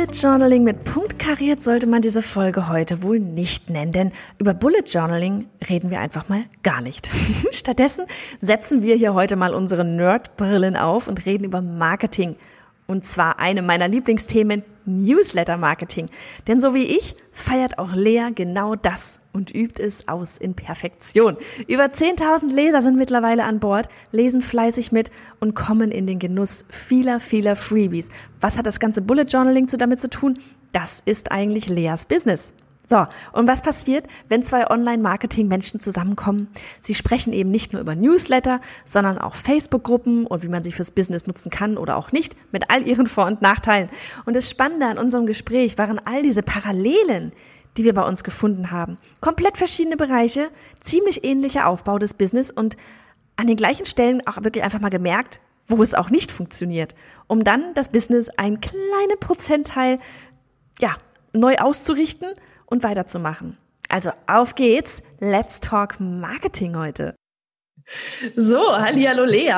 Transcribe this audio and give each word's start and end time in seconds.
Bullet 0.00 0.18
Journaling 0.18 0.64
mit 0.64 0.84
Punkt 0.84 1.18
kariert 1.18 1.62
sollte 1.62 1.86
man 1.86 2.00
diese 2.00 2.22
Folge 2.22 2.70
heute 2.70 3.02
wohl 3.02 3.20
nicht 3.20 3.68
nennen, 3.68 3.92
denn 3.92 4.12
über 4.38 4.54
Bullet 4.54 4.84
Journaling 4.86 5.46
reden 5.68 5.90
wir 5.90 6.00
einfach 6.00 6.30
mal 6.30 6.44
gar 6.62 6.80
nicht. 6.80 7.10
Stattdessen 7.50 8.06
setzen 8.40 8.80
wir 8.80 8.96
hier 8.96 9.12
heute 9.12 9.36
mal 9.36 9.52
unsere 9.52 9.84
Nerdbrillen 9.84 10.74
auf 10.74 11.06
und 11.06 11.26
reden 11.26 11.44
über 11.44 11.60
Marketing. 11.60 12.36
Und 12.86 13.04
zwar 13.04 13.40
eine 13.40 13.60
meiner 13.60 13.88
Lieblingsthemen, 13.88 14.62
Newsletter 14.86 15.58
Marketing. 15.58 16.08
Denn 16.48 16.60
so 16.60 16.72
wie 16.72 16.84
ich 16.84 17.14
feiert 17.30 17.78
auch 17.78 17.92
Lea 17.92 18.30
genau 18.34 18.76
das 18.76 19.19
und 19.32 19.54
übt 19.54 19.82
es 19.82 20.08
aus 20.08 20.38
in 20.38 20.54
Perfektion. 20.54 21.36
Über 21.66 21.84
10.000 21.84 22.52
Leser 22.52 22.82
sind 22.82 22.96
mittlerweile 22.96 23.44
an 23.44 23.60
Bord, 23.60 23.88
lesen 24.12 24.42
fleißig 24.42 24.92
mit 24.92 25.10
und 25.38 25.54
kommen 25.54 25.90
in 25.90 26.06
den 26.06 26.18
Genuss 26.18 26.64
vieler, 26.68 27.20
vieler 27.20 27.56
Freebies. 27.56 28.08
Was 28.40 28.58
hat 28.58 28.66
das 28.66 28.80
ganze 28.80 29.02
Bullet 29.02 29.24
Journaling 29.24 29.66
damit 29.66 30.00
zu 30.00 30.10
tun? 30.10 30.38
Das 30.72 31.02
ist 31.04 31.32
eigentlich 31.32 31.68
Leas 31.68 32.06
Business. 32.06 32.54
So, 32.90 33.06
und 33.32 33.46
was 33.46 33.62
passiert, 33.62 34.06
wenn 34.28 34.42
zwei 34.42 34.68
Online-Marketing-Menschen 34.68 35.78
zusammenkommen? 35.78 36.48
Sie 36.80 36.96
sprechen 36.96 37.32
eben 37.32 37.52
nicht 37.52 37.72
nur 37.72 37.80
über 37.80 37.94
Newsletter, 37.94 38.60
sondern 38.84 39.16
auch 39.18 39.36
Facebook-Gruppen 39.36 40.26
und 40.26 40.42
wie 40.42 40.48
man 40.48 40.64
sie 40.64 40.72
fürs 40.72 40.90
Business 40.90 41.28
nutzen 41.28 41.50
kann 41.50 41.76
oder 41.76 41.96
auch 41.96 42.10
nicht, 42.10 42.34
mit 42.50 42.68
all 42.68 42.84
ihren 42.84 43.06
Vor- 43.06 43.26
und 43.26 43.42
Nachteilen. 43.42 43.90
Und 44.24 44.34
das 44.34 44.50
Spannende 44.50 44.86
an 44.86 44.98
unserem 44.98 45.26
Gespräch 45.26 45.78
waren 45.78 46.00
all 46.04 46.22
diese 46.22 46.42
Parallelen, 46.42 47.30
die 47.76 47.84
wir 47.84 47.94
bei 47.94 48.06
uns 48.06 48.24
gefunden 48.24 48.70
haben. 48.70 48.98
Komplett 49.20 49.58
verschiedene 49.58 49.96
Bereiche, 49.96 50.50
ziemlich 50.80 51.24
ähnlicher 51.24 51.68
Aufbau 51.68 51.98
des 51.98 52.14
Business 52.14 52.50
und 52.50 52.76
an 53.36 53.46
den 53.46 53.56
gleichen 53.56 53.86
Stellen 53.86 54.26
auch 54.26 54.42
wirklich 54.42 54.64
einfach 54.64 54.80
mal 54.80 54.90
gemerkt, 54.90 55.40
wo 55.66 55.82
es 55.82 55.94
auch 55.94 56.10
nicht 56.10 56.32
funktioniert, 56.32 56.94
um 57.26 57.44
dann 57.44 57.74
das 57.74 57.90
Business 57.90 58.28
einen 58.30 58.60
kleinen 58.60 59.18
Prozentteil, 59.20 59.98
ja, 60.80 60.96
neu 61.32 61.56
auszurichten 61.56 62.34
und 62.66 62.82
weiterzumachen. 62.82 63.56
Also 63.88 64.10
auf 64.26 64.54
geht's, 64.54 65.02
let's 65.18 65.60
talk 65.60 66.00
Marketing 66.00 66.76
heute. 66.76 67.14
So, 68.36 68.60
hallo 68.76 69.24
Lea. 69.24 69.52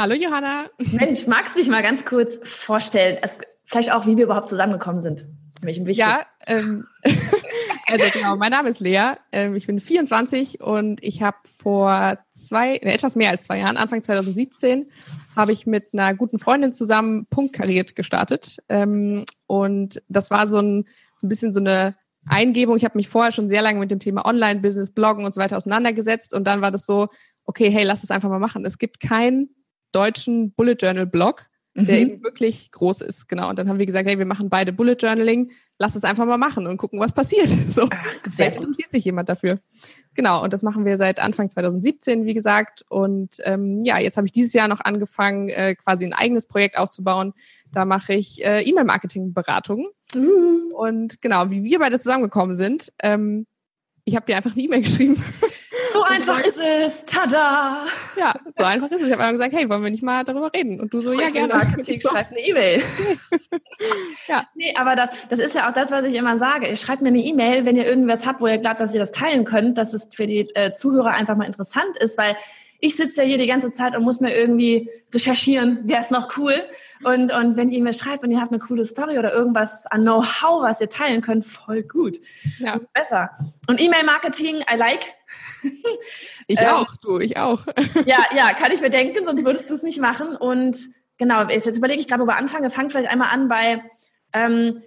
Hallo 0.00 0.14
Johanna. 0.14 0.66
Mensch, 0.92 1.26
magst 1.26 1.56
du 1.56 1.60
dich 1.60 1.68
mal 1.68 1.82
ganz 1.82 2.04
kurz 2.04 2.38
vorstellen, 2.42 3.18
es, 3.20 3.40
vielleicht 3.64 3.92
auch, 3.92 4.06
wie 4.06 4.16
wir 4.16 4.24
überhaupt 4.24 4.48
zusammengekommen 4.48 5.02
sind? 5.02 5.26
Mich 5.62 5.78
wichtig. 5.80 5.98
Ja, 5.98 6.26
ähm, 6.46 6.84
also 7.86 8.04
genau, 8.12 8.36
mein 8.36 8.50
Name 8.50 8.68
ist 8.68 8.80
Lea, 8.80 9.12
ähm, 9.32 9.54
ich 9.54 9.66
bin 9.66 9.80
24 9.80 10.60
und 10.60 11.02
ich 11.02 11.22
habe 11.22 11.36
vor 11.62 12.18
zwei, 12.30 12.76
äh, 12.76 12.92
etwas 12.92 13.16
mehr 13.16 13.30
als 13.30 13.44
zwei 13.44 13.58
Jahren, 13.58 13.76
Anfang 13.76 14.02
2017, 14.02 14.90
habe 15.36 15.52
ich 15.52 15.66
mit 15.66 15.92
einer 15.92 16.14
guten 16.14 16.38
Freundin 16.38 16.72
zusammen 16.72 17.26
Punktkariert 17.26 17.94
gestartet. 17.94 18.58
Ähm, 18.68 19.24
und 19.46 20.02
das 20.08 20.30
war 20.30 20.46
so 20.46 20.58
ein, 20.58 20.84
so 21.16 21.26
ein 21.26 21.28
bisschen 21.28 21.52
so 21.52 21.60
eine 21.60 21.96
Eingebung. 22.26 22.76
Ich 22.76 22.84
habe 22.84 22.98
mich 22.98 23.08
vorher 23.08 23.32
schon 23.32 23.48
sehr 23.48 23.62
lange 23.62 23.78
mit 23.78 23.90
dem 23.90 24.00
Thema 24.00 24.26
Online-Business, 24.26 24.90
Bloggen 24.90 25.24
und 25.24 25.34
so 25.34 25.40
weiter 25.40 25.56
auseinandergesetzt 25.56 26.34
und 26.34 26.44
dann 26.46 26.60
war 26.60 26.70
das 26.70 26.86
so, 26.86 27.08
okay, 27.44 27.70
hey, 27.70 27.84
lass 27.84 28.04
es 28.04 28.10
einfach 28.10 28.28
mal 28.28 28.38
machen. 28.38 28.64
Es 28.64 28.78
gibt 28.78 29.00
keinen 29.00 29.50
deutschen 29.92 30.52
Bullet 30.52 30.76
Journal 30.80 31.06
Blog, 31.78 31.86
der 31.86 31.96
mhm. 31.96 32.10
eben 32.10 32.24
wirklich 32.24 32.70
groß 32.70 33.00
ist. 33.02 33.28
Genau. 33.28 33.48
Und 33.50 33.58
dann 33.58 33.68
haben 33.68 33.78
wir 33.78 33.86
gesagt, 33.86 34.08
hey, 34.08 34.18
wir 34.18 34.26
machen 34.26 34.48
beide 34.48 34.72
Bullet 34.72 34.96
Journaling, 34.98 35.50
lass 35.78 35.94
es 35.94 36.04
einfach 36.04 36.26
mal 36.26 36.38
machen 36.38 36.66
und 36.66 36.76
gucken, 36.76 37.00
was 37.00 37.12
passiert. 37.12 37.48
So, 37.68 37.88
vielleicht 38.24 38.56
interessiert 38.56 38.90
sich 38.90 39.04
jemand 39.04 39.28
dafür. 39.28 39.58
Genau, 40.14 40.42
und 40.42 40.52
das 40.52 40.62
machen 40.62 40.84
wir 40.84 40.96
seit 40.96 41.20
Anfang 41.20 41.48
2017, 41.48 42.24
wie 42.24 42.34
gesagt. 42.34 42.84
Und 42.88 43.36
ähm, 43.44 43.80
ja, 43.82 43.98
jetzt 43.98 44.16
habe 44.16 44.26
ich 44.26 44.32
dieses 44.32 44.52
Jahr 44.52 44.66
noch 44.66 44.80
angefangen, 44.80 45.48
äh, 45.48 45.74
quasi 45.74 46.06
ein 46.06 46.12
eigenes 46.12 46.46
Projekt 46.46 46.78
aufzubauen. 46.78 47.34
Da 47.72 47.84
mache 47.84 48.14
ich 48.14 48.44
äh, 48.44 48.62
E-Mail-Marketing-Beratungen. 48.62 49.86
Mhm. 50.14 50.72
Und 50.74 51.20
genau, 51.20 51.50
wie 51.50 51.62
wir 51.62 51.78
beide 51.78 51.98
zusammengekommen 51.98 52.54
sind, 52.54 52.92
ähm, 53.02 53.46
ich 54.04 54.16
habe 54.16 54.26
dir 54.26 54.36
einfach 54.36 54.52
eine 54.52 54.62
E-Mail 54.62 54.82
geschrieben. 54.82 55.22
So 56.08 56.14
einfach 56.14 56.40
ist 56.40 56.58
es. 56.58 57.04
Tada! 57.04 57.84
Ja, 58.16 58.34
so 58.54 58.64
einfach 58.64 58.90
ist 58.90 59.00
es. 59.00 59.08
Ich 59.08 59.12
habe 59.12 59.22
einfach 59.22 59.32
gesagt, 59.32 59.54
hey, 59.54 59.68
wollen 59.68 59.82
wir 59.82 59.90
nicht 59.90 60.02
mal 60.02 60.24
darüber 60.24 60.52
reden? 60.52 60.80
Und 60.80 60.92
du 60.94 61.00
so, 61.00 61.12
ja, 61.12 61.30
gerne. 61.30 61.54
Marketing 61.54 62.00
schreibt 62.08 62.30
eine 62.32 62.40
E-Mail. 62.40 62.82
ja. 64.28 64.42
Nee, 64.54 64.74
aber 64.76 64.96
das, 64.96 65.10
das 65.28 65.38
ist 65.38 65.54
ja 65.54 65.68
auch 65.68 65.72
das, 65.72 65.90
was 65.90 66.04
ich 66.04 66.14
immer 66.14 66.38
sage. 66.38 66.68
Ihr 66.68 66.76
schreibt 66.76 67.02
mir 67.02 67.08
eine 67.08 67.20
E-Mail, 67.20 67.64
wenn 67.64 67.76
ihr 67.76 67.86
irgendwas 67.86 68.26
habt, 68.26 68.40
wo 68.40 68.46
ihr 68.46 68.58
glaubt, 68.58 68.80
dass 68.80 68.94
ihr 68.94 69.00
das 69.00 69.12
teilen 69.12 69.44
könnt, 69.44 69.78
dass 69.78 69.92
es 69.92 70.08
für 70.12 70.26
die 70.26 70.48
äh, 70.54 70.72
Zuhörer 70.72 71.10
einfach 71.10 71.36
mal 71.36 71.44
interessant 71.44 71.96
ist, 71.98 72.16
weil 72.16 72.36
ich 72.80 72.96
sitze 72.96 73.22
ja 73.22 73.28
hier 73.28 73.38
die 73.38 73.46
ganze 73.46 73.70
Zeit 73.70 73.96
und 73.96 74.04
muss 74.04 74.20
mir 74.20 74.34
irgendwie 74.34 74.88
recherchieren, 75.12 75.80
wer 75.84 75.98
ist 75.98 76.10
noch 76.10 76.36
cool. 76.38 76.54
Und, 77.04 77.32
und 77.32 77.56
wenn 77.56 77.70
ihr 77.70 77.82
mir 77.82 77.92
schreibt 77.92 78.22
und 78.22 78.30
ihr 78.30 78.40
habt 78.40 78.50
eine 78.50 78.58
coole 78.58 78.84
Story 78.84 79.18
oder 79.18 79.32
irgendwas 79.32 79.86
an 79.86 80.02
Know-how, 80.02 80.62
was 80.62 80.80
ihr 80.80 80.88
teilen 80.88 81.20
könnt, 81.20 81.44
voll 81.44 81.82
gut. 81.82 82.18
Ja. 82.58 82.78
Besser. 82.92 83.30
Und 83.68 83.80
E-Mail-Marketing, 83.80 84.56
I 84.72 84.76
like. 84.76 85.14
Ich 86.50 86.58
ähm, 86.60 86.68
auch, 86.68 86.96
du, 86.96 87.18
ich 87.18 87.36
auch. 87.36 87.66
Ja, 88.06 88.16
ja, 88.34 88.54
kann 88.54 88.72
ich 88.72 88.80
mir 88.80 88.88
denken, 88.88 89.22
sonst 89.22 89.44
würdest 89.44 89.68
du 89.68 89.74
es 89.74 89.82
nicht 89.82 90.00
machen. 90.00 90.34
Und 90.34 90.78
genau, 91.18 91.42
jetzt 91.46 91.66
überlege 91.76 92.00
ich 92.00 92.08
gerade, 92.08 92.22
wo 92.22 92.26
wir 92.26 92.36
anfangen. 92.36 92.62
Wir 92.62 92.70
fangen 92.70 92.88
vielleicht 92.88 93.10
einmal 93.10 93.28
an 93.28 93.48
bei 93.48 93.84
ähm, 94.32 94.82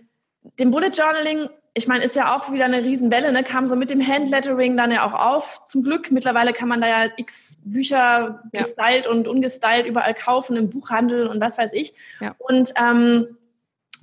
dem 0.60 0.72
Bullet 0.72 0.90
Journaling 0.90 1.50
ich 1.74 1.88
meine, 1.88 2.04
ist 2.04 2.16
ja 2.16 2.36
auch 2.36 2.52
wieder 2.52 2.66
eine 2.66 2.84
Riesenwelle, 2.84 3.32
ne? 3.32 3.44
kam 3.44 3.66
so 3.66 3.78
mit 3.78 3.90
dem 3.90 4.06
Handlettering 4.06 4.76
dann 4.76 4.92
ja 4.92 5.06
auch 5.06 5.14
auf. 5.14 5.64
Zum 5.66 5.84
Glück, 5.84 6.12
mittlerweile 6.12 6.52
kann 6.52 6.68
man 6.68 6.82
da 6.82 6.88
ja 6.88 7.10
x 7.16 7.60
Bücher 7.64 8.42
ja. 8.52 8.62
gestylt 8.62 9.08
und 9.08 9.28
ungestylt 9.28 9.86
überall 9.86 10.14
kaufen, 10.14 10.58
im 10.58 10.70
Buchhandel 10.70 11.28
und 11.28 11.40
was 11.40 11.58
weiß 11.58 11.72
ich. 11.74 11.94
Ja. 12.20 12.36
Und 12.40 12.74
ähm, 12.76 13.38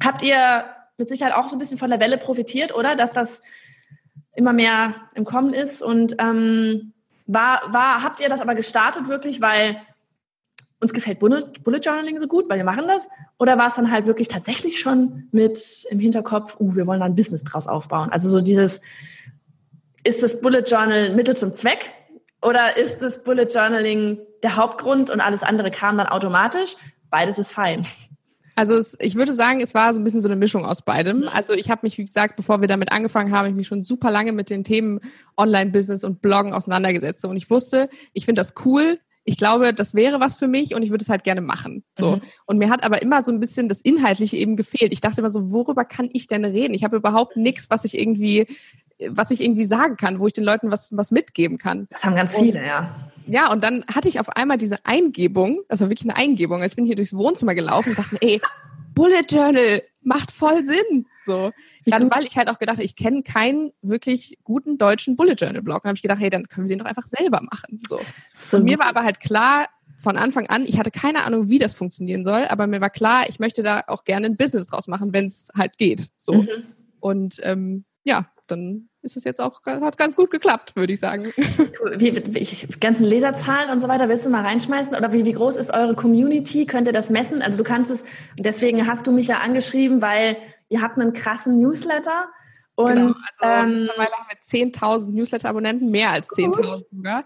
habt 0.03 0.23
ihr 0.23 0.65
mit 0.97 1.11
Sicherheit 1.11 1.35
auch 1.35 1.49
so 1.49 1.57
ein 1.57 1.59
bisschen 1.59 1.79
von 1.79 1.91
der 1.91 2.01
Welle 2.01 2.17
profitiert, 2.17 2.75
oder? 2.75 2.97
Dass 2.97 3.13
das 3.13 3.43
immer 4.35 4.55
mehr 4.55 4.95
im 5.15 5.25
Kommen 5.25 5.53
ist. 5.53 5.83
Und 5.83 6.17
ähm, 6.19 6.95
war, 7.27 7.61
war, 7.67 8.03
habt 8.03 8.21
ihr 8.21 8.31
das 8.31 8.41
aber 8.41 8.55
gestartet 8.55 9.09
wirklich, 9.09 9.43
weil 9.43 9.77
uns 10.81 10.93
gefällt 10.93 11.19
Bullet, 11.19 11.43
Journaling 11.83 12.19
so 12.19 12.29
gut, 12.29 12.49
weil 12.49 12.59
wir 12.59 12.65
machen 12.65 12.87
das? 12.87 13.09
Oder 13.39 13.59
war 13.59 13.67
es 13.67 13.75
dann 13.75 13.91
halt 13.91 14.07
wirklich 14.07 14.29
tatsächlich 14.29 14.79
schon 14.79 15.29
mit 15.33 15.87
im 15.91 15.99
Hinterkopf, 15.99 16.57
uh, 16.61 16.77
wir 16.77 16.87
wollen 16.87 17.01
da 17.01 17.07
ein 17.07 17.15
Business 17.15 17.45
draus 17.45 17.67
aufbauen? 17.67 18.11
Also 18.11 18.29
so 18.29 18.41
dieses, 18.41 18.81
ist 20.05 20.23
das 20.23 20.41
Bullet 20.41 20.63
Journal 20.63 21.15
Mittel 21.15 21.37
zum 21.37 21.53
Zweck? 21.53 21.91
Oder 22.43 22.77
ist 22.77 22.99
das 23.03 23.25
Bullet 23.25 23.47
Journaling 23.47 24.19
der 24.43 24.57
Hauptgrund 24.57 25.11
und 25.11 25.21
alles 25.21 25.43
andere 25.43 25.71
kam 25.71 25.97
dann 25.97 26.07
automatisch? 26.07 26.77
Beides 27.11 27.39
ist 27.39 27.51
fein. 27.51 27.85
Also 28.55 28.75
es, 28.75 28.97
ich 29.01 29.15
würde 29.15 29.33
sagen, 29.33 29.61
es 29.61 29.73
war 29.75 29.95
so 29.95 30.01
ein 30.01 30.05
bisschen 30.05 30.21
so 30.21 30.27
eine 30.29 30.35
Mischung 30.35 30.65
aus 30.65 30.83
beidem. 30.83 31.29
Also 31.33 31.53
ich 31.53 31.71
habe 31.71 31.81
mich, 31.85 31.97
wie 31.97 32.05
gesagt, 32.05 32.35
bevor 32.35 32.61
wir 32.61 32.67
damit 32.69 32.91
angefangen 32.91 33.33
haben, 33.33 33.49
ich 33.49 33.55
mich 33.55 33.69
schon 33.69 33.83
super 33.83 34.11
lange 34.11 34.33
mit 34.33 34.51
den 34.51 34.65
Themen 34.65 34.99
Online-Business 35.37 36.03
und 36.03 36.23
Bloggen 36.23 36.53
auseinandergesetzt. 36.53 37.25
Und 37.25 37.37
ich 37.37 37.51
wusste, 37.51 37.89
ich 38.13 38.25
finde 38.25 38.41
das 38.41 38.55
cool, 38.65 38.99
ich 39.29 39.37
glaube, 39.37 39.75
das 39.75 39.95
wäre 39.95 40.21
was 40.21 40.37
für 40.37 40.49
mich 40.49 40.75
und 40.75 40.83
ich 40.83 40.91
würde 40.91 41.03
es 41.03 41.11
halt 41.11 41.23
gerne 41.23 41.43
machen. 41.43 41.85
So. 41.99 42.17
Mhm. 42.17 42.23
Und 42.47 42.57
mir 42.57 42.71
hat 42.71 42.83
aber 42.83 43.03
immer 43.03 43.23
so 43.23 43.31
ein 43.31 43.41
bisschen 43.41 43.69
das 43.69 43.83
Inhaltliche 43.83 44.39
eben 44.39 44.57
gefehlt. 44.57 44.95
Ich 44.95 45.03
dachte 45.03 45.21
immer 45.21 45.29
so, 45.29 45.53
worüber 45.53 45.85
kann 45.85 46.09
ich 46.15 46.27
denn 46.27 46.47
reden? 46.47 46.73
Ich 46.73 46.83
habe 46.83 46.97
überhaupt 46.97 47.37
nichts, 47.37 47.67
was 47.69 47.85
ich 47.85 47.99
irgendwie, 47.99 48.47
was 49.07 49.31
ich 49.31 49.43
irgendwie 49.43 49.67
sagen 49.67 49.99
kann, 49.99 50.19
wo 50.19 50.27
ich 50.27 50.33
den 50.33 50.45
Leuten 50.45 50.71
was, 50.71 50.97
was 50.97 51.11
mitgeben 51.11 51.59
kann. 51.59 51.89
Das 51.91 52.07
haben 52.07 52.17
ganz 52.17 52.35
viele, 52.35 52.65
ja. 52.65 52.89
Ja, 53.27 53.53
und 53.53 53.63
dann 53.63 53.85
hatte 53.95 54.09
ich 54.09 54.19
auf 54.19 54.35
einmal 54.35 54.57
diese 54.57 54.79
Eingebung, 54.85 55.61
das 55.69 55.83
war 55.83 55.91
wirklich 55.91 56.09
eine 56.11 56.17
Eingebung. 56.17 56.63
Ich 56.63 56.75
bin 56.75 56.87
hier 56.87 56.97
durchs 56.97 57.13
Wohnzimmer 57.13 57.55
gelaufen 57.55 57.91
und 57.91 57.99
dachte, 57.99 58.17
ey, 58.23 58.41
Bullet 58.95 59.27
Journal 59.29 59.83
macht 60.03 60.31
voll 60.31 60.65
Sinn. 60.65 61.05
So. 61.29 61.51
Gerade 61.85 62.11
weil 62.11 62.25
ich 62.25 62.37
halt 62.37 62.51
auch 62.51 62.59
gedacht 62.59 62.79
habe, 62.79 62.85
ich 62.85 62.97
kenne 62.97 63.23
keinen 63.23 63.71
wirklich 63.83 64.39
guten 64.43 64.79
deutschen 64.79 65.15
Bullet 65.15 65.35
Journal 65.35 65.63
Blog. 65.63 65.83
Dann 65.83 65.91
habe 65.91 65.97
ich 65.97 66.03
gedacht, 66.03 66.21
hey, 66.21 66.31
dann 66.31 66.49
können 66.49 66.69
wir 66.69 66.75
den 66.75 66.81
doch 66.81 66.91
einfach 66.91 67.05
selber 67.05 67.41
machen. 67.43 67.81
So. 67.89 68.01
Und 68.57 68.65
mir 68.65 68.79
war 68.79 68.89
aber 68.89 69.05
halt 69.05 69.21
klar, 69.21 69.67
von 70.01 70.17
Anfang 70.17 70.47
an, 70.47 70.65
ich 70.65 70.79
hatte 70.79 70.91
keine 70.91 71.25
Ahnung, 71.25 71.49
wie 71.49 71.59
das 71.59 71.75
funktionieren 71.75 72.25
soll, 72.25 72.47
aber 72.49 72.69
mir 72.69 72.81
war 72.81 72.91
klar, 72.91 73.25
ich 73.29 73.41
möchte 73.41 73.63
da 73.63 73.83
auch 73.89 74.05
gerne 74.05 74.27
ein 74.27 74.37
Business 74.37 74.67
draus 74.69 74.87
machen, 74.87 75.13
wenn 75.13 75.27
es 75.27 75.51
halt 75.57 75.77
geht. 75.77 76.09
So. 76.17 76.35
Mhm. 76.35 76.49
Und 77.01 77.41
ähm, 77.43 77.85
ja, 78.05 78.27
dann 78.47 78.89
ist 79.03 79.17
es 79.17 79.25
jetzt 79.25 79.41
auch, 79.41 79.61
hat 79.65 79.99
ganz 79.99 80.17
gut 80.17 80.31
geklappt, 80.31 80.75
würde 80.77 80.93
ich 80.93 81.01
sagen. 81.01 81.25
Wie, 81.99 82.15
wie, 82.15 82.79
ganzen 82.81 83.05
Leserzahlen 83.05 83.71
und 83.71 83.79
so 83.79 83.89
weiter, 83.89 84.09
willst 84.09 84.27
du 84.27 84.31
mal 84.31 84.43
reinschmeißen? 84.43 84.97
Oder 84.97 85.13
wie, 85.13 85.25
wie 85.25 85.33
groß 85.33 85.57
ist 85.57 85.73
eure 85.73 85.95
Community? 85.95 86.67
Könnt 86.67 86.87
ihr 86.87 86.93
das 86.93 87.11
messen? 87.11 87.43
Also 87.43 87.59
du 87.59 87.65
kannst 87.65 87.91
es, 87.91 88.05
deswegen 88.37 88.87
hast 88.87 89.07
du 89.07 89.13
mich 89.13 89.29
ja 89.29 89.39
angeschrieben, 89.39 90.03
weil 90.03 90.37
ihr 90.69 90.83
habt 90.83 90.99
einen 90.99 91.13
krassen 91.13 91.61
Newsletter. 91.61 92.29
Und, 92.75 92.95
genau, 92.95 93.07
also 93.07 93.43
ähm, 93.43 93.83
mittlerweile 93.83 94.13
haben 94.13 94.29
wir 94.29 94.71
10.000 94.73 95.11
Newsletter-Abonnenten, 95.11 95.91
mehr 95.91 96.11
als 96.11 96.29
10.000 96.29 96.85
sogar. 96.93 97.25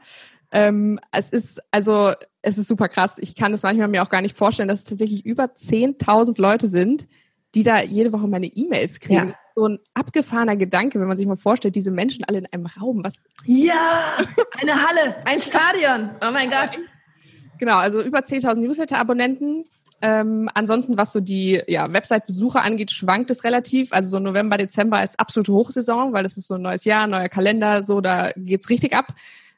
Ähm, 0.50 0.98
es 1.12 1.30
ist, 1.30 1.60
also, 1.70 2.12
es 2.42 2.58
ist 2.58 2.68
super 2.68 2.88
krass. 2.88 3.18
Ich 3.18 3.34
kann 3.34 3.52
es 3.52 3.62
manchmal 3.62 3.88
mir 3.88 4.02
auch 4.02 4.08
gar 4.08 4.22
nicht 4.22 4.36
vorstellen, 4.36 4.68
dass 4.68 4.80
es 4.80 4.84
tatsächlich 4.84 5.26
über 5.26 5.44
10.000 5.44 6.40
Leute 6.40 6.68
sind, 6.68 7.06
die 7.54 7.62
da 7.62 7.82
jede 7.82 8.12
Woche 8.12 8.28
meine 8.28 8.46
E-Mails 8.46 9.00
kriegen. 9.00 9.14
Ja. 9.14 9.24
Das 9.26 9.32
ist 9.32 9.40
so 9.54 9.66
ein 9.68 9.78
abgefahrener 9.94 10.56
Gedanke, 10.56 11.00
wenn 11.00 11.08
man 11.08 11.16
sich 11.16 11.26
mal 11.26 11.36
vorstellt, 11.36 11.74
diese 11.74 11.90
Menschen 11.90 12.24
alle 12.24 12.38
in 12.38 12.46
einem 12.46 12.66
Raum. 12.66 13.04
Was? 13.04 13.24
Ja, 13.44 14.16
eine 14.60 14.72
Halle, 14.72 15.16
ein 15.26 15.38
Stadion. 15.40 16.10
Oh 16.22 16.30
mein 16.32 16.48
Gott. 16.48 16.78
Genau, 17.58 17.76
also 17.76 18.02
über 18.02 18.20
10.000 18.20 18.60
Newsletter-Abonnenten. 18.60 19.66
Ähm, 20.04 20.50
ansonsten, 20.54 20.98
was 20.98 21.12
so 21.12 21.20
die 21.20 21.62
ja, 21.68 21.92
Website-Besucher 21.92 22.64
angeht, 22.64 22.90
schwankt 22.90 23.30
es 23.30 23.44
relativ. 23.44 23.92
Also 23.92 24.10
so 24.10 24.18
November, 24.18 24.56
Dezember 24.56 25.02
ist 25.02 25.18
absolute 25.20 25.52
Hochsaison, 25.52 26.12
weil 26.12 26.24
es 26.24 26.36
ist 26.36 26.48
so 26.48 26.54
ein 26.54 26.62
neues 26.62 26.84
Jahr, 26.84 27.06
neuer 27.06 27.28
Kalender, 27.28 27.84
so 27.84 28.00
da 28.00 28.32
geht's 28.36 28.68
richtig 28.68 28.94
ab. 28.94 29.14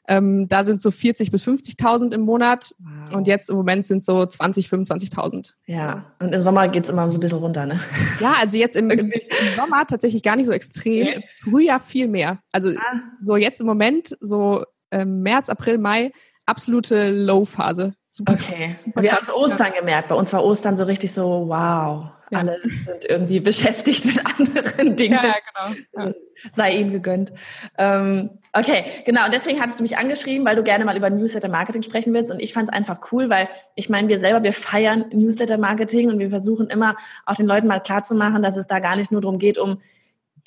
Ähm, 0.07 0.47
da 0.47 0.63
sind 0.63 0.81
so 0.81 0.91
40 0.91 1.31
bis 1.31 1.43
50.000 1.47 2.13
im 2.13 2.21
Monat 2.21 2.75
wow. 2.77 3.15
und 3.15 3.27
jetzt 3.27 3.49
im 3.49 3.55
Moment 3.55 3.87
sind 3.87 4.03
so 4.03 4.23
20, 4.23 4.67
25.000. 4.67 5.53
Ja, 5.65 6.13
und 6.19 6.31
im 6.31 6.41
Sommer 6.41 6.67
geht's 6.67 6.89
immer 6.89 7.09
so 7.11 7.17
ein 7.17 7.21
bisschen 7.21 7.39
runter, 7.39 7.65
ne? 7.65 7.79
Ja, 8.19 8.35
also 8.39 8.55
jetzt 8.55 8.75
im, 8.75 8.91
im, 8.91 9.11
im 9.11 9.55
Sommer 9.55 9.87
tatsächlich 9.87 10.21
gar 10.21 10.35
nicht 10.35 10.45
so 10.45 10.51
extrem, 10.51 11.07
okay. 11.07 11.23
Frühjahr 11.41 11.79
viel 11.79 12.07
mehr. 12.07 12.39
Also 12.51 12.69
ah. 12.69 12.99
so 13.19 13.35
jetzt 13.35 13.61
im 13.61 13.67
Moment, 13.67 14.15
so 14.21 14.63
ähm, 14.91 15.21
März, 15.23 15.49
April, 15.49 15.79
Mai, 15.79 16.11
absolute 16.45 17.11
Low-Phase. 17.11 17.95
Okay, 18.27 18.75
wir 18.95 19.11
haben 19.11 19.23
es 19.23 19.33
Ostern 19.33 19.73
gemerkt. 19.77 20.07
Bei 20.07 20.15
uns 20.15 20.31
war 20.31 20.43
Ostern 20.43 20.75
so 20.75 20.85
richtig 20.85 21.11
so, 21.11 21.47
wow. 21.47 22.05
Ja. 22.31 22.39
Alle 22.39 22.59
sind 22.63 23.05
irgendwie 23.07 23.39
beschäftigt 23.39 24.05
mit 24.05 24.19
anderen 24.25 24.95
Dingen. 24.95 25.13
Ja, 25.13 25.27
ja 25.27 25.73
genau. 25.93 26.07
Ja. 26.07 26.13
Sei 26.51 26.75
ihnen 26.77 26.91
gegönnt. 26.91 27.31
Ähm, 27.77 28.39
okay, 28.51 28.85
genau. 29.05 29.25
Und 29.25 29.33
deswegen 29.33 29.61
hattest 29.61 29.79
du 29.79 29.83
mich 29.83 29.97
angeschrieben, 29.97 30.45
weil 30.45 30.55
du 30.55 30.63
gerne 30.63 30.85
mal 30.85 30.97
über 30.97 31.09
Newsletter-Marketing 31.09 31.83
sprechen 31.83 32.13
willst. 32.13 32.31
Und 32.31 32.39
ich 32.39 32.53
fand 32.53 32.69
es 32.69 32.73
einfach 32.73 32.99
cool, 33.11 33.29
weil 33.29 33.47
ich 33.75 33.89
meine, 33.89 34.07
wir 34.07 34.17
selber, 34.17 34.41
wir 34.41 34.53
feiern 34.53 35.05
Newsletter-Marketing 35.11 36.09
und 36.09 36.17
wir 36.17 36.29
versuchen 36.29 36.67
immer 36.67 36.95
auch 37.25 37.35
den 37.35 37.45
Leuten 37.45 37.67
mal 37.67 37.79
klarzumachen, 37.79 38.41
dass 38.41 38.57
es 38.57 38.65
da 38.65 38.79
gar 38.79 38.95
nicht 38.95 39.11
nur 39.11 39.21
darum 39.21 39.37
geht, 39.37 39.57
um 39.59 39.81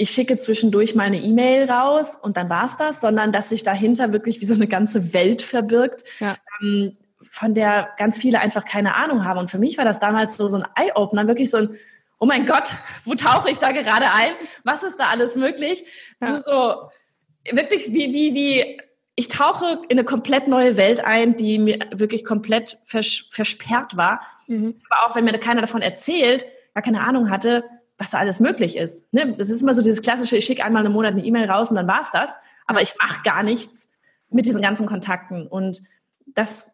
ich 0.00 0.10
schicke 0.10 0.36
zwischendurch 0.36 0.94
mal 0.94 1.08
eine 1.08 1.20
E-Mail 1.20 1.68
raus 1.68 2.16
und 2.20 2.36
dann 2.36 2.48
war's 2.48 2.76
das, 2.76 3.00
sondern 3.00 3.32
dass 3.32 3.48
sich 3.48 3.64
dahinter 3.64 4.12
wirklich 4.12 4.40
wie 4.40 4.46
so 4.46 4.54
eine 4.54 4.68
ganze 4.68 5.12
Welt 5.12 5.42
verbirgt. 5.42 6.04
Ja. 6.20 6.36
Ähm, 6.62 6.96
von 7.38 7.54
der 7.54 7.90
ganz 7.96 8.18
viele 8.18 8.40
einfach 8.40 8.64
keine 8.64 8.96
Ahnung 8.96 9.24
haben. 9.24 9.38
Und 9.38 9.48
für 9.48 9.58
mich 9.58 9.78
war 9.78 9.84
das 9.84 10.00
damals 10.00 10.36
so, 10.36 10.48
so 10.48 10.56
ein 10.56 10.64
Eye-Opener, 10.74 11.28
wirklich 11.28 11.50
so 11.50 11.58
ein, 11.58 11.76
oh 12.18 12.26
mein 12.26 12.46
Gott, 12.46 12.64
wo 13.04 13.14
tauche 13.14 13.48
ich 13.48 13.58
da 13.58 13.70
gerade 13.70 14.06
ein? 14.12 14.32
Was 14.64 14.82
ist 14.82 14.98
da 14.98 15.04
alles 15.04 15.36
möglich? 15.36 15.84
Ja. 16.20 16.40
So, 16.40 16.50
so, 16.50 17.54
wirklich 17.56 17.92
wie, 17.92 18.12
wie, 18.12 18.34
wie, 18.34 18.80
ich 19.14 19.28
tauche 19.28 19.82
in 19.88 19.98
eine 19.98 20.04
komplett 20.04 20.48
neue 20.48 20.76
Welt 20.76 21.04
ein, 21.04 21.36
die 21.36 21.60
mir 21.60 21.78
wirklich 21.94 22.24
komplett 22.24 22.78
vers 22.84 23.26
versperrt 23.30 23.96
war. 23.96 24.20
Mhm. 24.48 24.74
Aber 24.90 25.08
auch 25.08 25.14
wenn 25.14 25.24
mir 25.24 25.38
keiner 25.38 25.60
davon 25.60 25.80
erzählt, 25.80 26.44
gar 26.74 26.82
keine 26.82 27.02
Ahnung 27.02 27.30
hatte, 27.30 27.62
was 27.98 28.10
da 28.10 28.18
alles 28.18 28.40
möglich 28.40 28.76
ist. 28.76 29.12
Ne? 29.12 29.34
Das 29.38 29.48
ist 29.48 29.62
immer 29.62 29.74
so 29.74 29.82
dieses 29.82 30.02
klassische, 30.02 30.36
ich 30.36 30.44
schicke 30.44 30.64
einmal 30.64 30.84
im 30.84 30.92
Monat 30.92 31.12
eine 31.12 31.24
E-Mail 31.24 31.48
raus 31.48 31.70
und 31.70 31.76
dann 31.76 31.86
war's 31.86 32.10
das. 32.12 32.34
Aber 32.66 32.82
ich 32.82 32.94
mache 33.00 33.22
gar 33.22 33.44
nichts 33.44 33.88
mit 34.28 34.44
diesen 34.44 34.60
ganzen 34.60 34.86
Kontakten. 34.86 35.46
Und 35.46 35.82
das 36.26 36.68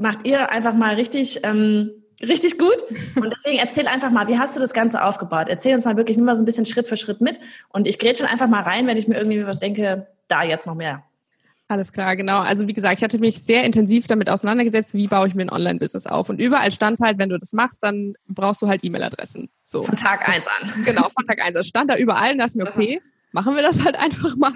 macht 0.00 0.26
ihr 0.26 0.50
einfach 0.50 0.74
mal 0.74 0.94
richtig, 0.94 1.40
ähm, 1.44 1.90
richtig 2.22 2.58
gut. 2.58 2.78
Und 3.16 3.30
deswegen 3.30 3.58
erzähl 3.58 3.86
einfach 3.86 4.10
mal, 4.10 4.26
wie 4.28 4.38
hast 4.38 4.56
du 4.56 4.60
das 4.60 4.72
Ganze 4.72 5.04
aufgebaut? 5.04 5.48
Erzähl 5.48 5.74
uns 5.74 5.84
mal 5.84 5.96
wirklich 5.96 6.16
nur 6.16 6.26
mal 6.26 6.34
so 6.34 6.42
ein 6.42 6.46
bisschen 6.46 6.64
Schritt 6.64 6.88
für 6.88 6.96
Schritt 6.96 7.20
mit. 7.20 7.38
Und 7.68 7.86
ich 7.86 7.98
grätsche 7.98 8.28
einfach 8.28 8.48
mal 8.48 8.62
rein, 8.62 8.86
wenn 8.86 8.96
ich 8.96 9.06
mir 9.08 9.16
irgendwie 9.16 9.46
was 9.46 9.60
denke, 9.60 10.06
da 10.26 10.42
jetzt 10.42 10.66
noch 10.66 10.74
mehr. 10.74 11.04
Alles 11.68 11.92
klar, 11.92 12.16
genau. 12.16 12.40
Also 12.40 12.66
wie 12.66 12.72
gesagt, 12.72 12.98
ich 12.98 13.04
hatte 13.04 13.20
mich 13.20 13.44
sehr 13.44 13.62
intensiv 13.62 14.08
damit 14.08 14.28
auseinandergesetzt, 14.28 14.94
wie 14.94 15.06
baue 15.06 15.28
ich 15.28 15.36
mir 15.36 15.42
ein 15.42 15.52
Online-Business 15.52 16.06
auf. 16.06 16.28
Und 16.28 16.40
überall 16.40 16.72
stand 16.72 16.98
halt, 17.00 17.18
wenn 17.18 17.28
du 17.28 17.38
das 17.38 17.52
machst, 17.52 17.82
dann 17.82 18.14
brauchst 18.26 18.60
du 18.62 18.66
halt 18.68 18.82
E-Mail-Adressen. 18.82 19.50
So. 19.64 19.84
Von 19.84 19.94
Tag 19.94 20.28
eins 20.28 20.46
an. 20.46 20.68
Genau, 20.84 21.02
von 21.10 21.26
Tag 21.26 21.40
eins. 21.40 21.54
Das 21.54 21.68
stand 21.68 21.90
da 21.90 21.96
überall 21.96 22.32
und 22.32 22.38
dachte 22.38 22.58
mir, 22.58 22.66
okay, 22.66 23.00
machen 23.30 23.54
wir 23.54 23.62
das 23.62 23.84
halt 23.84 23.96
einfach 24.02 24.34
mal. 24.36 24.52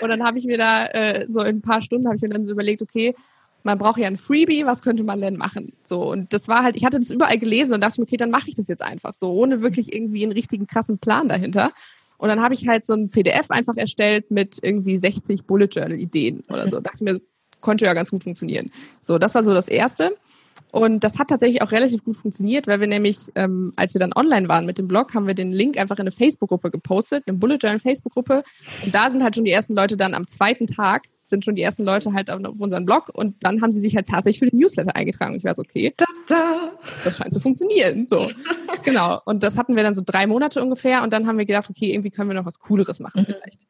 Und 0.00 0.08
dann 0.10 0.22
habe 0.22 0.38
ich 0.38 0.44
mir 0.44 0.58
da 0.58 0.86
äh, 0.86 1.26
so 1.28 1.40
in 1.40 1.56
ein 1.56 1.62
paar 1.62 1.80
Stunden 1.80 2.06
habe 2.06 2.16
ich 2.16 2.22
mir 2.22 2.28
dann 2.28 2.44
so 2.44 2.52
überlegt, 2.52 2.82
okay, 2.82 3.14
man 3.62 3.78
braucht 3.78 3.98
ja 3.98 4.06
ein 4.06 4.16
Freebie, 4.16 4.64
was 4.66 4.82
könnte 4.82 5.04
man 5.04 5.20
denn 5.20 5.36
machen? 5.36 5.72
So, 5.82 6.10
und 6.10 6.32
das 6.32 6.48
war 6.48 6.62
halt, 6.62 6.76
ich 6.76 6.84
hatte 6.84 6.98
das 6.98 7.10
überall 7.10 7.38
gelesen 7.38 7.74
und 7.74 7.82
dachte 7.82 8.00
mir, 8.00 8.06
okay, 8.06 8.16
dann 8.16 8.30
mache 8.30 8.48
ich 8.48 8.54
das 8.54 8.68
jetzt 8.68 8.82
einfach 8.82 9.14
so, 9.14 9.32
ohne 9.32 9.60
wirklich 9.60 9.92
irgendwie 9.92 10.22
einen 10.22 10.32
richtigen 10.32 10.66
krassen 10.66 10.98
Plan 10.98 11.28
dahinter. 11.28 11.72
Und 12.18 12.28
dann 12.28 12.42
habe 12.42 12.54
ich 12.54 12.68
halt 12.68 12.84
so 12.84 12.92
ein 12.92 13.08
PDF 13.08 13.50
einfach 13.50 13.76
erstellt 13.76 14.30
mit 14.30 14.58
irgendwie 14.62 14.96
60 14.96 15.44
Bullet 15.44 15.68
Journal 15.70 15.98
Ideen 15.98 16.42
oder 16.48 16.68
so. 16.68 16.80
Dachte 16.80 17.04
mir, 17.04 17.20
konnte 17.60 17.84
ja 17.84 17.94
ganz 17.94 18.10
gut 18.10 18.24
funktionieren. 18.24 18.70
So, 19.02 19.18
das 19.18 19.34
war 19.34 19.42
so 19.42 19.54
das 19.54 19.68
Erste. 19.68 20.14
Und 20.72 21.02
das 21.02 21.18
hat 21.18 21.28
tatsächlich 21.28 21.62
auch 21.62 21.72
relativ 21.72 22.04
gut 22.04 22.16
funktioniert, 22.16 22.66
weil 22.66 22.80
wir 22.80 22.86
nämlich, 22.86 23.18
ähm, 23.34 23.72
als 23.76 23.94
wir 23.94 23.98
dann 23.98 24.12
online 24.14 24.48
waren 24.48 24.66
mit 24.66 24.78
dem 24.78 24.86
Blog, 24.86 25.14
haben 25.14 25.26
wir 25.26 25.34
den 25.34 25.52
Link 25.52 25.78
einfach 25.78 25.96
in 25.96 26.02
eine 26.02 26.12
Facebook-Gruppe 26.12 26.70
gepostet, 26.70 27.24
eine 27.26 27.38
Bullet 27.38 27.58
Journal 27.60 27.80
Facebook-Gruppe. 27.80 28.44
Und 28.84 28.94
da 28.94 29.10
sind 29.10 29.22
halt 29.22 29.34
schon 29.34 29.44
die 29.44 29.50
ersten 29.50 29.74
Leute 29.74 29.96
dann 29.96 30.14
am 30.14 30.28
zweiten 30.28 30.66
Tag 30.66 31.04
sind 31.30 31.44
schon 31.44 31.54
die 31.54 31.62
ersten 31.62 31.84
Leute 31.84 32.12
halt 32.12 32.30
auf, 32.30 32.60
unseren 32.60 32.84
Blog 32.84 33.10
und 33.14 33.36
dann 33.42 33.62
haben 33.62 33.72
sie 33.72 33.80
sich 33.80 33.96
halt 33.96 34.08
tatsächlich 34.08 34.40
für 34.40 34.50
den 34.50 34.58
Newsletter 34.58 34.94
eingetragen. 34.94 35.32
Und 35.32 35.38
ich 35.38 35.44
war 35.44 35.54
so, 35.54 35.62
okay, 35.62 35.92
da, 35.96 36.04
da. 36.28 36.70
das 37.04 37.16
scheint 37.16 37.32
zu 37.32 37.40
funktionieren. 37.40 38.06
So, 38.06 38.28
genau. 38.82 39.20
Und 39.24 39.42
das 39.42 39.56
hatten 39.56 39.76
wir 39.76 39.82
dann 39.82 39.94
so 39.94 40.02
drei 40.04 40.26
Monate 40.26 40.62
ungefähr 40.62 41.02
und 41.02 41.12
dann 41.12 41.26
haben 41.26 41.38
wir 41.38 41.46
gedacht, 41.46 41.70
okay, 41.70 41.92
irgendwie 41.92 42.10
können 42.10 42.28
wir 42.28 42.34
noch 42.34 42.46
was 42.46 42.58
Cooleres 42.58 43.00
machen 43.00 43.22
mhm. 43.22 43.26
vielleicht. 43.26 43.66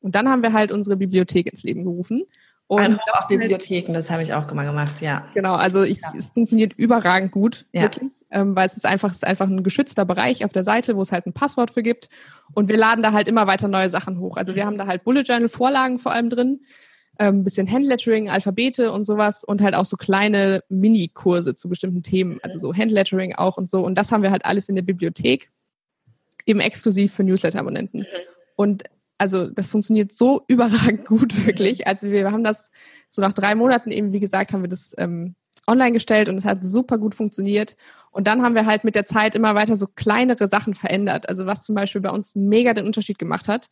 Und 0.00 0.14
dann 0.14 0.28
haben 0.28 0.42
wir 0.42 0.52
halt 0.52 0.70
unsere 0.70 0.98
Bibliothek 0.98 1.50
ins 1.50 1.62
Leben 1.62 1.84
gerufen. 1.84 2.24
Und 2.66 2.80
Einfach 2.80 3.02
auch 3.12 3.28
halt 3.28 3.40
Bibliotheken, 3.40 3.92
das 3.92 4.10
habe 4.10 4.22
ich 4.22 4.32
auch 4.32 4.50
mal 4.54 4.64
gemacht, 4.64 5.02
ja. 5.02 5.26
Genau, 5.34 5.52
also 5.52 5.82
ich, 5.82 6.00
ja. 6.00 6.12
es 6.16 6.30
funktioniert 6.30 6.72
überragend 6.72 7.30
gut, 7.30 7.66
ja. 7.72 7.82
wirklich, 7.82 8.12
ähm, 8.30 8.56
weil 8.56 8.66
es 8.66 8.76
ist 8.76 8.86
einfach, 8.86 9.10
es 9.10 9.16
ist 9.16 9.26
einfach 9.26 9.46
ein 9.46 9.62
geschützter 9.62 10.06
Bereich 10.06 10.46
auf 10.46 10.52
der 10.52 10.64
Seite, 10.64 10.96
wo 10.96 11.02
es 11.02 11.12
halt 11.12 11.26
ein 11.26 11.34
Passwort 11.34 11.70
für 11.70 11.82
gibt. 11.82 12.08
Und 12.54 12.70
wir 12.70 12.78
laden 12.78 13.02
da 13.02 13.12
halt 13.12 13.28
immer 13.28 13.46
weiter 13.46 13.68
neue 13.68 13.90
Sachen 13.90 14.18
hoch. 14.18 14.38
Also 14.38 14.54
wir 14.54 14.62
mhm. 14.62 14.68
haben 14.68 14.78
da 14.78 14.86
halt 14.86 15.04
Bullet 15.04 15.22
Journal 15.22 15.50
Vorlagen 15.50 15.98
vor 15.98 16.12
allem 16.12 16.30
drin, 16.30 16.60
ähm, 17.18 17.44
bisschen 17.44 17.70
Handlettering, 17.70 18.28
Alphabete 18.28 18.90
und 18.92 19.04
sowas 19.04 19.44
und 19.44 19.62
halt 19.62 19.74
auch 19.74 19.84
so 19.84 19.96
kleine 19.96 20.62
Mini-Kurse 20.68 21.54
zu 21.54 21.68
bestimmten 21.68 22.02
Themen, 22.02 22.38
also 22.42 22.58
so 22.58 22.74
Handlettering 22.74 23.34
auch 23.34 23.56
und 23.56 23.68
so. 23.68 23.84
Und 23.84 23.96
das 23.96 24.10
haben 24.10 24.22
wir 24.22 24.30
halt 24.30 24.44
alles 24.44 24.68
in 24.68 24.74
der 24.74 24.82
Bibliothek, 24.82 25.50
eben 26.46 26.60
exklusiv 26.60 27.14
für 27.14 27.24
Newsletter-Abonnenten. 27.24 28.00
Mhm. 28.00 28.06
Und 28.56 28.84
also 29.18 29.48
das 29.48 29.70
funktioniert 29.70 30.12
so 30.12 30.42
überragend 30.48 31.06
gut, 31.06 31.46
wirklich. 31.46 31.86
Also 31.86 32.10
wir 32.10 32.30
haben 32.30 32.44
das 32.44 32.70
so 33.08 33.22
nach 33.22 33.32
drei 33.32 33.54
Monaten 33.54 33.90
eben, 33.90 34.12
wie 34.12 34.20
gesagt, 34.20 34.52
haben 34.52 34.62
wir 34.62 34.68
das 34.68 34.94
ähm, 34.98 35.36
online 35.66 35.92
gestellt 35.92 36.28
und 36.28 36.36
es 36.36 36.44
hat 36.44 36.64
super 36.64 36.98
gut 36.98 37.14
funktioniert. 37.14 37.76
Und 38.10 38.26
dann 38.26 38.42
haben 38.42 38.54
wir 38.54 38.66
halt 38.66 38.84
mit 38.84 38.94
der 38.94 39.06
Zeit 39.06 39.34
immer 39.34 39.54
weiter 39.54 39.76
so 39.76 39.86
kleinere 39.86 40.48
Sachen 40.48 40.74
verändert. 40.74 41.28
Also 41.28 41.46
was 41.46 41.62
zum 41.62 41.74
Beispiel 41.74 42.00
bei 42.00 42.10
uns 42.10 42.34
mega 42.34 42.74
den 42.74 42.86
Unterschied 42.86 43.18
gemacht 43.18 43.48
hat, 43.48 43.68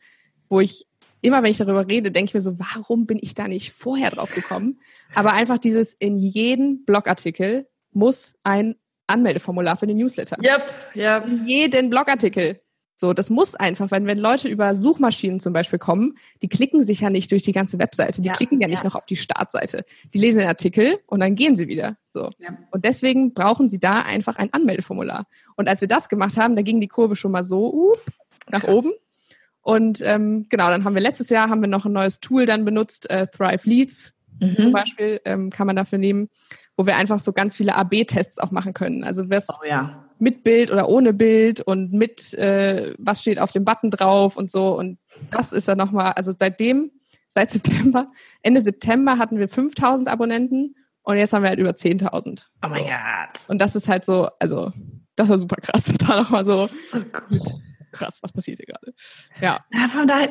wo 0.49 0.59
ich 0.59 0.87
immer 1.23 1.41
wenn 1.41 1.51
ich 1.51 1.57
darüber 1.57 1.87
rede, 1.87 2.11
denke 2.11 2.29
ich 2.29 2.33
mir 2.33 2.41
so, 2.41 2.59
warum 2.59 3.05
bin 3.05 3.17
ich 3.21 3.33
da 3.33 3.47
nicht 3.47 3.71
vorher 3.71 4.11
drauf 4.11 4.33
gekommen? 4.33 4.79
Aber 5.15 5.33
einfach 5.33 5.57
dieses 5.57 5.93
in 5.93 6.17
jeden 6.17 6.85
Blogartikel 6.85 7.67
muss 7.91 8.33
ein 8.43 8.75
Anmeldeformular 9.07 9.77
für 9.77 9.87
den 9.87 9.97
Newsletter. 9.97 10.37
Yep, 10.43 10.71
yep. 10.95 11.27
In 11.27 11.47
jeden 11.47 11.89
Blogartikel. 11.89 12.59
So, 12.95 13.13
das 13.13 13.29
muss 13.29 13.55
einfach, 13.55 13.89
wenn, 13.91 14.05
wenn 14.05 14.19
Leute 14.19 14.47
über 14.47 14.75
Suchmaschinen 14.75 15.39
zum 15.39 15.51
Beispiel 15.51 15.79
kommen, 15.79 16.13
die 16.41 16.47
klicken 16.47 16.83
sich 16.83 17.01
ja 17.01 17.09
nicht 17.09 17.31
durch 17.31 17.43
die 17.43 17.51
ganze 17.51 17.79
Webseite, 17.79 18.21
die 18.21 18.27
ja, 18.27 18.33
klicken 18.33 18.61
ja 18.61 18.67
nicht 18.67 18.79
ja. 18.79 18.83
noch 18.85 18.95
auf 18.95 19.05
die 19.05 19.15
Startseite. 19.15 19.83
Die 20.13 20.19
lesen 20.19 20.39
den 20.39 20.47
Artikel 20.47 20.99
und 21.07 21.19
dann 21.19 21.35
gehen 21.35 21.55
sie 21.55 21.67
wieder. 21.67 21.97
So. 22.07 22.29
Ja. 22.39 22.57
Und 22.71 22.85
deswegen 22.85 23.33
brauchen 23.33 23.67
sie 23.67 23.79
da 23.79 24.01
einfach 24.01 24.37
ein 24.37 24.53
Anmeldeformular. 24.53 25.25
Und 25.55 25.67
als 25.67 25.81
wir 25.81 25.87
das 25.87 26.07
gemacht 26.07 26.37
haben, 26.37 26.55
da 26.55 26.61
ging 26.61 26.79
die 26.79 26.87
Kurve 26.87 27.15
schon 27.15 27.31
mal 27.31 27.43
so 27.43 27.73
uh, 27.73 27.93
nach 28.49 28.61
Krass. 28.61 28.73
oben. 28.73 28.93
Und 29.63 30.01
ähm, 30.01 30.45
genau, 30.49 30.69
dann 30.69 30.83
haben 30.83 30.93
wir 30.93 31.01
letztes 31.01 31.29
Jahr 31.29 31.49
haben 31.49 31.61
wir 31.61 31.69
noch 31.69 31.85
ein 31.85 31.93
neues 31.93 32.19
Tool 32.19 32.45
dann 32.45 32.65
benutzt, 32.65 33.09
äh, 33.09 33.27
Thrive 33.27 33.65
Leads 33.65 34.13
mhm. 34.39 34.57
zum 34.57 34.71
Beispiel 34.71 35.21
ähm, 35.25 35.49
kann 35.49 35.67
man 35.67 35.75
dafür 35.75 35.97
nehmen, 35.97 36.29
wo 36.77 36.85
wir 36.85 36.97
einfach 36.97 37.19
so 37.19 37.33
ganz 37.33 37.55
viele 37.55 37.75
AB-Tests 37.75 38.39
auch 38.39 38.51
machen 38.51 38.73
können. 38.73 39.03
Also 39.03 39.23
was 39.27 39.47
oh, 39.49 39.65
ja. 39.65 40.05
mit 40.19 40.43
Bild 40.43 40.71
oder 40.71 40.89
ohne 40.89 41.13
Bild 41.13 41.61
und 41.61 41.93
mit 41.93 42.33
äh, 42.33 42.93
was 42.97 43.21
steht 43.21 43.39
auf 43.39 43.51
dem 43.51 43.63
Button 43.63 43.91
drauf 43.91 44.37
und 44.37 44.49
so. 44.51 44.77
Und 44.77 44.99
das 45.31 45.53
ist 45.53 45.67
dann 45.67 45.77
nochmal, 45.77 46.13
also 46.13 46.31
seitdem, 46.37 46.91
seit 47.29 47.51
September, 47.51 48.07
Ende 48.41 48.61
September 48.61 49.17
hatten 49.17 49.39
wir 49.39 49.47
5000 49.47 50.09
Abonnenten 50.09 50.75
und 51.03 51.17
jetzt 51.17 51.33
haben 51.33 51.43
wir 51.43 51.49
halt 51.49 51.59
über 51.59 51.71
10.000. 51.71 52.45
Oh 52.63 52.67
mein 52.69 52.83
Gott. 52.83 53.41
Und 53.47 53.59
das 53.59 53.75
ist 53.75 53.87
halt 53.87 54.05
so, 54.05 54.29
also 54.39 54.71
das 55.15 55.29
war 55.29 55.37
super 55.37 55.57
krass. 55.57 55.91
Da 55.97 56.21
nochmal 56.21 56.45
so. 56.45 56.67
so 56.67 56.99
gut 57.29 57.53
krass, 57.93 58.19
was 58.21 58.33
passiert 58.33 58.57
hier 58.57 58.65
gerade? 58.65 58.93
Ja. 59.41 59.63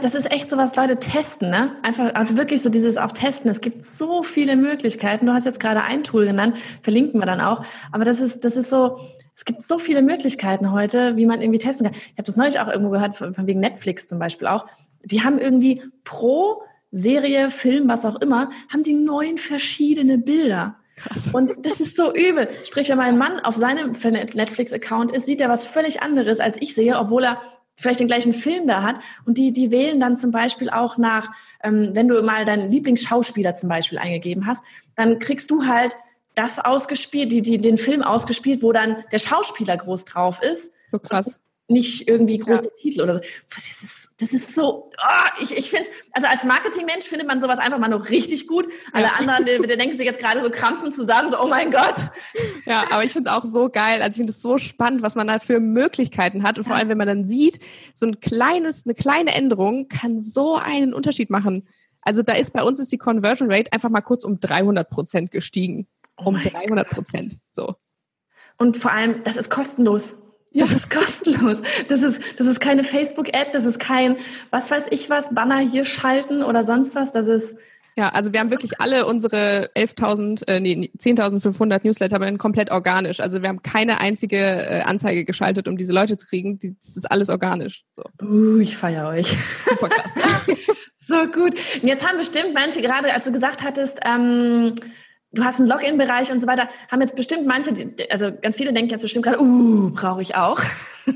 Das 0.02 0.14
ist 0.14 0.30
echt 0.30 0.50
so, 0.50 0.56
was 0.56 0.76
Leute 0.76 0.98
testen, 0.98 1.50
ne? 1.50 1.76
Einfach, 1.82 2.14
also 2.14 2.36
wirklich 2.36 2.60
so 2.60 2.68
dieses 2.68 2.96
auch 2.96 3.12
testen. 3.12 3.50
Es 3.50 3.60
gibt 3.60 3.82
so 3.82 4.22
viele 4.22 4.56
Möglichkeiten. 4.56 5.26
Du 5.26 5.32
hast 5.32 5.46
jetzt 5.46 5.60
gerade 5.60 5.82
ein 5.82 6.04
Tool 6.04 6.26
genannt, 6.26 6.58
verlinken 6.82 7.20
wir 7.20 7.26
dann 7.26 7.40
auch. 7.40 7.64
Aber 7.90 8.04
das 8.04 8.20
ist, 8.20 8.44
das 8.44 8.56
ist 8.56 8.68
so, 8.68 8.98
es 9.34 9.44
gibt 9.44 9.62
so 9.62 9.78
viele 9.78 10.02
Möglichkeiten 10.02 10.72
heute, 10.72 11.16
wie 11.16 11.26
man 11.26 11.40
irgendwie 11.40 11.58
testen 11.58 11.86
kann. 11.86 11.96
Ich 11.96 12.12
habe 12.12 12.24
das 12.24 12.36
neulich 12.36 12.60
auch 12.60 12.68
irgendwo 12.68 12.90
gehört, 12.90 13.16
von, 13.16 13.34
von 13.34 13.46
wegen 13.46 13.60
Netflix 13.60 14.08
zum 14.08 14.18
Beispiel 14.18 14.46
auch. 14.46 14.66
Die 15.04 15.22
haben 15.22 15.38
irgendwie 15.38 15.82
pro 16.04 16.62
Serie, 16.90 17.48
Film, 17.50 17.88
was 17.88 18.04
auch 18.04 18.16
immer, 18.16 18.50
haben 18.70 18.82
die 18.82 18.94
neun 18.94 19.38
verschiedene 19.38 20.18
Bilder. 20.18 20.76
Krass. 21.02 21.28
Und 21.32 21.64
das 21.64 21.80
ist 21.80 21.96
so 21.96 22.12
übel. 22.12 22.48
Sprich, 22.64 22.88
wenn 22.88 22.98
mein 22.98 23.18
Mann 23.18 23.40
auf 23.40 23.56
seinem 23.56 23.92
Netflix-Account 23.92 25.10
ist, 25.12 25.26
sieht 25.26 25.40
er 25.40 25.48
was 25.48 25.66
völlig 25.66 26.02
anderes, 26.02 26.40
als 26.40 26.56
ich 26.60 26.74
sehe, 26.74 26.98
obwohl 26.98 27.24
er 27.24 27.40
vielleicht 27.76 28.00
den 28.00 28.06
gleichen 28.06 28.32
Film 28.32 28.66
da 28.68 28.82
hat. 28.82 28.96
Und 29.24 29.38
die, 29.38 29.52
die 29.52 29.70
wählen 29.70 29.98
dann 29.98 30.16
zum 30.16 30.30
Beispiel 30.30 30.70
auch 30.70 30.98
nach, 30.98 31.30
ähm, 31.62 31.90
wenn 31.94 32.08
du 32.08 32.22
mal 32.22 32.44
deinen 32.44 32.70
Lieblingsschauspieler 32.70 33.54
zum 33.54 33.68
Beispiel 33.68 33.98
eingegeben 33.98 34.46
hast, 34.46 34.64
dann 34.94 35.18
kriegst 35.18 35.50
du 35.50 35.66
halt 35.66 35.96
das 36.34 36.58
ausgespielt, 36.58 37.32
die, 37.32 37.42
die, 37.42 37.58
den 37.58 37.78
Film 37.78 38.02
ausgespielt, 38.02 38.62
wo 38.62 38.72
dann 38.72 38.96
der 39.10 39.18
Schauspieler 39.18 39.76
groß 39.76 40.04
drauf 40.04 40.40
ist. 40.42 40.72
So 40.86 40.98
krass 40.98 41.38
nicht 41.68 42.08
irgendwie 42.08 42.38
große 42.38 42.64
ja. 42.64 42.70
Titel 42.80 43.02
oder 43.02 43.14
so. 43.14 43.20
Das 43.54 43.66
ist, 43.66 44.10
das 44.20 44.32
ist 44.32 44.54
so, 44.54 44.90
oh, 44.90 45.42
ich, 45.42 45.56
ich 45.56 45.70
finde 45.70 45.88
also 46.12 46.26
als 46.28 46.44
Marketingmensch 46.44 47.06
findet 47.06 47.26
man 47.26 47.40
sowas 47.40 47.58
einfach 47.58 47.78
mal 47.78 47.88
nur 47.88 48.08
richtig 48.08 48.46
gut. 48.46 48.66
Alle 48.92 49.06
ja. 49.06 49.12
anderen, 49.18 49.44
der, 49.44 49.58
der 49.58 49.76
denken 49.76 49.96
sich 49.96 50.06
jetzt 50.06 50.18
gerade 50.18 50.42
so 50.42 50.50
krampfen 50.50 50.92
zusammen, 50.92 51.30
so, 51.30 51.40
oh 51.40 51.46
mein 51.46 51.70
Gott. 51.70 51.94
Ja, 52.66 52.84
aber 52.90 53.04
ich 53.04 53.12
finde 53.12 53.30
es 53.30 53.34
auch 53.34 53.44
so 53.44 53.68
geil. 53.70 54.02
Also 54.02 54.10
ich 54.10 54.16
finde 54.16 54.32
es 54.32 54.42
so 54.42 54.58
spannend, 54.58 55.02
was 55.02 55.14
man 55.14 55.26
da 55.26 55.38
für 55.38 55.60
Möglichkeiten 55.60 56.42
hat. 56.42 56.58
Und 56.58 56.64
vor 56.64 56.76
allem, 56.76 56.88
wenn 56.88 56.98
man 56.98 57.08
dann 57.08 57.26
sieht, 57.26 57.58
so 57.94 58.06
ein 58.06 58.20
kleines, 58.20 58.84
eine 58.84 58.94
kleine 58.94 59.34
Änderung 59.34 59.88
kann 59.88 60.20
so 60.20 60.56
einen 60.56 60.92
Unterschied 60.92 61.30
machen. 61.30 61.68
Also 62.02 62.22
da 62.22 62.32
ist 62.32 62.52
bei 62.52 62.62
uns 62.62 62.78
ist 62.80 62.92
die 62.92 62.98
Conversion 62.98 63.50
Rate 63.50 63.72
einfach 63.72 63.88
mal 63.88 64.00
kurz 64.00 64.24
um 64.24 64.40
300 64.40 64.88
Prozent 64.88 65.30
gestiegen. 65.30 65.86
Oh 66.16 66.26
um 66.26 66.42
300 66.42 66.88
Prozent. 66.90 67.38
So. 67.48 67.74
Und 68.58 68.76
vor 68.76 68.92
allem, 68.92 69.22
das 69.24 69.36
ist 69.36 69.50
kostenlos. 69.50 70.14
Das 70.54 70.72
ist 70.72 70.90
kostenlos. 70.90 71.62
Das 71.88 72.02
ist, 72.02 72.20
das 72.38 72.46
ist 72.46 72.60
keine 72.60 72.84
Facebook-Ad, 72.84 73.50
das 73.52 73.64
ist 73.64 73.78
kein, 73.78 74.16
was 74.50 74.70
weiß 74.70 74.86
ich 74.90 75.08
was, 75.10 75.34
Banner 75.34 75.58
hier 75.58 75.84
schalten 75.84 76.42
oder 76.42 76.62
sonst 76.62 76.94
was. 76.94 77.12
Das 77.12 77.26
ist. 77.26 77.56
Ja, 77.96 78.08
also 78.08 78.32
wir 78.32 78.40
haben 78.40 78.50
wirklich 78.50 78.80
alle 78.80 79.04
unsere 79.04 79.70
11.000, 79.76 80.48
äh, 80.48 80.60
nee, 80.60 80.90
10.500 80.98 81.80
Newsletter 81.84 82.38
komplett 82.38 82.70
organisch. 82.70 83.20
Also 83.20 83.42
wir 83.42 83.48
haben 83.50 83.60
keine 83.60 84.00
einzige 84.00 84.36
äh, 84.38 84.80
Anzeige 84.80 85.26
geschaltet, 85.26 85.68
um 85.68 85.76
diese 85.76 85.92
Leute 85.92 86.16
zu 86.16 86.26
kriegen. 86.26 86.58
Das 86.58 86.96
ist 86.96 87.10
alles 87.10 87.28
organisch. 87.28 87.84
So. 87.90 88.02
Uh, 88.22 88.58
ich 88.60 88.78
feiere 88.78 89.08
euch. 89.08 89.36
Super 89.66 89.88
krass. 89.90 90.14
so 91.06 91.26
gut. 91.26 91.54
Und 91.82 91.88
jetzt 91.88 92.06
haben 92.06 92.16
bestimmt 92.16 92.54
manche, 92.54 92.80
gerade 92.80 93.12
als 93.12 93.24
du 93.24 93.32
gesagt 93.32 93.62
hattest, 93.62 93.98
ähm, 94.06 94.74
du 95.32 95.44
hast 95.44 95.60
einen 95.60 95.68
Login-Bereich 95.68 96.30
und 96.30 96.38
so 96.38 96.46
weiter, 96.46 96.68
haben 96.90 97.00
jetzt 97.00 97.16
bestimmt 97.16 97.46
manche, 97.46 97.72
also 98.10 98.32
ganz 98.32 98.56
viele 98.56 98.72
denken 98.72 98.90
jetzt 98.90 99.02
bestimmt 99.02 99.24
gerade, 99.24 99.40
uh, 99.40 99.90
brauche 99.90 100.22
ich 100.22 100.34
auch. 100.34 100.60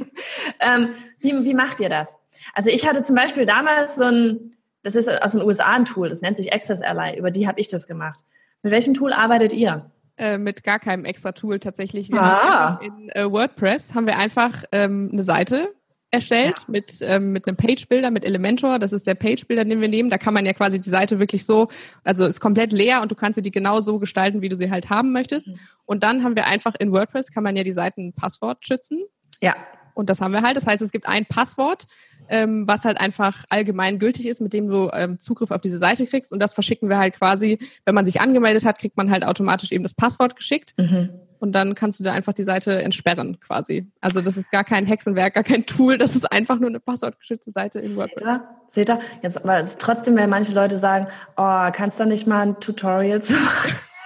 ähm, 0.60 0.88
wie, 1.20 1.32
wie 1.44 1.54
macht 1.54 1.80
ihr 1.80 1.88
das? 1.88 2.18
Also 2.54 2.70
ich 2.70 2.86
hatte 2.86 3.02
zum 3.02 3.16
Beispiel 3.16 3.46
damals 3.46 3.96
so 3.96 4.04
ein, 4.04 4.50
das 4.82 4.94
ist 4.94 5.08
aus 5.08 5.32
den 5.32 5.42
USA 5.42 5.72
ein 5.72 5.84
Tool, 5.84 6.08
das 6.08 6.20
nennt 6.20 6.36
sich 6.36 6.52
Access 6.52 6.82
Ally, 6.82 7.18
über 7.18 7.30
die 7.30 7.46
habe 7.46 7.60
ich 7.60 7.68
das 7.68 7.86
gemacht. 7.86 8.20
Mit 8.62 8.72
welchem 8.72 8.94
Tool 8.94 9.12
arbeitet 9.12 9.52
ihr? 9.52 9.90
Äh, 10.16 10.38
mit 10.38 10.64
gar 10.64 10.78
keinem 10.78 11.04
extra 11.04 11.32
Tool 11.32 11.58
tatsächlich. 11.58 12.10
Wir 12.10 12.22
ah. 12.22 12.80
in 12.82 13.10
äh, 13.10 13.30
WordPress 13.30 13.94
haben 13.94 14.06
wir 14.06 14.18
einfach 14.18 14.64
ähm, 14.72 15.10
eine 15.12 15.22
Seite 15.22 15.74
erstellt 16.16 16.60
ja. 16.60 16.64
mit, 16.68 16.98
ähm, 17.00 17.32
mit 17.32 17.46
einem 17.46 17.56
Page-Builder, 17.56 18.10
mit 18.10 18.24
Elementor. 18.24 18.78
Das 18.78 18.92
ist 18.92 19.06
der 19.06 19.14
Page-Builder, 19.14 19.64
den 19.64 19.80
wir 19.80 19.88
nehmen. 19.88 20.10
Da 20.10 20.18
kann 20.18 20.34
man 20.34 20.44
ja 20.44 20.52
quasi 20.52 20.80
die 20.80 20.90
Seite 20.90 21.18
wirklich 21.18 21.46
so, 21.46 21.68
also 22.04 22.26
ist 22.26 22.40
komplett 22.40 22.72
leer 22.72 23.02
und 23.02 23.10
du 23.10 23.14
kannst 23.14 23.36
sie 23.36 23.42
die 23.42 23.50
genau 23.50 23.80
so 23.80 23.98
gestalten, 23.98 24.42
wie 24.42 24.48
du 24.48 24.56
sie 24.56 24.70
halt 24.70 24.90
haben 24.90 25.12
möchtest. 25.12 25.48
Mhm. 25.48 25.58
Und 25.84 26.02
dann 26.02 26.24
haben 26.24 26.36
wir 26.36 26.46
einfach 26.46 26.74
in 26.78 26.92
WordPress, 26.92 27.32
kann 27.32 27.44
man 27.44 27.56
ja 27.56 27.62
die 27.62 27.72
Seiten 27.72 28.12
Passwort 28.12 28.66
schützen. 28.66 29.04
Ja. 29.40 29.54
Und 29.94 30.10
das 30.10 30.20
haben 30.20 30.32
wir 30.32 30.42
halt. 30.42 30.56
Das 30.56 30.66
heißt, 30.66 30.82
es 30.82 30.92
gibt 30.92 31.08
ein 31.08 31.24
Passwort, 31.24 31.86
ähm, 32.28 32.66
was 32.66 32.84
halt 32.84 33.00
einfach 33.00 33.44
allgemein 33.48 33.98
gültig 33.98 34.26
ist, 34.26 34.40
mit 34.40 34.52
dem 34.52 34.68
du 34.68 34.90
ähm, 34.92 35.18
Zugriff 35.18 35.50
auf 35.50 35.62
diese 35.62 35.78
Seite 35.78 36.06
kriegst. 36.06 36.32
Und 36.32 36.42
das 36.42 36.52
verschicken 36.52 36.90
wir 36.90 36.98
halt 36.98 37.14
quasi, 37.14 37.58
wenn 37.84 37.94
man 37.94 38.04
sich 38.04 38.20
angemeldet 38.20 38.64
hat, 38.64 38.78
kriegt 38.78 38.96
man 38.96 39.10
halt 39.10 39.24
automatisch 39.24 39.72
eben 39.72 39.84
das 39.84 39.94
Passwort 39.94 40.36
geschickt. 40.36 40.74
Mhm 40.76 41.10
und 41.38 41.52
dann 41.52 41.74
kannst 41.74 42.00
du 42.00 42.04
da 42.04 42.12
einfach 42.12 42.32
die 42.32 42.42
Seite 42.42 42.82
entsperren 42.82 43.38
quasi. 43.40 43.86
Also 44.00 44.20
das 44.20 44.36
ist 44.36 44.50
gar 44.50 44.64
kein 44.64 44.86
Hexenwerk, 44.86 45.34
gar 45.34 45.44
kein 45.44 45.66
Tool, 45.66 45.98
das 45.98 46.16
ist 46.16 46.30
einfach 46.30 46.58
nur 46.58 46.68
eine 46.68 46.80
passwortgeschützte 46.80 47.50
Seite 47.50 47.78
in 47.78 47.96
WordPress. 47.96 48.40
Seht 48.70 48.90
ihr? 48.90 49.00
Jetzt, 49.22 49.42
aber 49.42 49.64
trotzdem, 49.78 50.16
wenn 50.16 50.28
manche 50.28 50.52
Leute 50.52 50.76
sagen, 50.76 51.06
oh, 51.36 51.68
kannst 51.72 51.98
du 51.98 52.04
da 52.04 52.08
nicht 52.08 52.26
mal 52.26 52.42
ein 52.42 52.60
Tutorial 52.60 53.22
zu 53.22 53.34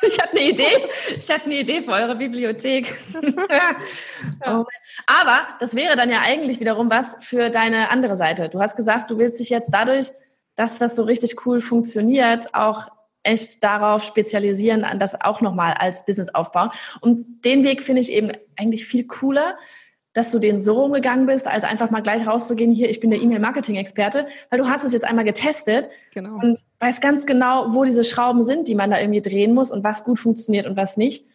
Ich 0.02 0.18
hatte 0.18 0.30
eine 0.30 0.48
Idee. 0.48 0.88
Ich 1.16 1.30
hatte 1.30 1.46
eine 1.46 1.56
Idee 1.56 1.82
für 1.82 1.92
eure 1.92 2.16
Bibliothek. 2.16 2.94
oh 4.46 4.64
aber 5.06 5.48
das 5.58 5.74
wäre 5.74 5.96
dann 5.96 6.10
ja 6.10 6.20
eigentlich 6.22 6.60
wiederum 6.60 6.90
was 6.90 7.16
für 7.20 7.50
deine 7.50 7.90
andere 7.90 8.16
Seite. 8.16 8.48
Du 8.48 8.60
hast 8.60 8.76
gesagt, 8.76 9.10
du 9.10 9.18
willst 9.18 9.40
dich 9.40 9.50
jetzt 9.50 9.70
dadurch, 9.72 10.10
dass 10.56 10.78
das 10.78 10.96
so 10.96 11.02
richtig 11.02 11.46
cool 11.46 11.60
funktioniert, 11.60 12.54
auch 12.54 12.88
echt 13.22 13.62
darauf 13.62 14.04
spezialisieren, 14.04 14.84
an 14.84 14.98
das 14.98 15.20
auch 15.20 15.40
nochmal 15.40 15.74
als 15.74 16.04
Business 16.04 16.28
aufbauen. 16.34 16.70
Und 17.00 17.44
den 17.44 17.64
Weg 17.64 17.82
finde 17.82 18.00
ich 18.00 18.12
eben 18.12 18.32
eigentlich 18.56 18.86
viel 18.86 19.06
cooler, 19.06 19.56
dass 20.12 20.32
du 20.32 20.38
den 20.38 20.58
so 20.58 20.74
rumgegangen 20.74 21.26
bist, 21.26 21.46
als 21.46 21.62
einfach 21.62 21.90
mal 21.90 22.00
gleich 22.00 22.26
rauszugehen, 22.26 22.72
hier, 22.72 22.90
ich 22.90 22.98
bin 22.98 23.10
der 23.10 23.20
E-Mail-Marketing-Experte, 23.20 24.26
weil 24.50 24.58
du 24.58 24.68
hast 24.68 24.84
es 24.84 24.92
jetzt 24.92 25.04
einmal 25.04 25.24
getestet 25.24 25.88
genau. 26.12 26.34
und 26.42 26.58
weißt 26.80 27.00
ganz 27.00 27.26
genau, 27.26 27.74
wo 27.74 27.84
diese 27.84 28.02
Schrauben 28.02 28.42
sind, 28.42 28.66
die 28.66 28.74
man 28.74 28.90
da 28.90 28.98
irgendwie 28.98 29.20
drehen 29.20 29.54
muss 29.54 29.70
und 29.70 29.84
was 29.84 30.02
gut 30.02 30.18
funktioniert 30.18 30.66
und 30.66 30.76
was 30.76 30.96
nicht 30.96 31.26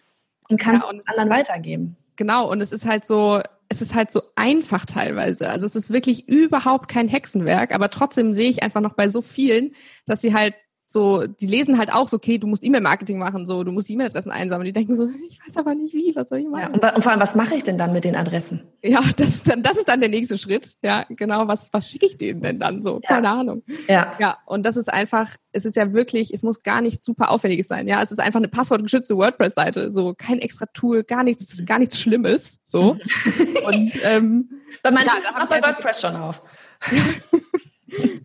und 0.49 0.59
kannst 0.59 0.85
ja, 0.85 0.91
und 0.91 1.07
anderen 1.07 1.29
weitergeben. 1.29 1.95
Genau, 2.17 2.51
und 2.51 2.59
es 2.59 2.73
ist 2.73 2.85
halt 2.85 3.05
so, 3.05 3.39
es 3.69 3.81
ist 3.81 3.95
halt 3.95 4.11
so 4.11 4.21
einfach 4.35 4.85
teilweise. 4.85 5.49
Also 5.49 5.65
es 5.65 5.75
ist 5.75 5.91
wirklich 5.91 6.27
überhaupt 6.27 6.89
kein 6.89 7.07
Hexenwerk, 7.07 7.73
aber 7.73 7.89
trotzdem 7.89 8.33
sehe 8.33 8.49
ich 8.49 8.61
einfach 8.61 8.81
noch 8.81 8.93
bei 8.93 9.07
so 9.07 9.21
vielen, 9.21 9.71
dass 10.05 10.19
sie 10.19 10.33
halt 10.33 10.53
so, 10.87 11.25
die 11.25 11.47
lesen 11.47 11.79
halt 11.79 11.91
auch 11.91 12.07
so, 12.07 12.17
okay, 12.17 12.37
du 12.37 12.45
musst 12.45 12.63
E-Mail-Marketing 12.63 13.17
machen, 13.17 13.47
so, 13.47 13.63
du 13.63 13.71
musst 13.71 13.89
E-Mail-Adressen 13.89 14.31
einsammeln. 14.31 14.65
Die 14.65 14.73
denken 14.73 14.95
so, 14.95 15.07
ich 15.29 15.39
weiß 15.45 15.57
aber 15.57 15.73
nicht 15.73 15.93
wie, 15.93 16.15
was 16.15 16.29
soll 16.29 16.39
ich 16.39 16.47
machen? 16.47 16.61
Ja, 16.61 16.89
und, 16.89 16.95
und, 16.95 17.01
vor 17.01 17.11
allem, 17.11 17.21
was 17.21 17.33
mache 17.33 17.55
ich 17.55 17.63
denn 17.63 17.77
dann 17.77 17.91
mit 17.91 18.03
den 18.03 18.15
Adressen? 18.15 18.61
Ja, 18.83 18.99
das 19.15 19.29
ist 19.29 19.49
dann, 19.49 19.63
das 19.63 19.77
ist 19.77 19.87
dann 19.87 19.99
der 19.99 20.09
nächste 20.09 20.37
Schritt. 20.37 20.73
Ja, 20.83 21.05
genau, 21.09 21.47
was, 21.47 21.73
was 21.73 21.89
schicke 21.89 22.05
ich 22.05 22.17
denen 22.17 22.41
denn 22.41 22.59
dann 22.59 22.83
so? 22.83 22.99
Ja. 23.01 23.15
Keine 23.15 23.29
Ahnung. 23.29 23.63
Ja. 23.87 24.13
Ja, 24.19 24.37
und 24.45 24.63
das 24.63 24.77
ist 24.77 24.93
einfach, 24.93 25.35
es 25.51 25.65
ist 25.65 25.75
ja 25.75 25.91
wirklich, 25.91 26.31
es 26.33 26.43
muss 26.43 26.59
gar 26.61 26.81
nicht 26.81 27.03
super 27.03 27.31
aufwendiges 27.31 27.67
sein. 27.67 27.87
Ja, 27.87 28.03
es 28.03 28.11
ist 28.11 28.19
einfach 28.19 28.39
eine 28.39 28.47
passwortgeschützte 28.47 29.17
WordPress-Seite, 29.17 29.91
so 29.91 30.13
kein 30.15 30.37
extra 30.37 30.67
Tool, 30.67 31.03
gar 31.03 31.23
nichts, 31.23 31.65
gar 31.65 31.79
nichts 31.79 31.99
Schlimmes, 31.99 32.59
so. 32.63 32.91
und, 33.67 33.91
ähm, 34.03 34.49
Bei 34.83 34.91
manchen 34.91 35.17
ja, 35.23 35.31
macht 35.31 35.49
bei 35.49 35.61
WordPress 35.61 36.01
schon 36.01 36.15
auf. 36.15 36.41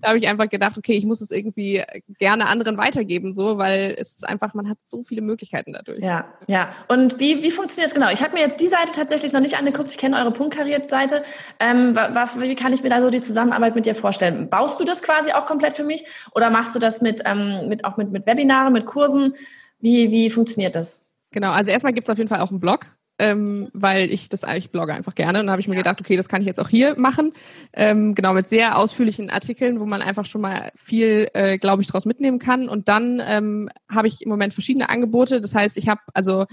da 0.00 0.08
habe 0.08 0.18
ich 0.18 0.28
einfach 0.28 0.48
gedacht, 0.48 0.76
okay, 0.78 0.92
ich 0.92 1.04
muss 1.04 1.20
es 1.20 1.30
irgendwie 1.30 1.82
gerne 2.18 2.46
anderen 2.46 2.76
weitergeben, 2.76 3.32
so, 3.32 3.58
weil 3.58 3.94
es 3.98 4.12
ist 4.12 4.28
einfach, 4.28 4.54
man 4.54 4.68
hat 4.68 4.78
so 4.82 5.02
viele 5.02 5.22
Möglichkeiten 5.22 5.72
dadurch. 5.72 6.00
Ja, 6.00 6.32
ja. 6.48 6.70
Und 6.88 7.18
wie, 7.18 7.42
wie 7.42 7.50
funktioniert 7.50 7.88
es 7.88 7.94
genau? 7.94 8.10
Ich 8.10 8.22
habe 8.22 8.34
mir 8.34 8.40
jetzt 8.40 8.60
die 8.60 8.68
Seite 8.68 8.92
tatsächlich 8.94 9.32
noch 9.32 9.40
nicht 9.40 9.56
angeguckt. 9.56 9.90
Ich 9.90 9.98
kenne 9.98 10.18
eure 10.18 10.32
Punktkariert-Seite. 10.32 11.22
Ähm, 11.58 11.94
was, 11.94 12.40
wie 12.40 12.54
kann 12.54 12.72
ich 12.72 12.82
mir 12.82 12.90
da 12.90 13.00
so 13.00 13.10
die 13.10 13.20
Zusammenarbeit 13.20 13.74
mit 13.74 13.86
dir 13.86 13.94
vorstellen? 13.94 14.48
Baust 14.48 14.80
du 14.80 14.84
das 14.84 15.02
quasi 15.02 15.32
auch 15.32 15.44
komplett 15.44 15.76
für 15.76 15.84
mich 15.84 16.04
oder 16.34 16.50
machst 16.50 16.74
du 16.74 16.78
das 16.78 17.00
mit, 17.00 17.22
ähm, 17.24 17.68
mit 17.68 17.84
auch 17.84 17.96
mit, 17.96 18.10
mit 18.12 18.26
Webinaren, 18.26 18.72
mit 18.72 18.86
Kursen? 18.86 19.34
Wie, 19.80 20.10
wie 20.10 20.30
funktioniert 20.30 20.74
das? 20.74 21.02
Genau, 21.32 21.52
also 21.52 21.70
erstmal 21.70 21.92
gibt 21.92 22.08
es 22.08 22.12
auf 22.12 22.18
jeden 22.18 22.28
Fall 22.28 22.40
auch 22.40 22.50
einen 22.50 22.60
Blog, 22.60 22.86
ähm, 23.20 23.68
weil 23.74 24.10
ich 24.10 24.30
das 24.30 24.44
eigentlich 24.44 24.70
blogge 24.70 24.94
einfach 24.94 25.14
gerne. 25.14 25.40
Und 25.40 25.46
da 25.46 25.52
habe 25.52 25.60
ich 25.60 25.68
mir 25.68 25.74
ja. 25.74 25.82
gedacht, 25.82 26.00
okay, 26.00 26.16
das 26.16 26.28
kann 26.28 26.40
ich 26.40 26.48
jetzt 26.48 26.58
auch 26.58 26.70
hier 26.70 26.98
machen. 26.98 27.32
Ähm, 27.74 28.14
genau, 28.14 28.32
mit 28.32 28.48
sehr 28.48 28.78
ausführlichen 28.78 29.28
Artikeln, 29.28 29.78
wo 29.78 29.84
man 29.84 30.00
einfach 30.00 30.24
schon 30.24 30.40
mal 30.40 30.70
viel, 30.74 31.28
äh, 31.34 31.58
glaube 31.58 31.82
ich, 31.82 31.88
daraus 31.88 32.06
mitnehmen 32.06 32.38
kann. 32.38 32.66
Und 32.66 32.88
dann 32.88 33.22
ähm, 33.24 33.68
habe 33.90 34.08
ich 34.08 34.22
im 34.22 34.30
Moment 34.30 34.54
verschiedene 34.54 34.88
Angebote. 34.88 35.40
Das 35.40 35.54
heißt, 35.54 35.76
ich 35.76 35.88
habe, 35.88 36.00
also 36.14 36.46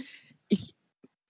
ich, 0.49 0.75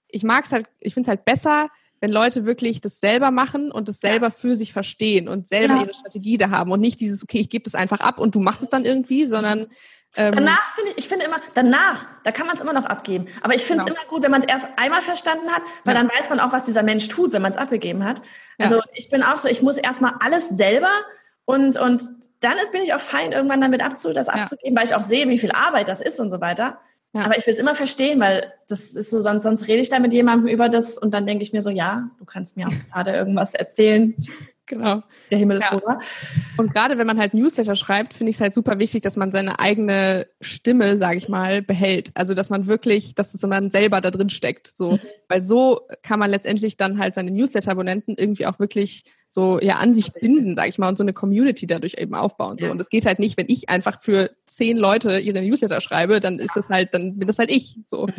ich 0.08 0.24
mag 0.24 0.46
es 0.46 0.52
halt, 0.52 0.66
ich 0.82 0.96
finde 0.96 1.08
es 1.08 1.10
halt 1.10 1.24
besser, 1.24 1.68
wenn 2.00 2.12
Leute 2.12 2.46
wirklich 2.46 2.82
das 2.82 3.00
selber 3.00 3.30
machen 3.30 3.72
und 3.72 3.88
das 3.88 4.00
selber 4.00 4.28
ja. 4.28 4.32
für 4.32 4.56
sich 4.56 4.74
verstehen 4.74 5.28
und 5.28 5.48
selber 5.48 5.76
ja. 5.76 5.82
ihre 5.84 5.94
Strategie 5.94 6.38
da 6.38 6.50
haben 6.50 6.72
und 6.72 6.80
nicht 6.80 7.00
dieses, 7.00 7.22
okay, 7.24 7.40
ich 7.40 7.50
gebe 7.50 7.64
das 7.64 7.76
einfach 7.76 8.00
ab 8.00 8.20
und 8.20 8.34
du 8.34 8.40
machst 8.40 8.64
es 8.64 8.70
dann 8.70 8.86
irgendwie, 8.86 9.26
sondern 9.26 9.68
ähm, 10.16 10.32
danach 10.34 10.74
finde 10.74 10.92
ich, 10.92 11.00
ich 11.00 11.08
finde 11.08 11.26
immer, 11.26 11.40
danach, 11.54 12.06
da 12.24 12.32
kann 12.32 12.48
man 12.48 12.56
es 12.56 12.62
immer 12.62 12.74
noch 12.74 12.86
abgeben. 12.86 13.28
Aber 13.42 13.54
ich 13.54 13.64
finde 13.64 13.82
es 13.82 13.86
genau. 13.86 14.00
immer 14.00 14.10
gut, 14.10 14.24
wenn 14.24 14.32
man 14.32 14.42
es 14.42 14.48
erst 14.48 14.68
einmal 14.78 15.02
verstanden 15.02 15.50
hat, 15.52 15.62
weil 15.84 15.96
ja. 15.96 16.02
dann 16.02 16.10
weiß 16.10 16.30
man 16.30 16.40
auch, 16.40 16.54
was 16.54 16.64
dieser 16.64 16.84
Mensch 16.84 17.08
tut, 17.08 17.34
wenn 17.34 17.42
man 17.42 17.52
es 17.52 17.58
abgegeben 17.58 18.04
hat. 18.04 18.22
Also 18.58 18.78
ja. 18.78 18.84
ich 18.94 19.10
bin 19.10 19.22
auch 19.22 19.38
so, 19.38 19.48
ich 19.48 19.62
muss 19.62 19.78
erstmal 19.78 20.14
alles 20.20 20.50
selber 20.50 20.92
und, 21.46 21.78
und 21.78 22.02
dann 22.40 22.56
bin 22.72 22.82
ich 22.82 22.94
auch 22.94 23.00
fein, 23.00 23.32
irgendwann 23.32 23.62
damit 23.62 23.84
abzu, 23.84 24.14
das 24.14 24.28
abzugeben, 24.28 24.74
ja. 24.74 24.82
weil 24.82 24.88
ich 24.88 24.96
auch 24.96 25.02
sehe, 25.02 25.28
wie 25.30 25.38
viel 25.38 25.52
Arbeit 25.52 25.88
das 25.88 26.02
ist 26.02 26.20
und 26.20 26.32
so 26.32 26.42
weiter. 26.42 26.80
Aber 27.14 27.38
ich 27.38 27.48
will 27.48 27.54
es 27.54 27.60
immer 27.60 27.74
verstehen, 27.74 28.20
weil 28.20 28.54
das 28.68 28.92
ist 28.92 29.10
so, 29.10 29.20
sonst, 29.20 29.42
sonst 29.42 29.68
rede 29.68 29.82
ich 29.82 29.90
da 29.90 29.98
mit 29.98 30.14
jemandem 30.14 30.48
über 30.48 30.70
das 30.70 31.00
und 31.00 31.14
dann 31.16 31.26
denke 31.26 31.42
ich 31.42 31.52
mir 31.52 31.62
so, 31.62 31.72
ja, 31.72 32.12
du 32.20 32.26
kannst 32.26 32.58
mir 32.58 32.68
auch 32.68 32.72
gerade 32.92 33.12
irgendwas 33.12 33.54
erzählen 33.54 34.16
Genau. 34.68 35.02
Der 35.32 35.38
Himmel 35.38 35.58
ist 35.58 35.64
ja. 35.64 35.70
rosa. 35.70 36.00
Und 36.58 36.74
gerade 36.74 36.98
wenn 36.98 37.08
man 37.08 37.18
halt 37.18 37.34
Newsletter 37.34 37.76
schreibt, 37.76 38.14
finde 38.14 38.30
ich 38.30 38.36
es 38.36 38.42
halt 38.42 38.54
super 38.54 38.80
wichtig, 38.80 39.02
dass 39.02 39.16
man 39.16 39.32
seine 39.32 39.60
eigene 39.60 40.28
Stimme, 40.42 40.98
sage 40.98 41.18
ich 41.18 41.30
mal, 41.30 41.62
behält. 41.62 42.12
Also 42.14 42.34
dass 42.34 42.50
man 42.50 42.68
wirklich, 42.68 43.16
dass 43.16 43.34
es 43.34 43.42
man 43.42 43.72
selber 43.72 44.02
da 44.02 44.12
drin 44.12 44.30
steckt. 44.30 44.68
So, 44.68 44.94
mhm. 44.94 45.00
weil 45.30 45.42
so 45.42 45.82
kann 46.04 46.20
man 46.20 46.30
letztendlich 46.30 46.76
dann 46.76 47.00
halt 47.00 47.16
seine 47.16 47.32
Newsletter-Abonnenten 47.32 48.16
irgendwie 48.18 48.46
auch 48.46 48.60
wirklich 48.60 49.04
so 49.28 49.60
ja 49.60 49.78
an 49.78 49.94
sich 49.94 50.12
binden, 50.12 50.56
sage 50.56 50.70
ich 50.70 50.78
mal, 50.78 50.90
und 50.90 50.98
so 50.98 51.04
eine 51.04 51.14
Community 51.14 51.68
dadurch 51.68 51.96
eben 51.98 52.16
aufbauen. 52.16 52.58
So. 52.60 52.72
Und 52.72 52.82
es 52.82 52.90
geht 52.90 53.06
halt 53.06 53.20
nicht, 53.20 53.38
wenn 53.38 53.50
ich 53.50 53.70
einfach 53.70 54.02
für 54.02 54.32
zehn 54.48 54.78
Leute 54.78 55.20
ihre 55.20 55.42
Newsletter 55.42 55.82
schreibe, 55.82 56.20
dann 56.20 56.40
ist 56.40 56.56
das 56.56 56.70
halt, 56.70 56.94
dann 56.94 57.18
bin 57.18 57.28
das 57.28 57.38
halt 57.38 57.52
ich. 57.52 57.78
So. 57.86 58.08
Mhm. 58.08 58.14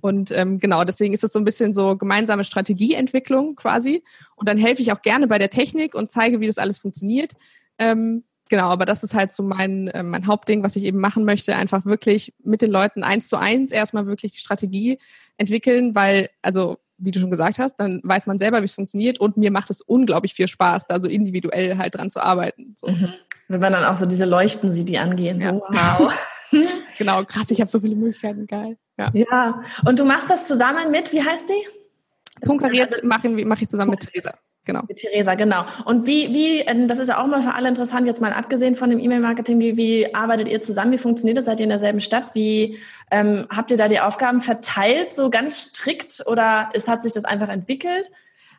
Und 0.00 0.30
ähm, 0.32 0.58
genau, 0.58 0.84
deswegen 0.84 1.14
ist 1.14 1.24
es 1.24 1.32
so 1.32 1.38
ein 1.38 1.44
bisschen 1.44 1.72
so 1.72 1.96
gemeinsame 1.96 2.44
Strategieentwicklung 2.44 3.56
quasi. 3.56 4.02
Und 4.36 4.48
dann 4.48 4.58
helfe 4.58 4.82
ich 4.82 4.92
auch 4.92 5.02
gerne 5.02 5.26
bei 5.26 5.38
der 5.38 5.50
Technik 5.50 5.94
und 5.94 6.10
zeige, 6.10 6.40
wie 6.40 6.46
das 6.46 6.58
alles 6.58 6.78
funktioniert. 6.78 7.32
Ähm, 7.78 8.24
genau, 8.48 8.68
aber 8.68 8.84
das 8.84 9.02
ist 9.02 9.14
halt 9.14 9.32
so 9.32 9.42
mein, 9.42 9.88
äh, 9.88 10.02
mein 10.02 10.26
Hauptding, 10.26 10.62
was 10.62 10.76
ich 10.76 10.84
eben 10.84 10.98
machen 10.98 11.24
möchte. 11.24 11.56
Einfach 11.56 11.86
wirklich 11.86 12.34
mit 12.42 12.62
den 12.62 12.70
Leuten 12.70 13.02
eins 13.02 13.28
zu 13.28 13.36
eins 13.36 13.70
erstmal 13.70 14.06
wirklich 14.06 14.32
die 14.32 14.40
Strategie 14.40 14.98
entwickeln, 15.36 15.94
weil, 15.94 16.28
also 16.42 16.76
wie 16.98 17.10
du 17.10 17.18
schon 17.18 17.30
gesagt 17.30 17.58
hast, 17.58 17.76
dann 17.76 18.00
weiß 18.04 18.26
man 18.26 18.38
selber, 18.38 18.60
wie 18.60 18.66
es 18.66 18.74
funktioniert 18.74 19.20
und 19.20 19.36
mir 19.36 19.50
macht 19.50 19.70
es 19.70 19.80
unglaublich 19.80 20.34
viel 20.34 20.48
Spaß, 20.48 20.86
da 20.86 21.00
so 21.00 21.08
individuell 21.08 21.76
halt 21.78 21.96
dran 21.96 22.10
zu 22.10 22.22
arbeiten. 22.22 22.74
So. 22.78 22.88
Mhm. 22.88 23.14
Wenn 23.48 23.60
man 23.60 23.72
dann 23.72 23.84
auch 23.84 23.94
so 23.94 24.06
diese 24.06 24.24
Leuchten 24.24 24.72
sieht, 24.72 24.88
die 24.88 24.98
angehen, 24.98 25.40
ja. 25.40 25.50
so 25.50 25.62
wow. 25.68 26.14
genau, 26.98 27.24
krass, 27.24 27.50
ich 27.50 27.60
habe 27.60 27.68
so 27.68 27.80
viele 27.80 27.96
Möglichkeiten, 27.96 28.46
geil. 28.46 28.76
Ja. 28.98 29.10
ja, 29.12 29.62
und 29.86 29.98
du 29.98 30.04
machst 30.04 30.30
das 30.30 30.46
zusammen 30.46 30.90
mit, 30.90 31.12
wie 31.12 31.22
heißt 31.22 31.50
die? 31.50 32.46
Punkariert 32.46 32.94
also, 32.94 33.06
mache 33.06 33.28
mach 33.28 33.60
ich 33.60 33.68
zusammen 33.68 33.92
mit 33.92 34.00
Theresa. 34.00 34.34
Genau. 34.64 34.82
Mit 34.88 34.96
Theresa, 34.96 35.34
genau. 35.34 35.64
Und 35.84 36.06
wie, 36.06 36.32
wie, 36.34 36.60
ähm, 36.60 36.88
das 36.88 36.98
ist 36.98 37.08
ja 37.08 37.22
auch 37.22 37.26
mal 37.26 37.42
für 37.42 37.54
alle 37.54 37.68
interessant, 37.68 38.06
jetzt 38.06 38.20
mal 38.20 38.32
abgesehen 38.32 38.74
von 38.74 38.88
dem 38.88 38.98
E-Mail-Marketing, 38.98 39.58
wie, 39.58 39.76
wie 39.76 40.14
arbeitet 40.14 40.48
ihr 40.48 40.60
zusammen? 40.60 40.92
Wie 40.92 40.98
funktioniert 40.98 41.36
das? 41.36 41.44
Seid 41.44 41.60
ihr 41.60 41.64
in 41.64 41.70
derselben 41.70 42.00
Stadt? 42.00 42.34
Wie 42.34 42.78
ähm, 43.10 43.46
habt 43.50 43.70
ihr 43.70 43.76
da 43.76 43.88
die 43.88 44.00
Aufgaben 44.00 44.40
verteilt, 44.40 45.12
so 45.12 45.28
ganz 45.28 45.60
strikt 45.60 46.22
oder 46.26 46.70
ist, 46.72 46.88
hat 46.88 47.02
sich 47.02 47.12
das 47.12 47.24
einfach 47.26 47.50
entwickelt? 47.50 48.10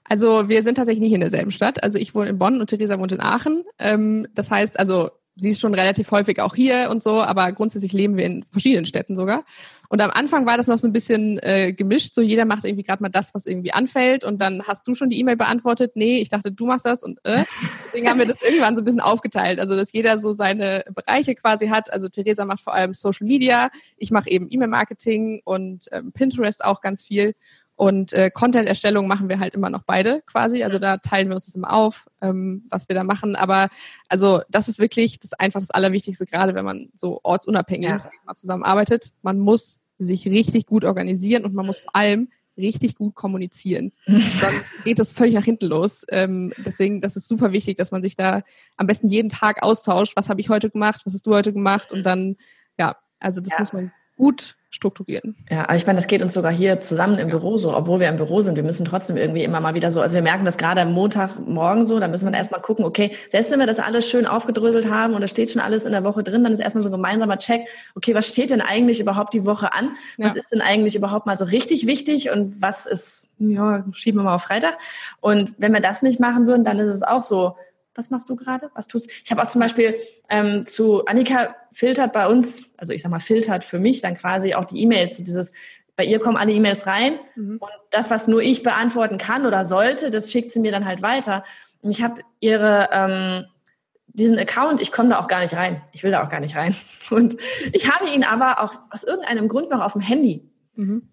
Also 0.07 0.47
wir 0.47 0.61
sind 0.61 0.75
tatsächlich 0.75 1.01
nicht 1.01 1.13
in 1.13 1.21
derselben 1.21 1.49
Stadt. 1.49 1.83
Also 1.83 1.97
ich 1.97 2.13
wohne 2.13 2.29
in 2.29 2.37
Bonn 2.37 2.61
und 2.61 2.69
Theresa 2.69 2.99
wohnt 2.99 3.11
in 3.11 3.21
Aachen. 3.21 3.63
Ähm, 3.79 4.27
das 4.35 4.51
heißt, 4.51 4.79
also 4.79 5.09
sie 5.35 5.49
ist 5.49 5.59
schon 5.59 5.73
relativ 5.73 6.11
häufig 6.11 6.41
auch 6.41 6.55
hier 6.55 6.89
und 6.89 7.03
so, 7.03 7.21
aber 7.21 7.51
grundsätzlich 7.51 7.93
leben 7.93 8.17
wir 8.17 8.25
in 8.25 8.43
verschiedenen 8.43 8.85
Städten 8.85 9.15
sogar. 9.15 9.43
Und 9.89 10.01
am 10.01 10.11
Anfang 10.11 10.45
war 10.45 10.57
das 10.57 10.67
noch 10.67 10.77
so 10.77 10.87
ein 10.87 10.93
bisschen 10.93 11.39
äh, 11.39 11.73
gemischt, 11.73 12.15
so 12.15 12.21
jeder 12.21 12.45
macht 12.45 12.65
irgendwie 12.65 12.83
gerade 12.83 13.03
mal 13.03 13.09
das, 13.09 13.33
was 13.33 13.45
irgendwie 13.45 13.73
anfällt 13.73 14.23
und 14.23 14.39
dann 14.41 14.63
hast 14.63 14.87
du 14.87 14.93
schon 14.93 15.09
die 15.09 15.19
E-Mail 15.19 15.35
beantwortet, 15.35 15.91
nee, 15.95 16.17
ich 16.17 16.29
dachte, 16.29 16.51
du 16.51 16.65
machst 16.65 16.85
das 16.85 17.03
und 17.03 17.19
äh. 17.23 17.43
Deswegen 17.87 18.09
haben 18.09 18.19
wir 18.19 18.27
das 18.27 18.41
irgendwann 18.41 18.75
so 18.75 18.81
ein 18.81 18.85
bisschen 18.85 18.99
aufgeteilt, 18.99 19.59
also 19.59 19.75
dass 19.75 19.93
jeder 19.93 20.17
so 20.17 20.33
seine 20.33 20.83
Bereiche 20.93 21.35
quasi 21.35 21.67
hat. 21.67 21.93
Also 21.93 22.09
Theresa 22.09 22.45
macht 22.45 22.59
vor 22.61 22.73
allem 22.73 22.93
Social 22.93 23.25
Media, 23.25 23.69
ich 23.97 24.11
mache 24.11 24.29
eben 24.29 24.47
E-Mail-Marketing 24.49 25.41
und 25.45 25.85
ähm, 25.91 26.11
Pinterest 26.11 26.63
auch 26.63 26.81
ganz 26.81 27.03
viel. 27.03 27.35
Und 27.75 28.13
äh, 28.13 28.31
Content-Erstellung 28.31 29.07
machen 29.07 29.27
wir 29.27 29.39
halt 29.39 29.53
immer 29.53 29.69
noch 29.69 29.83
beide 29.83 30.21
quasi. 30.25 30.63
Also 30.63 30.79
da 30.79 30.97
teilen 30.97 31.27
wir 31.27 31.35
uns 31.35 31.45
das 31.45 31.55
immer 31.55 31.73
auf, 31.73 32.07
ähm, 32.21 32.63
was 32.69 32.87
wir 32.87 32.95
da 32.95 33.03
machen. 33.03 33.35
Aber 33.35 33.67
also 34.07 34.41
das 34.49 34.69
ist 34.69 34.79
wirklich 34.79 35.19
das 35.19 35.33
einfach 35.33 35.59
das 35.59 35.71
Allerwichtigste, 35.71 36.25
gerade 36.25 36.55
wenn 36.55 36.63
man 36.65 36.89
so 36.95 37.19
ortsunabhängig 37.23 37.89
ja. 37.89 37.99
mal 38.25 38.35
zusammenarbeitet. 38.35 39.11
Man 39.23 39.39
muss 39.39 39.79
sich 39.97 40.25
richtig 40.27 40.65
gut 40.65 40.85
organisieren 40.85 41.43
und 41.43 41.53
man 41.53 41.65
muss 41.65 41.79
vor 41.79 41.95
allem 41.95 42.29
richtig 42.57 42.95
gut 42.95 43.15
kommunizieren. 43.15 43.91
Sonst 44.05 44.65
geht 44.85 44.99
das 44.99 45.11
völlig 45.11 45.33
nach 45.33 45.43
hinten 45.43 45.65
los. 45.65 46.05
Ähm, 46.09 46.53
deswegen, 46.65 47.01
das 47.01 47.17
ist 47.17 47.27
super 47.27 47.51
wichtig, 47.51 47.75
dass 47.75 47.91
man 47.91 48.03
sich 48.03 48.15
da 48.15 48.41
am 48.77 48.87
besten 48.87 49.07
jeden 49.07 49.29
Tag 49.29 49.63
austauscht. 49.63 50.15
Was 50.15 50.29
habe 50.29 50.39
ich 50.39 50.47
heute 50.47 50.69
gemacht? 50.69 51.01
Was 51.03 51.13
hast 51.13 51.27
du 51.27 51.33
heute 51.33 51.51
gemacht? 51.51 51.91
Und 51.91 52.03
dann, 52.03 52.37
ja, 52.79 52.95
also 53.19 53.41
das 53.41 53.53
ja. 53.53 53.59
muss 53.59 53.73
man 53.73 53.91
gut 54.15 54.55
strukturieren. 54.75 55.37
Ja, 55.49 55.63
aber 55.63 55.75
ich 55.77 55.87
meine, 55.87 55.97
das 55.97 56.07
geht 56.07 56.21
uns 56.21 56.33
sogar 56.33 56.51
hier 56.51 56.81
zusammen 56.81 57.17
im 57.17 57.29
ja. 57.29 57.35
Büro 57.35 57.57
so, 57.57 57.75
obwohl 57.75 58.01
wir 58.01 58.09
im 58.09 58.17
Büro 58.17 58.41
sind. 58.41 58.57
Wir 58.57 58.63
müssen 58.63 58.83
trotzdem 58.83 59.15
irgendwie 59.15 59.43
immer 59.43 59.61
mal 59.61 59.73
wieder 59.73 59.89
so, 59.89 60.01
also 60.01 60.15
wir 60.15 60.21
merken 60.21 60.43
das 60.43 60.57
gerade 60.57 60.81
am 60.81 60.91
Montagmorgen 60.91 61.85
so, 61.85 61.97
da 61.99 62.09
müssen 62.09 62.29
wir 62.29 62.37
erstmal 62.37 62.59
gucken, 62.59 62.83
okay, 62.83 63.11
selbst 63.31 63.51
wenn 63.51 63.59
wir 63.59 63.67
das 63.67 63.79
alles 63.79 64.07
schön 64.09 64.25
aufgedröselt 64.25 64.89
haben 64.89 65.13
und 65.13 65.21
da 65.21 65.27
steht 65.27 65.49
schon 65.49 65.61
alles 65.61 65.85
in 65.85 65.93
der 65.93 66.03
Woche 66.03 66.23
drin, 66.23 66.43
dann 66.43 66.51
ist 66.51 66.59
erstmal 66.59 66.81
so 66.81 66.89
ein 66.89 66.91
gemeinsamer 66.91 67.37
Check, 67.37 67.61
okay, 67.95 68.13
was 68.15 68.27
steht 68.27 68.51
denn 68.51 68.61
eigentlich 68.61 68.99
überhaupt 68.99 69.33
die 69.33 69.45
Woche 69.45 69.73
an? 69.73 69.91
Was 70.17 70.33
ja. 70.33 70.39
ist 70.39 70.51
denn 70.51 70.61
eigentlich 70.61 70.95
überhaupt 70.95 71.25
mal 71.25 71.37
so 71.37 71.45
richtig 71.45 71.87
wichtig 71.87 72.29
und 72.29 72.61
was 72.61 72.85
ist, 72.85 73.29
ja, 73.39 73.85
schieben 73.93 74.19
wir 74.19 74.23
mal 74.25 74.35
auf 74.35 74.43
Freitag. 74.43 74.77
Und 75.21 75.53
wenn 75.57 75.71
wir 75.71 75.79
das 75.81 76.01
nicht 76.01 76.19
machen 76.19 76.47
würden, 76.47 76.65
dann 76.65 76.79
ist 76.79 76.89
es 76.89 77.01
auch 77.01 77.21
so, 77.21 77.55
was 77.95 78.09
machst 78.09 78.29
du 78.29 78.35
gerade? 78.35 78.69
Was 78.73 78.87
tust 78.87 79.07
du? 79.07 79.09
Ich 79.23 79.31
habe 79.31 79.41
auch 79.41 79.47
zum 79.47 79.61
Beispiel 79.61 79.97
ähm, 80.29 80.65
zu 80.65 81.05
Annika 81.05 81.55
filtert 81.71 82.13
bei 82.13 82.27
uns, 82.27 82.63
also 82.77 82.93
ich 82.93 83.01
sag 83.01 83.09
mal 83.09 83.19
filtert 83.19 83.63
für 83.63 83.79
mich 83.79 84.01
dann 84.01 84.13
quasi 84.13 84.53
auch 84.53 84.65
die 84.65 84.81
E-Mails, 84.81 85.17
dieses 85.17 85.51
bei 85.95 86.03
ihr 86.03 86.19
kommen 86.19 86.35
alle 86.35 86.51
E-Mails 86.51 86.87
rein 86.87 87.19
mhm. 87.35 87.57
und 87.61 87.71
das, 87.91 88.11
was 88.11 88.27
nur 88.27 88.41
ich 88.41 88.63
beantworten 88.63 89.17
kann 89.17 89.45
oder 89.45 89.63
sollte, 89.63 90.09
das 90.09 90.31
schickt 90.31 90.51
sie 90.51 90.59
mir 90.59 90.71
dann 90.71 90.85
halt 90.85 91.01
weiter. 91.01 91.43
Und 91.81 91.91
ich 91.91 92.03
habe 92.03 92.21
ihre 92.41 92.89
ähm, 92.91 93.45
diesen 94.07 94.37
Account, 94.37 94.81
ich 94.81 94.91
komme 94.91 95.09
da 95.09 95.19
auch 95.19 95.27
gar 95.27 95.41
nicht 95.41 95.55
rein. 95.55 95.81
Ich 95.93 96.03
will 96.03 96.11
da 96.11 96.23
auch 96.23 96.29
gar 96.29 96.39
nicht 96.39 96.55
rein. 96.55 96.75
Und 97.11 97.37
ich 97.73 97.91
habe 97.91 98.09
ihn 98.09 98.23
aber 98.23 98.61
auch 98.61 98.73
aus 98.89 99.03
irgendeinem 99.03 99.47
Grund 99.47 99.69
noch 99.69 99.81
auf 99.81 99.93
dem 99.93 100.01
Handy. 100.01 100.49
Mhm. 100.75 101.09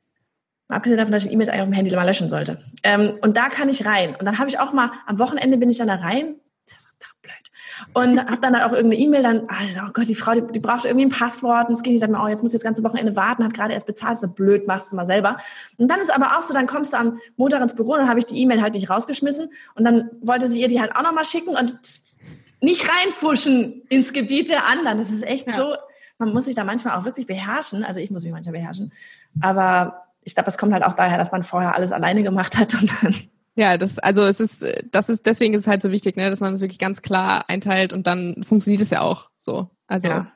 Abgesehen 0.69 0.99
davon, 0.99 1.13
dass 1.13 1.25
ich 1.25 1.33
E-Mails 1.33 1.51
eigentlich 1.51 1.63
auf 1.63 1.69
dem 1.69 1.75
Handy 1.75 1.95
mal 1.95 2.05
löschen 2.05 2.31
sollte. 2.31 2.59
Ähm, 2.83 3.19
und 3.23 3.37
da 3.37 3.49
kann 3.49 3.69
ich 3.69 3.85
rein. 3.85 4.17
Und 4.17 4.25
dann 4.25 4.39
habe 4.39 4.49
ich 4.49 4.59
auch 4.59 4.73
mal, 4.73 4.91
am 5.07 5.19
Wochenende 5.19 5.59
bin 5.59 5.69
ich 5.69 5.79
dann 5.79 5.89
da 5.89 5.97
rein 5.97 6.37
und 7.95 8.19
habe 8.19 8.41
dann 8.41 8.55
halt 8.55 8.65
auch 8.65 8.73
irgendeine 8.73 9.03
E-Mail, 9.03 9.23
dann, 9.23 9.43
oh 9.43 9.91
Gott, 9.93 10.09
die 10.09 10.15
Frau, 10.15 10.33
die, 10.33 10.43
die 10.53 10.61
braucht 10.61 10.85
irgendwie 10.85 11.07
ein 11.07 11.11
Passwort. 11.11 11.69
Und 11.69 11.75
es 11.75 11.83
ging 11.83 11.93
nicht, 11.93 12.03
dachte 12.03 12.13
mir, 12.13 12.23
oh, 12.23 12.29
jetzt 12.29 12.43
muss 12.43 12.53
ich 12.53 12.59
das 12.59 12.65
ganze 12.65 12.83
Wochenende 12.85 13.17
warten, 13.17 13.45
hat 13.45 13.55
gerade 13.55 13.73
erst 13.73 13.87
bezahlt, 13.87 14.15
ist 14.15 14.35
blöd, 14.35 14.67
machst 14.67 14.93
du 14.93 14.97
mal 14.97 15.05
selber. 15.05 15.39
Und 15.79 15.91
dann 15.91 16.01
ist 16.01 16.15
aber 16.15 16.37
auch 16.37 16.43
so, 16.43 16.55
dann 16.55 16.67
kommst 16.67 16.93
du 16.93 16.99
am 16.99 17.19
Montag 17.37 17.61
ins 17.61 17.75
Büro, 17.75 17.97
dann 17.97 18.09
habe 18.09 18.19
ich 18.19 18.27
die 18.27 18.39
E-Mail 18.41 18.63
halt 18.63 18.75
nicht 18.75 18.91
rausgeschmissen. 18.91 19.51
Und 19.75 19.85
dann 19.85 20.11
wollte 20.21 20.47
sie 20.47 20.61
ihr 20.61 20.69
die 20.69 20.81
halt 20.81 20.95
auch 20.97 21.03
nochmal 21.03 21.25
schicken 21.25 21.57
und 21.57 21.79
nicht 22.61 22.89
reinfuschen 22.89 23.83
ins 23.89 24.13
Gebiet 24.13 24.49
der 24.49 24.69
anderen. 24.69 24.99
Das 24.99 25.11
ist 25.11 25.23
echt 25.23 25.49
ja. 25.49 25.57
so, 25.57 25.75
man 26.19 26.33
muss 26.33 26.45
sich 26.45 26.55
da 26.55 26.65
manchmal 26.65 26.97
auch 26.97 27.05
wirklich 27.05 27.27
beherrschen. 27.27 27.85
Also 27.85 28.01
ich 28.01 28.11
muss 28.11 28.23
mich 28.23 28.33
manchmal 28.33 28.55
beherrschen. 28.55 28.93
Aber 29.41 30.07
ich 30.25 30.35
glaube, 30.35 30.45
das 30.47 30.59
kommt 30.59 30.73
halt 30.73 30.85
auch 30.85 30.95
daher, 30.95 31.19
dass 31.19 31.33
man 31.33 31.43
vorher 31.43 31.75
alles 31.75 31.93
alleine 31.93 32.23
gemacht 32.23 32.57
hat 32.57 32.75
und 32.75 32.93
dann 33.03 33.15
ja, 33.55 33.77
das, 33.77 33.99
also 33.99 34.23
es 34.23 34.41
ist, 34.41 34.65
das 34.91 35.09
ist, 35.09 35.27
deswegen 35.27 35.53
ist 35.53 35.63
es 35.63 35.67
halt 35.67 35.83
so 35.83 35.91
wichtig, 35.91 36.17
ne, 36.17 36.31
dass 36.31 36.41
man 36.41 36.55
es 36.55 36.61
das 36.61 36.63
wirklich 36.63 36.79
ganz 36.79 37.03
klar 37.03 37.45
einteilt 37.49 37.93
und 37.93 38.07
dann 38.07 38.43
funktioniert 38.43 38.81
es 38.81 38.91
ja 38.91 39.03
auch 39.03 39.31
so. 39.39 39.69
Also. 39.87 40.09
Ja. 40.09 40.33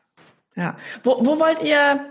ja. 0.54 0.76
Wo, 1.02 1.24
wo 1.24 1.38
wollt 1.38 1.62
ihr 1.62 2.06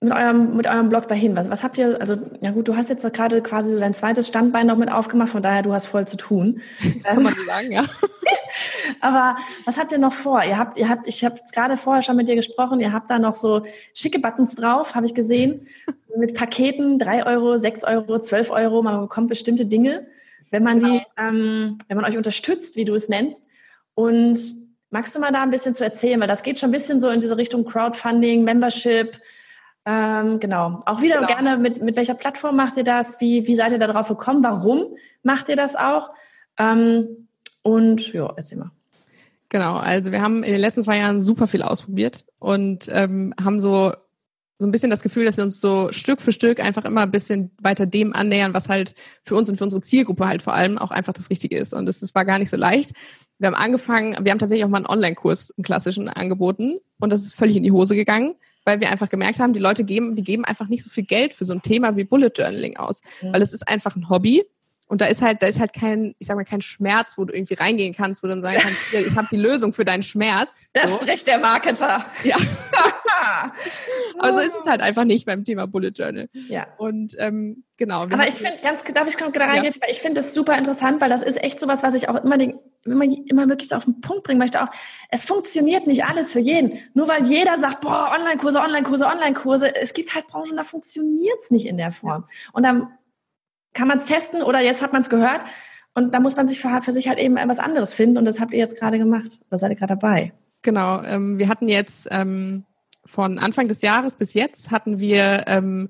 mit 0.00 0.12
eurem, 0.12 0.54
mit 0.56 0.66
eurem 0.66 0.90
Blog 0.90 1.08
dahin? 1.08 1.36
Was, 1.36 1.48
was 1.50 1.62
habt 1.62 1.78
ihr, 1.78 1.98
also, 2.00 2.16
ja 2.42 2.50
gut, 2.50 2.68
du 2.68 2.76
hast 2.76 2.90
jetzt 2.90 3.10
gerade 3.14 3.40
quasi 3.40 3.70
so 3.70 3.80
dein 3.80 3.94
zweites 3.94 4.28
Standbein 4.28 4.66
noch 4.66 4.76
mit 4.76 4.92
aufgemacht, 4.92 5.30
von 5.30 5.42
daher 5.42 5.62
du 5.62 5.72
hast 5.72 5.86
voll 5.86 6.06
zu 6.06 6.18
tun. 6.18 6.60
Kann 7.02 7.22
man 7.22 7.34
so 7.34 7.44
sagen, 7.44 7.72
ja. 7.72 7.84
Aber 9.00 9.36
was 9.64 9.78
habt 9.78 9.92
ihr 9.92 9.98
noch 9.98 10.12
vor? 10.12 10.42
Ihr 10.44 10.58
habt, 10.58 10.76
ihr 10.76 10.88
habt, 10.88 11.06
ich 11.06 11.24
habe 11.24 11.36
gerade 11.54 11.78
vorher 11.78 12.02
schon 12.02 12.16
mit 12.16 12.28
dir 12.28 12.36
gesprochen, 12.36 12.80
ihr 12.80 12.92
habt 12.92 13.08
da 13.10 13.18
noch 13.18 13.34
so 13.34 13.62
schicke 13.94 14.18
Buttons 14.18 14.54
drauf, 14.54 14.94
habe 14.94 15.06
ich 15.06 15.14
gesehen, 15.14 15.66
mit 16.18 16.34
Paketen, 16.34 16.98
drei 16.98 17.24
Euro, 17.24 17.56
sechs 17.56 17.84
Euro, 17.84 18.18
zwölf 18.20 18.50
Euro, 18.50 18.82
man 18.82 19.00
bekommt 19.00 19.28
bestimmte 19.28 19.64
Dinge 19.64 20.06
wenn 20.50 20.62
man 20.62 20.78
genau. 20.78 20.94
die, 20.94 21.02
ähm, 21.16 21.78
wenn 21.88 21.96
man 21.96 22.06
euch 22.06 22.16
unterstützt, 22.16 22.76
wie 22.76 22.84
du 22.84 22.94
es 22.94 23.08
nennst. 23.08 23.42
Und 23.94 24.38
magst 24.90 25.14
du 25.14 25.20
mal 25.20 25.32
da 25.32 25.42
ein 25.42 25.50
bisschen 25.50 25.74
zu 25.74 25.84
erzählen, 25.84 26.20
weil 26.20 26.28
das 26.28 26.42
geht 26.42 26.58
schon 26.58 26.70
ein 26.70 26.72
bisschen 26.72 27.00
so 27.00 27.08
in 27.08 27.20
diese 27.20 27.36
Richtung 27.36 27.64
Crowdfunding, 27.64 28.44
Membership. 28.44 29.20
Ähm, 29.84 30.40
genau. 30.40 30.80
Auch 30.86 31.00
wieder 31.00 31.16
genau. 31.16 31.28
gerne 31.28 31.56
mit, 31.56 31.82
mit 31.82 31.96
welcher 31.96 32.14
Plattform 32.14 32.56
macht 32.56 32.76
ihr 32.76 32.84
das? 32.84 33.20
Wie, 33.20 33.46
wie 33.46 33.54
seid 33.54 33.72
ihr 33.72 33.78
da 33.78 33.86
drauf 33.86 34.08
gekommen? 34.08 34.42
Warum 34.42 34.96
macht 35.22 35.48
ihr 35.48 35.56
das 35.56 35.76
auch? 35.76 36.10
Ähm, 36.58 37.28
und 37.62 38.12
ja, 38.12 38.32
erzähl 38.36 38.58
mal. 38.58 38.70
Genau, 39.48 39.76
also 39.76 40.10
wir 40.10 40.22
haben 40.22 40.42
in 40.42 40.52
den 40.52 40.60
letzten 40.60 40.82
zwei 40.82 40.98
Jahren 40.98 41.20
super 41.20 41.46
viel 41.46 41.62
ausprobiert 41.62 42.24
und 42.38 42.88
ähm, 42.90 43.32
haben 43.42 43.60
so 43.60 43.92
so 44.58 44.66
ein 44.66 44.70
bisschen 44.70 44.90
das 44.90 45.02
Gefühl, 45.02 45.24
dass 45.24 45.36
wir 45.36 45.44
uns 45.44 45.60
so 45.60 45.92
Stück 45.92 46.20
für 46.20 46.32
Stück 46.32 46.60
einfach 46.60 46.84
immer 46.84 47.02
ein 47.02 47.10
bisschen 47.10 47.50
weiter 47.60 47.84
dem 47.86 48.14
annähern, 48.14 48.54
was 48.54 48.68
halt 48.68 48.94
für 49.22 49.34
uns 49.34 49.48
und 49.48 49.56
für 49.56 49.64
unsere 49.64 49.82
Zielgruppe 49.82 50.26
halt 50.26 50.40
vor 50.40 50.54
allem 50.54 50.78
auch 50.78 50.90
einfach 50.90 51.12
das 51.12 51.28
Richtige 51.28 51.58
ist. 51.58 51.74
Und 51.74 51.86
das 51.86 52.14
war 52.14 52.24
gar 52.24 52.38
nicht 52.38 52.48
so 52.48 52.56
leicht. 52.56 52.92
Wir 53.38 53.48
haben 53.48 53.54
angefangen, 53.54 54.16
wir 54.22 54.32
haben 54.32 54.38
tatsächlich 54.38 54.64
auch 54.64 54.70
mal 54.70 54.78
einen 54.78 54.86
Online-Kurs, 54.86 55.52
einen 55.56 55.64
klassischen, 55.64 56.08
angeboten. 56.08 56.78
Und 57.00 57.10
das 57.12 57.20
ist 57.22 57.34
völlig 57.34 57.56
in 57.56 57.62
die 57.62 57.72
Hose 57.72 57.94
gegangen, 57.94 58.34
weil 58.64 58.80
wir 58.80 58.90
einfach 58.90 59.10
gemerkt 59.10 59.40
haben, 59.40 59.52
die 59.52 59.60
Leute 59.60 59.84
geben, 59.84 60.14
die 60.14 60.24
geben 60.24 60.46
einfach 60.46 60.68
nicht 60.68 60.82
so 60.82 60.88
viel 60.88 61.04
Geld 61.04 61.34
für 61.34 61.44
so 61.44 61.52
ein 61.52 61.60
Thema 61.60 61.96
wie 61.96 62.04
Bullet 62.04 62.30
Journaling 62.34 62.78
aus. 62.78 63.02
Weil 63.32 63.42
es 63.42 63.52
ist 63.52 63.68
einfach 63.68 63.94
ein 63.94 64.08
Hobby. 64.08 64.42
Und 64.88 65.00
da 65.00 65.06
ist 65.06 65.20
halt, 65.20 65.42
da 65.42 65.46
ist 65.46 65.58
halt 65.58 65.72
kein, 65.72 66.14
ich 66.18 66.28
sag 66.28 66.36
mal, 66.36 66.44
kein 66.44 66.60
Schmerz, 66.60 67.14
wo 67.16 67.24
du 67.24 67.34
irgendwie 67.34 67.54
reingehen 67.54 67.92
kannst, 67.92 68.22
wo 68.22 68.28
du 68.28 68.34
dann 68.34 68.42
sagen 68.42 68.58
kannst, 68.60 68.94
ich 68.94 69.16
habe 69.16 69.26
die 69.30 69.36
Lösung 69.36 69.72
für 69.72 69.84
deinen 69.84 70.04
Schmerz. 70.04 70.68
Da 70.72 70.86
so. 70.86 70.96
spricht 70.96 71.26
der 71.26 71.38
Marketer. 71.38 72.04
Ja. 72.22 72.36
Aber 74.18 74.32
so 74.34 74.40
ist 74.40 74.54
es 74.60 74.66
halt 74.66 74.82
einfach 74.82 75.04
nicht 75.04 75.26
beim 75.26 75.44
Thema 75.44 75.66
Bullet 75.66 75.90
Journal. 75.90 76.28
Ja. 76.48 76.68
Und 76.78 77.16
ähm, 77.18 77.64
genau. 77.76 78.02
Aber 78.02 78.28
ich 78.28 78.34
finde, 78.34 78.58
ganz, 78.62 78.84
darf 78.84 79.08
ich 79.08 79.16
gerade 79.16 79.40
reingehen? 79.40 79.74
Ja. 79.74 79.88
Ich 79.90 80.00
finde 80.00 80.20
das 80.20 80.32
super 80.32 80.56
interessant, 80.56 81.00
weil 81.00 81.08
das 81.08 81.22
ist 81.22 81.42
echt 81.42 81.58
sowas, 81.58 81.82
was 81.82 81.94
ich 81.94 82.08
auch 82.08 82.22
immer, 82.22 82.38
den, 82.38 82.56
immer, 82.84 83.06
immer 83.28 83.48
wirklich 83.48 83.74
auf 83.74 83.86
den 83.86 84.00
Punkt 84.00 84.22
bringen 84.22 84.38
möchte. 84.38 84.62
Auch, 84.62 84.68
es 85.10 85.24
funktioniert 85.24 85.88
nicht 85.88 86.04
alles 86.04 86.32
für 86.32 86.40
jeden. 86.40 86.78
Nur 86.94 87.08
weil 87.08 87.26
jeder 87.26 87.58
sagt, 87.58 87.80
boah, 87.80 88.12
Online-Kurse, 88.16 88.60
Online-Kurse, 88.60 89.06
Online-Kurse. 89.06 89.74
Es 89.74 89.94
gibt 89.94 90.14
halt 90.14 90.28
Branchen, 90.28 90.56
da 90.56 90.62
funktioniert 90.62 91.38
es 91.40 91.50
nicht 91.50 91.66
in 91.66 91.76
der 91.76 91.90
Form. 91.90 92.24
Ja. 92.28 92.50
Und 92.52 92.62
dann 92.62 92.88
kann 93.76 93.88
man 93.88 93.98
es 93.98 94.06
testen 94.06 94.42
oder 94.42 94.60
jetzt 94.60 94.82
hat 94.82 94.92
man 94.92 95.02
es 95.02 95.10
gehört. 95.10 95.42
Und 95.94 96.12
da 96.12 96.20
muss 96.20 96.36
man 96.36 96.46
sich 96.46 96.60
für, 96.60 96.82
für 96.82 96.92
sich 96.92 97.08
halt 97.08 97.18
eben 97.18 97.36
etwas 97.36 97.58
anderes 97.58 97.94
finden. 97.94 98.18
Und 98.18 98.24
das 98.24 98.40
habt 98.40 98.52
ihr 98.52 98.58
jetzt 98.58 98.78
gerade 98.78 98.98
gemacht. 98.98 99.40
Oder 99.48 99.58
seid 99.58 99.70
ihr 99.70 99.76
gerade 99.76 99.94
dabei? 99.94 100.32
Genau. 100.62 101.02
Ähm, 101.02 101.38
wir 101.38 101.48
hatten 101.48 101.68
jetzt 101.68 102.08
ähm, 102.10 102.64
von 103.04 103.38
Anfang 103.38 103.68
des 103.68 103.82
Jahres 103.82 104.16
bis 104.16 104.34
jetzt 104.34 104.70
hatten 104.70 104.98
wir 104.98 105.44
ähm, 105.46 105.88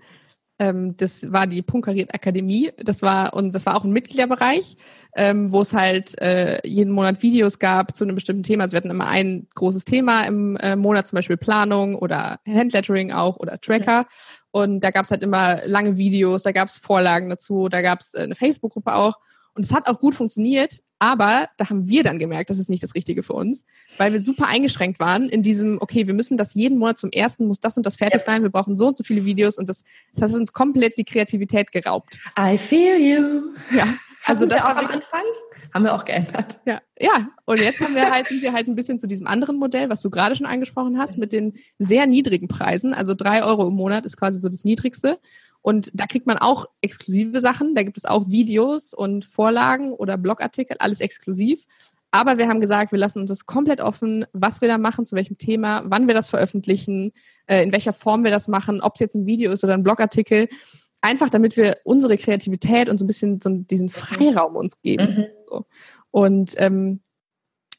ähm, 0.58 0.96
das 0.96 1.30
war 1.32 1.46
die 1.46 1.62
Punkariert 1.62 2.14
Akademie. 2.14 2.70
Das 2.78 3.02
war 3.02 3.34
und 3.34 3.54
das 3.54 3.66
war 3.66 3.76
auch 3.76 3.84
ein 3.84 3.92
Mitgliederbereich, 3.92 4.76
ähm, 5.14 5.52
wo 5.52 5.60
es 5.60 5.72
halt 5.72 6.18
äh, 6.20 6.60
jeden 6.66 6.92
Monat 6.92 7.22
Videos 7.22 7.58
gab 7.58 7.94
zu 7.94 8.04
einem 8.04 8.14
bestimmten 8.14 8.42
Thema. 8.42 8.64
Also 8.64 8.72
wir 8.72 8.78
hatten 8.78 8.90
immer 8.90 9.08
ein 9.08 9.48
großes 9.54 9.84
Thema 9.84 10.22
im 10.22 10.56
äh, 10.56 10.76
Monat, 10.76 11.06
zum 11.06 11.16
Beispiel 11.16 11.36
Planung 11.36 11.94
oder 11.94 12.38
Handlettering 12.46 13.12
auch 13.12 13.36
oder 13.36 13.60
Tracker. 13.60 14.06
Und 14.56 14.80
da 14.80 14.90
gab 14.90 15.04
es 15.04 15.10
halt 15.10 15.22
immer 15.22 15.60
lange 15.66 15.98
Videos, 15.98 16.42
da 16.42 16.50
gab 16.50 16.68
es 16.68 16.78
Vorlagen 16.78 17.28
dazu, 17.28 17.68
da 17.68 17.82
gab 17.82 18.00
es 18.00 18.14
äh, 18.14 18.20
eine 18.20 18.34
Facebook-Gruppe 18.34 18.94
auch. 18.94 19.18
Und 19.52 19.66
es 19.66 19.74
hat 19.74 19.86
auch 19.86 20.00
gut 20.00 20.14
funktioniert, 20.14 20.80
aber 20.98 21.46
da 21.58 21.68
haben 21.68 21.86
wir 21.86 22.02
dann 22.02 22.18
gemerkt, 22.18 22.48
das 22.48 22.56
ist 22.56 22.70
nicht 22.70 22.82
das 22.82 22.94
Richtige 22.94 23.22
für 23.22 23.34
uns, 23.34 23.66
weil 23.98 24.14
wir 24.14 24.20
super 24.20 24.48
eingeschränkt 24.48 24.98
waren 24.98 25.28
in 25.28 25.42
diesem, 25.42 25.76
okay, 25.82 26.06
wir 26.06 26.14
müssen 26.14 26.38
das 26.38 26.54
jeden 26.54 26.78
Monat 26.78 26.96
zum 26.96 27.10
ersten, 27.10 27.46
muss 27.46 27.60
das 27.60 27.76
und 27.76 27.84
das 27.84 27.96
fertig 27.96 28.22
sein, 28.22 28.42
wir 28.44 28.48
brauchen 28.48 28.78
so 28.78 28.86
und 28.86 28.96
so 28.96 29.04
viele 29.04 29.26
Videos 29.26 29.58
und 29.58 29.68
das, 29.68 29.84
das 30.14 30.30
hat 30.30 30.38
uns 30.38 30.54
komplett 30.54 30.96
die 30.96 31.04
Kreativität 31.04 31.70
geraubt. 31.70 32.18
I 32.38 32.56
feel 32.56 32.98
you. 32.98 33.54
Ja. 33.76 33.84
Also 34.24 34.46
das 34.46 34.64
auch 34.64 34.74
am 34.74 34.86
Anfang 34.86 35.20
haben 35.76 35.84
wir 35.84 35.94
auch 35.94 36.06
geändert. 36.06 36.58
Ja, 36.66 36.80
ja. 36.98 37.28
Und 37.44 37.60
jetzt 37.60 37.80
haben 37.80 37.94
wir 37.94 38.10
halt, 38.10 38.26
sind 38.26 38.40
wir 38.40 38.54
halt 38.54 38.66
ein 38.66 38.74
bisschen 38.74 38.98
zu 38.98 39.06
diesem 39.06 39.26
anderen 39.26 39.56
Modell, 39.56 39.90
was 39.90 40.00
du 40.00 40.08
gerade 40.08 40.34
schon 40.34 40.46
angesprochen 40.46 40.98
hast, 40.98 41.18
mit 41.18 41.32
den 41.32 41.52
sehr 41.78 42.06
niedrigen 42.06 42.48
Preisen. 42.48 42.94
Also 42.94 43.14
drei 43.14 43.44
Euro 43.44 43.68
im 43.68 43.74
Monat 43.74 44.06
ist 44.06 44.16
quasi 44.16 44.40
so 44.40 44.48
das 44.48 44.64
niedrigste. 44.64 45.18
Und 45.60 45.90
da 45.92 46.06
kriegt 46.06 46.26
man 46.26 46.38
auch 46.38 46.66
exklusive 46.80 47.42
Sachen. 47.42 47.74
Da 47.74 47.82
gibt 47.82 47.98
es 47.98 48.06
auch 48.06 48.30
Videos 48.30 48.94
und 48.94 49.26
Vorlagen 49.26 49.92
oder 49.92 50.16
Blogartikel, 50.16 50.78
alles 50.78 51.00
exklusiv. 51.00 51.64
Aber 52.10 52.38
wir 52.38 52.48
haben 52.48 52.60
gesagt, 52.60 52.92
wir 52.92 52.98
lassen 52.98 53.20
uns 53.20 53.28
das 53.28 53.44
komplett 53.44 53.82
offen, 53.82 54.24
was 54.32 54.62
wir 54.62 54.68
da 54.68 54.78
machen, 54.78 55.04
zu 55.04 55.14
welchem 55.14 55.36
Thema, 55.36 55.82
wann 55.84 56.06
wir 56.06 56.14
das 56.14 56.30
veröffentlichen, 56.30 57.12
äh, 57.46 57.62
in 57.62 57.72
welcher 57.72 57.92
Form 57.92 58.24
wir 58.24 58.30
das 58.30 58.48
machen, 58.48 58.80
ob 58.80 58.94
es 58.94 59.00
jetzt 59.00 59.14
ein 59.14 59.26
Video 59.26 59.52
ist 59.52 59.62
oder 59.62 59.74
ein 59.74 59.82
Blogartikel. 59.82 60.48
Einfach 61.06 61.30
damit 61.30 61.56
wir 61.56 61.76
unsere 61.84 62.16
Kreativität 62.16 62.88
und 62.88 62.98
so 62.98 63.04
ein 63.04 63.06
bisschen 63.06 63.38
so 63.38 63.48
diesen 63.48 63.90
Freiraum 63.90 64.56
uns 64.56 64.82
geben. 64.82 65.04
Mhm. 65.04 65.26
So. 65.48 65.64
Und 66.10 66.54
ähm, 66.56 67.00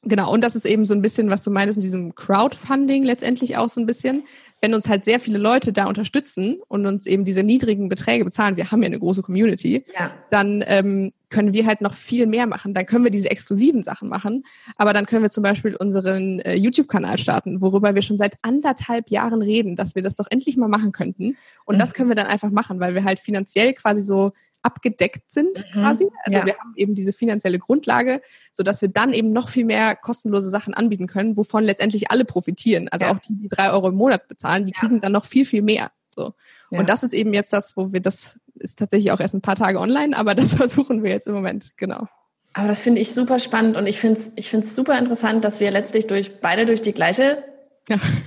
Genau, 0.04 0.32
und 0.32 0.44
das 0.44 0.56
ist 0.56 0.66
eben 0.66 0.86
so 0.86 0.94
ein 0.94 1.02
bisschen, 1.02 1.32
was 1.32 1.44
du 1.44 1.50
meinst 1.50 1.76
mit 1.76 1.84
diesem 1.84 2.14
Crowdfunding 2.14 3.04
letztendlich 3.04 3.58
auch 3.58 3.68
so 3.68 3.82
ein 3.82 3.86
bisschen. 3.86 4.24
Wenn 4.62 4.74
uns 4.74 4.88
halt 4.88 5.06
sehr 5.06 5.20
viele 5.20 5.38
Leute 5.38 5.74
da 5.74 5.86
unterstützen 5.86 6.62
und 6.68 6.86
uns 6.86 7.06
eben 7.06 7.26
diese 7.26 7.44
niedrigen 7.44 7.90
Beträge 7.90 8.24
bezahlen, 8.24 8.58
wir 8.58 8.72
haben 8.72 8.82
ja 8.82 8.88
eine 8.88 9.00
große 9.00 9.22
Community, 9.22 9.84
ja. 9.98 10.12
dann 10.30 10.64
ähm, 10.66 11.14
können 11.30 11.54
wir 11.54 11.66
halt 11.66 11.82
noch 11.82 11.94
viel 11.94 12.26
mehr 12.26 12.48
machen. 12.48 12.74
Dann 12.74 12.86
können 12.86 13.04
wir 13.04 13.12
diese 13.12 13.30
exklusiven 13.30 13.84
Sachen 13.84 14.08
machen, 14.08 14.46
aber 14.78 14.94
dann 14.94 15.06
können 15.06 15.24
wir 15.24 15.30
zum 15.30 15.44
Beispiel 15.44 15.76
unseren 15.76 16.40
äh, 16.40 16.56
YouTube-Kanal 16.56 17.18
starten, 17.18 17.62
worüber 17.62 17.94
wir 17.94 18.02
schon 18.02 18.18
seit 18.18 18.38
anderthalb 18.44 19.10
Jahren 19.10 19.42
reden, 19.42 19.76
dass 19.76 19.96
wir 19.96 20.04
das 20.04 20.16
doch 20.16 20.28
endlich 20.30 20.58
mal 20.58 20.70
machen 20.70 20.92
könnten. 20.92 21.38
Und 21.66 21.76
mhm. 21.76 21.80
das 21.80 21.94
können 21.94 22.10
wir 22.10 22.16
dann 22.16 22.28
einfach 22.28 22.52
machen, 22.52 22.80
weil 22.80 22.96
wir 22.96 23.04
halt 23.04 23.20
finanziell 23.20 23.74
quasi 23.74 24.02
so 24.02 24.32
abgedeckt 24.68 25.32
sind 25.32 25.58
mhm. 25.58 25.80
quasi. 25.80 26.08
Also 26.26 26.40
ja. 26.40 26.46
wir 26.46 26.58
haben 26.58 26.74
eben 26.76 26.94
diese 26.94 27.14
finanzielle 27.14 27.58
Grundlage, 27.58 28.22
so 28.54 28.62
dass 28.62 28.82
wir 28.82 28.90
dann 28.90 29.14
eben 29.14 29.32
noch 29.32 29.50
viel 29.50 29.66
mehr 29.66 29.96
kostenlose 29.96 30.50
Sachen 30.50 30.74
anbieten 30.74 31.08
können, 31.08 31.38
wovon 31.38 31.64
letztendlich 31.64 32.12
alle 32.12 32.26
profitieren. 32.26 32.90
Also 32.90 33.06
ja. 33.06 33.12
auch 33.12 33.20
die, 33.20 33.36
die 33.36 33.50
drei 33.50 33.72
Euro 33.72 33.90
im 33.90 33.96
Monat 33.96 34.28
bezahlen, 34.28 34.66
die 34.66 34.74
kriegen 34.74 35.02
dann 35.02 35.14
noch 35.14 35.26
viel, 35.26 35.46
viel 35.46 35.62
mehr. 35.62 35.92
So. 36.16 36.34
Und 36.72 36.90
das 36.90 37.04
ist 37.04 37.14
eben 37.14 37.34
jetzt 37.34 37.54
das, 37.54 37.78
wo 37.78 37.94
wir 37.94 38.02
das 38.02 38.38
ist 38.56 38.80
tatsächlich 38.80 39.12
auch 39.12 39.20
erst 39.20 39.36
ein 39.36 39.42
paar 39.42 39.56
Tage 39.56 39.80
online, 39.80 40.18
aber 40.18 40.36
das 40.36 40.56
versuchen 40.56 41.04
wir 41.04 41.12
jetzt 41.12 41.28
im 41.28 41.34
Moment, 41.34 41.78
genau. 41.78 42.08
Aber 42.54 42.68
das 42.68 42.82
finde 42.82 43.02
ich 43.02 43.14
super 43.14 43.40
spannend 43.40 43.78
und 43.78 43.86
ich 43.88 44.00
finde 44.00 44.20
es 44.20 44.32
ich 44.36 44.50
find's 44.50 44.76
super 44.76 44.98
interessant, 44.98 45.44
dass 45.44 45.60
wir 45.60 45.70
letztlich 45.72 46.08
durch 46.08 46.42
beide 46.42 46.66
durch 46.66 46.82
die 46.82 46.94
gleiche 46.94 47.24
ja. 47.24 47.57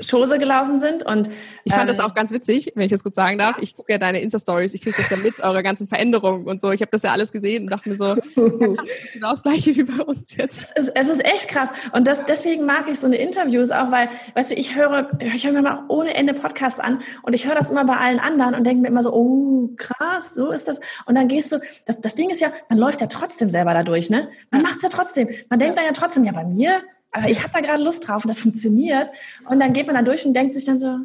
Chose 0.09 0.39
gelaufen 0.39 0.81
sind. 0.81 1.05
Und 1.05 1.29
ich 1.65 1.73
fand 1.73 1.89
ähm, 1.91 1.97
das 1.97 2.05
auch 2.05 2.15
ganz 2.15 2.31
witzig, 2.31 2.73
wenn 2.75 2.85
ich 2.85 2.91
das 2.91 3.05
gut 3.05 3.15
sagen 3.15 3.39
darf. 3.39 3.59
Ich 3.61 3.75
gucke 3.75 3.93
ja 3.93 3.99
deine 3.99 4.21
Insta-Stories, 4.21 4.75
ich 4.75 4.83
kriege 4.83 4.97
das 4.97 5.11
ja 5.11 5.17
mit, 5.19 5.41
eure 5.41 5.63
ganzen 5.63 5.87
Veränderungen 5.87 6.47
und 6.47 6.61
so. 6.61 6.71
Ich 6.73 6.81
habe 6.81 6.91
das 6.91 7.03
ja 7.03 7.13
alles 7.13 7.33
gesehen 7.33 7.65
und 7.65 7.71
dachte 7.71 7.91
mir 7.91 7.97
so, 7.97 8.05
ja, 8.05 8.15
das 8.15 8.87
ist 8.87 9.13
genau 9.13 9.31
das 9.31 9.43
gleiche 9.43 9.77
wie 9.77 9.83
bei 9.83 10.03
uns 10.03 10.35
jetzt. 10.37 10.73
Es, 10.75 10.89
es 10.89 11.09
ist 11.09 11.25
echt 11.25 11.49
krass. 11.49 11.71
Und 11.93 12.07
das, 12.07 12.25
deswegen 12.27 12.65
mag 12.65 12.89
ich 12.89 12.99
so 12.99 13.07
eine 13.07 13.17
Interviews 13.17 13.71
auch, 13.71 13.91
weil, 13.91 14.09
weißt 14.35 14.51
du, 14.51 14.55
ich 14.55 14.75
höre, 14.75 15.11
ich 15.21 15.45
höre 15.45 15.53
mir 15.53 15.63
mal 15.63 15.85
ohne 15.89 16.15
Ende 16.15 16.35
Podcasts 16.35 16.81
an 16.81 17.01
und 17.23 17.35
ich 17.35 17.47
höre 17.47 17.55
das 17.55 17.71
immer 17.71 17.85
bei 17.85 17.97
allen 17.97 18.21
anderen 18.21 18.55
und 18.55 18.65
denke 18.65 18.83
mir 18.83 18.89
immer 18.89 19.03
so, 19.03 19.13
oh, 19.13 19.71
krass, 19.77 20.35
so 20.35 20.51
ist 20.51 20.69
das. 20.69 20.81
Und 21.07 21.15
dann 21.15 21.29
gehst 21.29 21.53
du, 21.53 21.61
das, 21.87 22.01
das 22.01 22.15
Ding 22.15 22.31
ist 22.31 22.41
ja, 22.41 22.53
man 22.69 22.79
läuft 22.79 23.01
ja 23.01 23.07
trotzdem 23.07 23.51
selber 23.51 23.75
dadurch, 23.75 24.11
ne? 24.11 24.29
Man 24.51 24.63
macht's 24.63 24.83
ja 24.83 24.89
trotzdem. 24.89 25.29
Man 25.49 25.59
denkt 25.59 25.77
dann 25.79 25.85
ja 25.85 25.93
trotzdem, 25.93 26.25
ja, 26.25 26.33
bei 26.33 26.45
mir 26.45 26.83
aber 27.13 27.29
ich 27.29 27.43
habe 27.43 27.53
da 27.53 27.61
gerade 27.61 27.83
Lust 27.83 28.07
drauf 28.07 28.25
und 28.25 28.29
das 28.29 28.39
funktioniert. 28.39 29.11
Und 29.49 29.61
dann 29.61 29.73
geht 29.73 29.87
man 29.87 29.97
da 29.97 30.03
durch 30.03 30.25
und 30.25 30.35
denkt 30.35 30.55
sich 30.55 30.65
dann 30.65 30.79
so, 30.79 30.99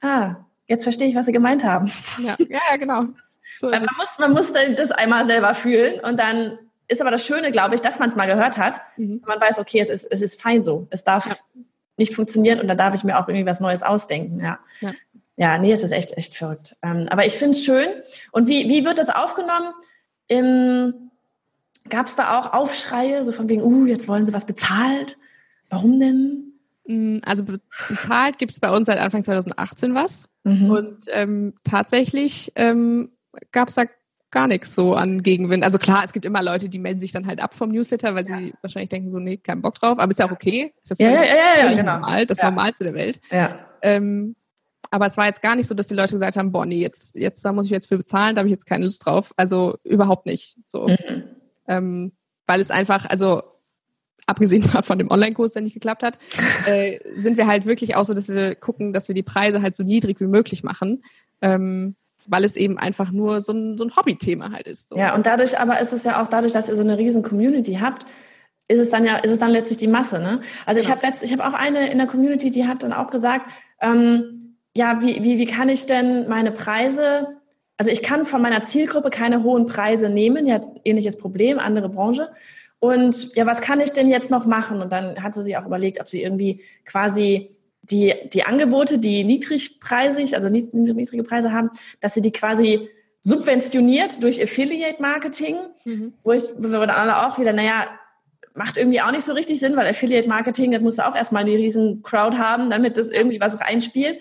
ah, 0.00 0.36
jetzt 0.66 0.82
verstehe 0.82 1.08
ich, 1.08 1.14
was 1.14 1.26
sie 1.26 1.32
gemeint 1.32 1.64
haben. 1.64 1.90
Ja, 2.18 2.36
ja 2.48 2.76
genau. 2.78 3.06
So 3.60 3.70
man, 3.70 3.80
muss, 3.80 4.18
man 4.18 4.32
muss 4.32 4.52
das 4.52 4.90
einmal 4.90 5.24
selber 5.24 5.54
fühlen 5.54 6.00
und 6.00 6.18
dann 6.18 6.58
ist 6.88 7.00
aber 7.00 7.10
das 7.10 7.24
Schöne, 7.24 7.52
glaube 7.52 7.74
ich, 7.74 7.80
dass 7.80 7.98
man 7.98 8.08
es 8.08 8.16
mal 8.16 8.26
gehört 8.26 8.58
hat. 8.58 8.80
Mhm. 8.96 9.22
Man 9.26 9.40
weiß, 9.40 9.58
okay, 9.58 9.80
es 9.80 9.88
ist, 9.88 10.04
es 10.10 10.20
ist 10.20 10.40
fein 10.40 10.64
so. 10.64 10.88
Es 10.90 11.04
darf 11.04 11.26
ja. 11.26 11.36
nicht 11.96 12.14
funktionieren 12.14 12.60
und 12.60 12.68
da 12.68 12.74
darf 12.74 12.94
ich 12.94 13.04
mir 13.04 13.18
auch 13.18 13.28
irgendwie 13.28 13.46
was 13.46 13.60
Neues 13.60 13.82
ausdenken. 13.82 14.40
Ja. 14.40 14.58
ja. 14.80 14.92
Ja, 15.36 15.58
nee, 15.58 15.72
es 15.72 15.82
ist 15.82 15.92
echt, 15.92 16.16
echt 16.16 16.36
verrückt. 16.36 16.76
Ähm, 16.82 17.06
aber 17.08 17.24
ich 17.24 17.32
finde 17.32 17.56
es 17.56 17.64
schön. 17.64 17.88
Und 18.32 18.48
wie, 18.48 18.68
wie 18.68 18.84
wird 18.84 18.98
das 18.98 19.08
aufgenommen? 19.08 19.72
Gab 21.88 22.06
es 22.06 22.16
da 22.16 22.38
auch 22.38 22.52
Aufschreie, 22.52 23.24
so 23.24 23.32
von 23.32 23.48
wegen, 23.48 23.62
uh, 23.62 23.86
jetzt 23.86 24.08
wollen 24.08 24.26
sie 24.26 24.34
was 24.34 24.44
bezahlt? 24.44 25.16
Warum 25.72 25.98
denn? 25.98 26.52
Mm, 26.86 27.18
also 27.24 27.44
bezahlt 27.44 28.38
gibt 28.38 28.52
es 28.52 28.60
bei 28.60 28.70
uns 28.70 28.86
seit 28.86 28.98
Anfang 28.98 29.22
2018 29.22 29.94
was. 29.94 30.28
Mhm. 30.44 30.70
Und 30.70 31.06
ähm, 31.12 31.54
tatsächlich 31.64 32.52
ähm, 32.56 33.10
gab 33.52 33.68
es 33.68 33.76
da 33.76 33.84
gar 34.30 34.48
nichts 34.48 34.74
so 34.74 34.94
an 34.94 35.22
Gegenwind. 35.22 35.64
Also 35.64 35.78
klar, 35.78 36.02
es 36.04 36.12
gibt 36.12 36.26
immer 36.26 36.42
Leute, 36.42 36.68
die 36.68 36.78
melden 36.78 37.00
sich 37.00 37.12
dann 37.12 37.26
halt 37.26 37.40
ab 37.40 37.54
vom 37.54 37.70
Newsletter, 37.70 38.14
weil 38.14 38.26
ja. 38.26 38.36
sie 38.36 38.52
wahrscheinlich 38.60 38.90
denken 38.90 39.10
so, 39.10 39.18
nee, 39.18 39.38
keinen 39.38 39.62
Bock 39.62 39.76
drauf. 39.76 39.98
Aber 39.98 40.10
ist 40.10 40.18
ja 40.18 40.26
auch 40.26 40.32
okay. 40.32 40.74
Ist 40.82 41.00
ja, 41.00 41.10
ja, 41.10 41.22
ja, 41.22 41.34
ja, 41.34 41.70
ja 41.70 41.74
genau. 41.74 41.94
normal, 41.94 42.26
das 42.26 42.38
Normalste 42.38 42.84
der 42.84 42.94
Welt. 42.94 43.20
Ja. 43.30 43.58
Ähm, 43.80 44.34
aber 44.90 45.06
es 45.06 45.16
war 45.16 45.26
jetzt 45.26 45.40
gar 45.40 45.56
nicht 45.56 45.68
so, 45.70 45.74
dass 45.74 45.86
die 45.86 45.94
Leute 45.94 46.12
gesagt 46.12 46.36
haben, 46.36 46.52
boah, 46.52 46.66
nee, 46.66 46.80
jetzt, 46.80 47.14
jetzt 47.14 47.42
da 47.46 47.52
muss 47.52 47.64
ich 47.64 47.72
jetzt 47.72 47.88
für 47.88 47.96
bezahlen, 47.96 48.34
da 48.34 48.40
habe 48.40 48.48
ich 48.48 48.52
jetzt 48.52 48.66
keine 48.66 48.84
Lust 48.84 49.06
drauf. 49.06 49.32
Also 49.38 49.76
überhaupt 49.84 50.26
nicht. 50.26 50.58
So. 50.66 50.86
Mhm. 50.88 51.24
Ähm, 51.66 52.12
weil 52.46 52.60
es 52.60 52.70
einfach, 52.70 53.08
also 53.08 53.42
abgesehen 54.32 54.62
von 54.62 54.98
dem 54.98 55.10
Online-Kurs, 55.10 55.52
der 55.52 55.62
nicht 55.62 55.74
geklappt 55.74 56.02
hat, 56.02 56.18
äh, 56.66 56.98
sind 57.14 57.36
wir 57.36 57.46
halt 57.46 57.66
wirklich 57.66 57.96
auch 57.96 58.04
so, 58.04 58.14
dass 58.14 58.28
wir 58.28 58.54
gucken, 58.54 58.92
dass 58.92 59.08
wir 59.08 59.14
die 59.14 59.22
Preise 59.22 59.62
halt 59.62 59.74
so 59.74 59.84
niedrig 59.84 60.20
wie 60.20 60.26
möglich 60.26 60.64
machen. 60.64 61.04
Ähm, 61.40 61.96
weil 62.26 62.44
es 62.44 62.56
eben 62.56 62.78
einfach 62.78 63.10
nur 63.10 63.40
so 63.40 63.52
ein, 63.52 63.76
so 63.76 63.84
ein 63.84 63.96
Hobby-Thema 63.96 64.52
halt 64.52 64.68
ist. 64.68 64.90
So. 64.90 64.96
Ja, 64.96 65.14
und 65.14 65.26
dadurch 65.26 65.58
aber 65.58 65.80
ist 65.80 65.92
es 65.92 66.04
ja 66.04 66.22
auch 66.22 66.28
dadurch, 66.28 66.52
dass 66.52 66.68
ihr 66.68 66.76
so 66.76 66.82
eine 66.82 66.96
riesen 66.96 67.22
Community 67.22 67.78
habt, 67.80 68.06
ist 68.68 68.78
es 68.78 68.90
dann 68.90 69.04
ja, 69.04 69.16
ist 69.16 69.30
es 69.30 69.38
dann 69.38 69.50
letztlich 69.50 69.78
die 69.78 69.88
Masse, 69.88 70.18
ne? 70.18 70.40
Also 70.66 70.80
genau. 70.80 70.94
ich 70.94 71.04
habe 71.04 71.16
ich 71.22 71.32
habe 71.32 71.46
auch 71.46 71.54
eine 71.54 71.90
in 71.90 71.98
der 71.98 72.06
Community, 72.06 72.50
die 72.50 72.66
hat 72.66 72.82
dann 72.82 72.92
auch 72.92 73.10
gesagt, 73.10 73.50
ähm, 73.80 74.56
ja, 74.76 75.02
wie, 75.02 75.22
wie, 75.22 75.38
wie 75.38 75.46
kann 75.46 75.68
ich 75.68 75.86
denn 75.86 76.28
meine 76.28 76.52
Preise, 76.52 77.36
also 77.76 77.90
ich 77.90 78.02
kann 78.02 78.24
von 78.24 78.40
meiner 78.40 78.62
Zielgruppe 78.62 79.10
keine 79.10 79.42
hohen 79.42 79.66
Preise 79.66 80.08
nehmen, 80.08 80.46
jetzt 80.46 80.72
ähnliches 80.84 81.16
Problem, 81.16 81.58
andere 81.58 81.88
Branche. 81.88 82.30
Und 82.82 83.36
ja, 83.36 83.46
was 83.46 83.60
kann 83.60 83.80
ich 83.80 83.92
denn 83.92 84.08
jetzt 84.08 84.28
noch 84.28 84.44
machen? 84.44 84.82
Und 84.82 84.92
dann 84.92 85.22
hatte 85.22 85.44
sie 85.44 85.56
auch 85.56 85.66
überlegt, 85.66 86.00
ob 86.00 86.08
sie 86.08 86.20
irgendwie 86.20 86.62
quasi 86.84 87.52
die, 87.82 88.12
die 88.32 88.42
Angebote, 88.42 88.98
die 88.98 89.22
niedrigpreisig, 89.22 90.34
also 90.34 90.48
niedrige 90.48 91.22
Preise 91.22 91.52
haben, 91.52 91.70
dass 92.00 92.14
sie 92.14 92.22
die 92.22 92.32
quasi 92.32 92.88
subventioniert 93.20 94.20
durch 94.20 94.42
Affiliate 94.42 95.00
Marketing, 95.00 95.58
mhm. 95.84 96.14
wo 96.24 96.32
ich, 96.32 96.42
wo 96.58 96.70
wir 96.72 96.80
dann 96.80 96.90
alle 96.90 97.24
auch 97.24 97.38
wieder, 97.38 97.52
naja, 97.52 97.86
macht 98.54 98.76
irgendwie 98.76 99.00
auch 99.00 99.12
nicht 99.12 99.24
so 99.24 99.32
richtig 99.32 99.60
Sinn, 99.60 99.76
weil 99.76 99.86
Affiliate 99.86 100.28
Marketing, 100.28 100.72
das 100.72 100.82
musst 100.82 100.98
du 100.98 101.06
auch 101.06 101.14
erstmal 101.14 101.42
eine 101.44 101.52
riesen 101.52 102.02
Crowd 102.02 102.36
haben, 102.36 102.68
damit 102.68 102.96
das 102.96 103.12
irgendwie 103.12 103.38
was 103.38 103.60
reinspielt. 103.60 104.18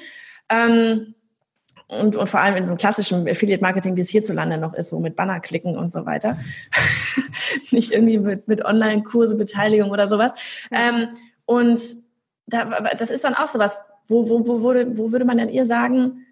Ähm, 0.50 1.15
und, 2.00 2.16
und 2.16 2.28
vor 2.28 2.40
allem 2.40 2.56
in 2.56 2.64
so 2.64 2.70
einem 2.70 2.78
klassischen 2.78 3.28
Affiliate-Marketing, 3.28 3.98
wie 3.98 4.02
es 4.02 4.10
hierzulande 4.10 4.58
noch 4.58 4.74
ist, 4.74 4.90
so 4.90 5.00
mit 5.00 5.16
Banner 5.16 5.40
klicken 5.40 5.78
und 5.78 5.92
so 5.92 6.06
weiter. 6.06 6.38
Nicht 7.72 7.92
irgendwie 7.92 8.18
mit, 8.18 8.48
mit 8.48 8.64
Online-Kurse, 8.64 9.36
Beteiligung 9.36 9.92
oder 9.92 10.08
sowas. 10.08 10.34
Ähm, 10.72 11.10
und 11.46 11.80
da, 12.48 12.66
das 12.98 13.10
ist 13.10 13.24
dann 13.24 13.36
auch 13.36 13.48
sowas, 13.48 13.82
wo, 14.08 14.30
wo, 14.30 14.48
wo, 14.48 14.62
würde, 14.62 14.98
wo 14.98 15.12
würde 15.12 15.26
man 15.26 15.38
denn 15.38 15.50
ihr 15.50 15.66
sagen, 15.66 16.26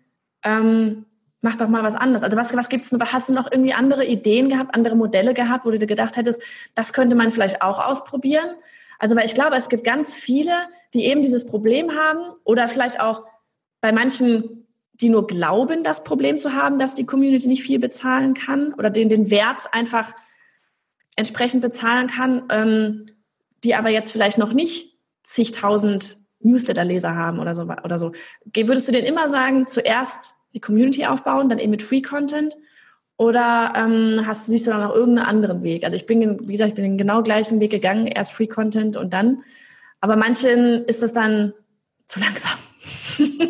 ähm, 0.43 1.06
mach 1.41 1.56
doch 1.56 1.67
mal 1.67 1.84
was 1.84 1.95
anderes. 1.95 2.24
Also 2.24 2.38
was, 2.38 2.56
was 2.56 2.69
gibt's, 2.69 2.91
hast 2.91 3.30
du 3.30 3.34
noch 3.34 3.52
irgendwie 3.52 3.74
andere 3.74 4.06
Ideen 4.06 4.50
gehabt, 4.50 4.76
andere 4.76 4.95
Modelle 4.95 5.34
gehabt, 5.34 5.65
wo 5.65 5.72
du 5.72 5.78
dir 5.78 5.88
gedacht 5.88 6.17
hättest, 6.17 6.41
das 6.76 6.93
könnte 6.93 7.15
man 7.15 7.32
vielleicht 7.32 7.62
auch 7.62 7.86
ausprobieren? 7.86 8.56
Also, 9.00 9.15
weil 9.15 9.26
ich 9.26 9.34
glaube, 9.34 9.56
es 9.56 9.69
gibt 9.69 9.86
ganz 9.86 10.13
viele, 10.13 10.52
die 10.93 11.06
eben 11.06 11.22
dieses 11.22 11.45
Problem 11.45 11.91
haben 11.91 12.34
oder 12.43 12.67
vielleicht 12.67 13.00
auch 13.00 13.24
bei 13.80 13.93
manchen, 13.93 14.67
die 15.01 15.09
nur 15.09 15.27
glauben, 15.27 15.83
das 15.83 16.03
Problem 16.03 16.38
zu 16.38 16.53
haben, 16.53 16.79
dass 16.79 16.95
die 16.95 17.05
Community 17.05 17.47
nicht 17.47 17.63
viel 17.63 17.79
bezahlen 17.79 18.33
kann 18.33 18.73
oder 18.73 18.89
den, 18.89 19.09
den 19.09 19.31
Wert 19.31 19.73
einfach 19.73 20.13
entsprechend 21.15 21.62
bezahlen 21.62 22.07
kann, 22.07 22.43
ähm, 22.51 23.05
die 23.63 23.75
aber 23.75 23.89
jetzt 23.89 24.12
vielleicht 24.12 24.38
noch 24.38 24.53
nicht 24.53 24.97
zigtausend 25.23 26.17
Newsletter-Leser 26.41 27.15
haben 27.15 27.39
oder 27.39 27.53
so, 27.53 27.63
oder 27.63 27.97
so. 27.99 28.12
Würdest 28.55 28.88
du 28.88 28.91
denen 28.91 29.07
immer 29.07 29.29
sagen, 29.29 29.67
zuerst 29.67 30.33
die 30.53 30.62
Community 30.62 31.05
aufbauen, 31.05 31.49
dann 31.49 31.59
eben 31.59 31.71
mit 31.71 31.81
Free 31.81 32.01
Content? 32.01 32.55
Oder 33.17 33.73
ähm, 33.75 34.23
hast, 34.25 34.45
siehst 34.45 34.65
du 34.65 34.71
da 34.71 34.77
noch 34.77 34.95
irgendeinen 34.95 35.27
anderen 35.27 35.62
Weg? 35.62 35.83
Also 35.83 35.97
ich 35.97 36.05
bin, 36.05 36.47
wie 36.47 36.53
gesagt, 36.53 36.69
ich 36.69 36.75
bin 36.75 36.85
den 36.85 36.97
genau 36.97 37.21
gleichen 37.21 37.59
Weg 37.59 37.71
gegangen, 37.71 38.07
erst 38.07 38.31
Free 38.31 38.47
Content 38.47 38.95
und 38.95 39.12
dann. 39.12 39.43
Aber 39.99 40.15
manchen 40.15 40.85
ist 40.85 41.01
das 41.01 41.12
dann 41.12 41.53
zu 42.05 42.19
langsam. 42.21 42.57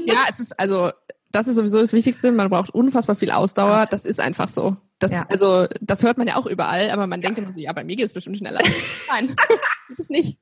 Ja, 0.08 0.26
es 0.28 0.40
ist 0.40 0.60
also, 0.60 0.90
das 1.32 1.48
ist 1.48 1.56
sowieso 1.56 1.80
das 1.80 1.94
Wichtigste. 1.94 2.32
Man 2.32 2.50
braucht 2.50 2.72
unfassbar 2.72 3.16
viel 3.16 3.32
Ausdauer. 3.32 3.86
Das 3.90 4.06
ist 4.06 4.20
einfach 4.20 4.48
so. 4.48 4.78
Das, 4.98 5.12
ja. 5.12 5.26
Also, 5.30 5.68
das 5.80 6.04
hört 6.04 6.18
man 6.18 6.28
ja 6.28 6.36
auch 6.36 6.46
überall, 6.46 6.90
aber 6.92 7.08
man 7.08 7.22
denkt 7.22 7.40
immer 7.40 7.54
so, 7.54 7.60
ja, 7.60 7.72
bei 7.72 7.84
mir 7.84 7.96
geht 7.96 8.06
es 8.06 8.14
bestimmt 8.14 8.38
schneller. 8.38 8.60
Nein, 9.10 9.36
das 9.98 10.10
nicht. 10.10 10.40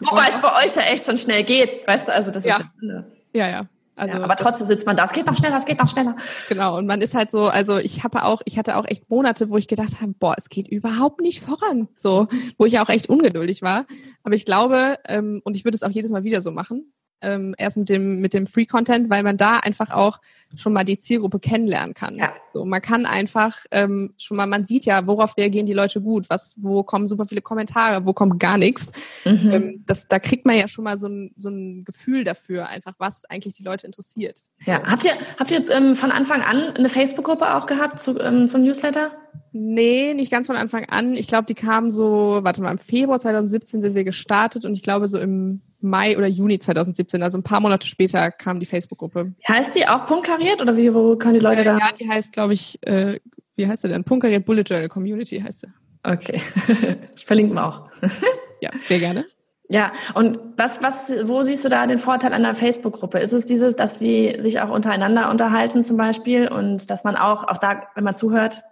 Wobei 0.00 0.28
es 0.28 0.40
bei 0.40 0.64
euch 0.64 0.76
ja 0.76 0.82
echt 0.82 1.06
schon 1.06 1.18
schnell 1.18 1.42
geht, 1.42 1.86
weißt 1.86 2.08
du, 2.08 2.14
also 2.14 2.30
das 2.30 2.44
ja. 2.44 2.56
ist 2.56 2.64
ja. 2.82 3.04
Ja, 3.32 3.48
ja. 3.48 3.68
Also 3.96 4.16
ja, 4.16 4.24
aber 4.24 4.36
trotzdem 4.36 4.66
sitzt 4.66 4.86
man 4.86 4.96
da, 4.96 5.04
es 5.04 5.12
geht 5.12 5.26
noch 5.26 5.36
schneller, 5.36 5.56
es 5.58 5.66
geht 5.66 5.78
noch 5.78 5.88
schneller. 5.88 6.16
Genau, 6.48 6.78
und 6.78 6.86
man 6.86 7.02
ist 7.02 7.14
halt 7.14 7.30
so, 7.30 7.48
also 7.48 7.76
ich 7.76 8.02
habe 8.02 8.24
auch, 8.24 8.40
ich 8.46 8.56
hatte 8.56 8.76
auch 8.76 8.86
echt 8.86 9.10
Monate, 9.10 9.50
wo 9.50 9.58
ich 9.58 9.68
gedacht 9.68 10.00
habe, 10.00 10.14
boah, 10.18 10.34
es 10.38 10.48
geht 10.48 10.68
überhaupt 10.68 11.20
nicht 11.20 11.42
voran. 11.42 11.88
So, 11.96 12.26
wo 12.56 12.64
ich 12.64 12.78
auch 12.78 12.88
echt 12.88 13.10
ungeduldig 13.10 13.60
war. 13.60 13.84
Aber 14.22 14.34
ich 14.34 14.46
glaube, 14.46 14.96
ähm, 15.06 15.42
und 15.44 15.54
ich 15.54 15.64
würde 15.64 15.76
es 15.76 15.82
auch 15.82 15.90
jedes 15.90 16.10
Mal 16.10 16.24
wieder 16.24 16.40
so 16.40 16.50
machen, 16.50 16.94
ähm, 17.22 17.54
erst 17.58 17.76
mit 17.76 17.88
dem, 17.88 18.20
mit 18.20 18.34
dem 18.34 18.46
Free 18.46 18.66
Content, 18.66 19.10
weil 19.10 19.22
man 19.22 19.36
da 19.36 19.58
einfach 19.58 19.90
auch 19.90 20.18
schon 20.56 20.72
mal 20.72 20.84
die 20.84 20.98
Zielgruppe 20.98 21.38
kennenlernen 21.38 21.94
kann. 21.94 22.16
Ja. 22.16 22.32
So, 22.52 22.64
man 22.64 22.82
kann 22.82 23.06
einfach 23.06 23.58
ähm, 23.70 24.14
schon 24.18 24.36
mal, 24.36 24.46
man 24.46 24.64
sieht 24.64 24.84
ja, 24.84 25.06
worauf 25.06 25.36
reagieren 25.36 25.66
die 25.66 25.72
Leute 25.72 26.00
gut, 26.00 26.28
was, 26.28 26.56
wo 26.58 26.82
kommen 26.82 27.06
super 27.06 27.26
viele 27.26 27.42
Kommentare, 27.42 28.04
wo 28.04 28.12
kommt 28.12 28.40
gar 28.40 28.58
nichts. 28.58 28.88
Mhm. 29.24 29.50
Ähm, 29.52 29.84
das, 29.86 30.08
da 30.08 30.18
kriegt 30.18 30.46
man 30.46 30.56
ja 30.56 30.66
schon 30.66 30.84
mal 30.84 30.98
so 30.98 31.08
ein, 31.08 31.32
so 31.36 31.50
ein 31.50 31.84
Gefühl 31.84 32.24
dafür, 32.24 32.68
einfach 32.68 32.94
was 32.98 33.24
eigentlich 33.26 33.54
die 33.54 33.62
Leute 33.62 33.86
interessiert. 33.86 34.42
Ja, 34.66 34.82
habt 34.84 35.04
ihr, 35.04 35.12
habt 35.38 35.50
ihr 35.50 35.70
ähm, 35.70 35.94
von 35.94 36.10
Anfang 36.10 36.42
an 36.42 36.74
eine 36.76 36.88
Facebook-Gruppe 36.88 37.54
auch 37.54 37.66
gehabt 37.66 37.98
zu, 38.00 38.18
ähm, 38.18 38.48
zum 38.48 38.64
Newsletter? 38.64 39.12
Nee, 39.52 40.14
nicht 40.14 40.30
ganz 40.30 40.46
von 40.46 40.56
Anfang 40.56 40.84
an. 40.86 41.14
Ich 41.14 41.28
glaube, 41.28 41.46
die 41.46 41.54
kamen 41.54 41.90
so, 41.90 42.40
warte 42.42 42.62
mal, 42.62 42.72
im 42.72 42.78
Februar 42.78 43.20
2017 43.20 43.82
sind 43.82 43.94
wir 43.94 44.04
gestartet 44.04 44.64
und 44.64 44.74
ich 44.74 44.82
glaube 44.82 45.08
so 45.08 45.18
im 45.18 45.60
Mai 45.80 46.16
oder 46.16 46.26
Juni 46.26 46.58
2017, 46.58 47.22
also 47.22 47.38
ein 47.38 47.42
paar 47.42 47.60
Monate 47.60 47.86
später 47.86 48.30
kam 48.30 48.60
die 48.60 48.66
Facebook-Gruppe. 48.66 49.32
Heißt 49.48 49.74
die 49.74 49.86
auch 49.88 50.06
punktkariert 50.06 50.60
oder 50.62 50.76
wie, 50.76 50.92
wo 50.94 51.16
können 51.16 51.34
die 51.34 51.40
Leute 51.40 51.62
äh, 51.62 51.64
da? 51.64 51.78
Ja, 51.78 51.88
die 51.98 52.08
heißt, 52.08 52.32
glaube 52.32 52.52
ich, 52.52 52.78
äh, 52.86 53.18
wie 53.56 53.66
heißt 53.66 53.82
sie 53.82 53.88
denn? 53.88 54.04
Punktkariert 54.04 54.44
Bullet 54.44 54.62
Journal 54.62 54.88
Community 54.88 55.40
heißt 55.40 55.60
sie. 55.60 55.68
Okay. 56.02 56.40
ich 57.16 57.26
verlinke 57.26 57.54
mal 57.54 57.68
auch. 57.68 57.90
ja, 58.60 58.70
sehr 58.88 58.98
gerne. 58.98 59.24
Ja, 59.68 59.92
und 60.14 60.40
was, 60.56 60.82
was, 60.82 61.14
wo 61.28 61.42
siehst 61.42 61.64
du 61.64 61.68
da 61.68 61.86
den 61.86 61.98
Vorteil 61.98 62.32
an 62.32 62.42
der 62.42 62.56
Facebook-Gruppe? 62.56 63.20
Ist 63.20 63.32
es 63.32 63.44
dieses, 63.44 63.76
dass 63.76 64.00
sie 64.00 64.34
sich 64.38 64.60
auch 64.60 64.70
untereinander 64.70 65.30
unterhalten 65.30 65.84
zum 65.84 65.96
Beispiel 65.96 66.48
und 66.48 66.90
dass 66.90 67.04
man 67.04 67.14
auch, 67.14 67.46
auch 67.46 67.58
da, 67.58 67.84
wenn 67.94 68.02
man 68.02 68.16
zuhört, 68.16 68.64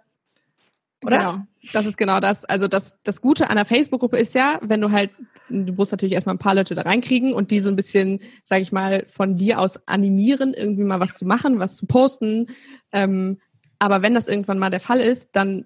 oder? 1.05 1.17
Genau, 1.17 1.37
das 1.73 1.85
ist 1.85 1.97
genau 1.97 2.19
das. 2.19 2.45
Also 2.45 2.67
das, 2.67 2.95
das 3.03 3.21
Gute 3.21 3.49
an 3.49 3.55
der 3.55 3.65
Facebook-Gruppe 3.65 4.17
ist 4.17 4.35
ja, 4.35 4.59
wenn 4.61 4.81
du 4.81 4.91
halt 4.91 5.11
du 5.49 5.73
musst 5.73 5.91
natürlich 5.91 6.13
erstmal 6.13 6.35
ein 6.35 6.39
paar 6.39 6.55
Leute 6.55 6.75
da 6.75 6.83
reinkriegen 6.83 7.33
und 7.33 7.51
die 7.51 7.59
so 7.59 7.69
ein 7.69 7.75
bisschen, 7.75 8.21
sage 8.43 8.61
ich 8.61 8.71
mal, 8.71 9.03
von 9.07 9.35
dir 9.35 9.59
aus 9.59 9.79
animieren, 9.87 10.53
irgendwie 10.53 10.83
mal 10.83 10.99
was 10.99 11.15
zu 11.15 11.25
machen, 11.25 11.59
was 11.59 11.75
zu 11.75 11.85
posten. 11.85 12.47
Ähm, 12.91 13.39
aber 13.79 14.01
wenn 14.01 14.13
das 14.13 14.27
irgendwann 14.27 14.59
mal 14.59 14.69
der 14.69 14.79
Fall 14.79 14.99
ist, 14.99 15.29
dann 15.33 15.65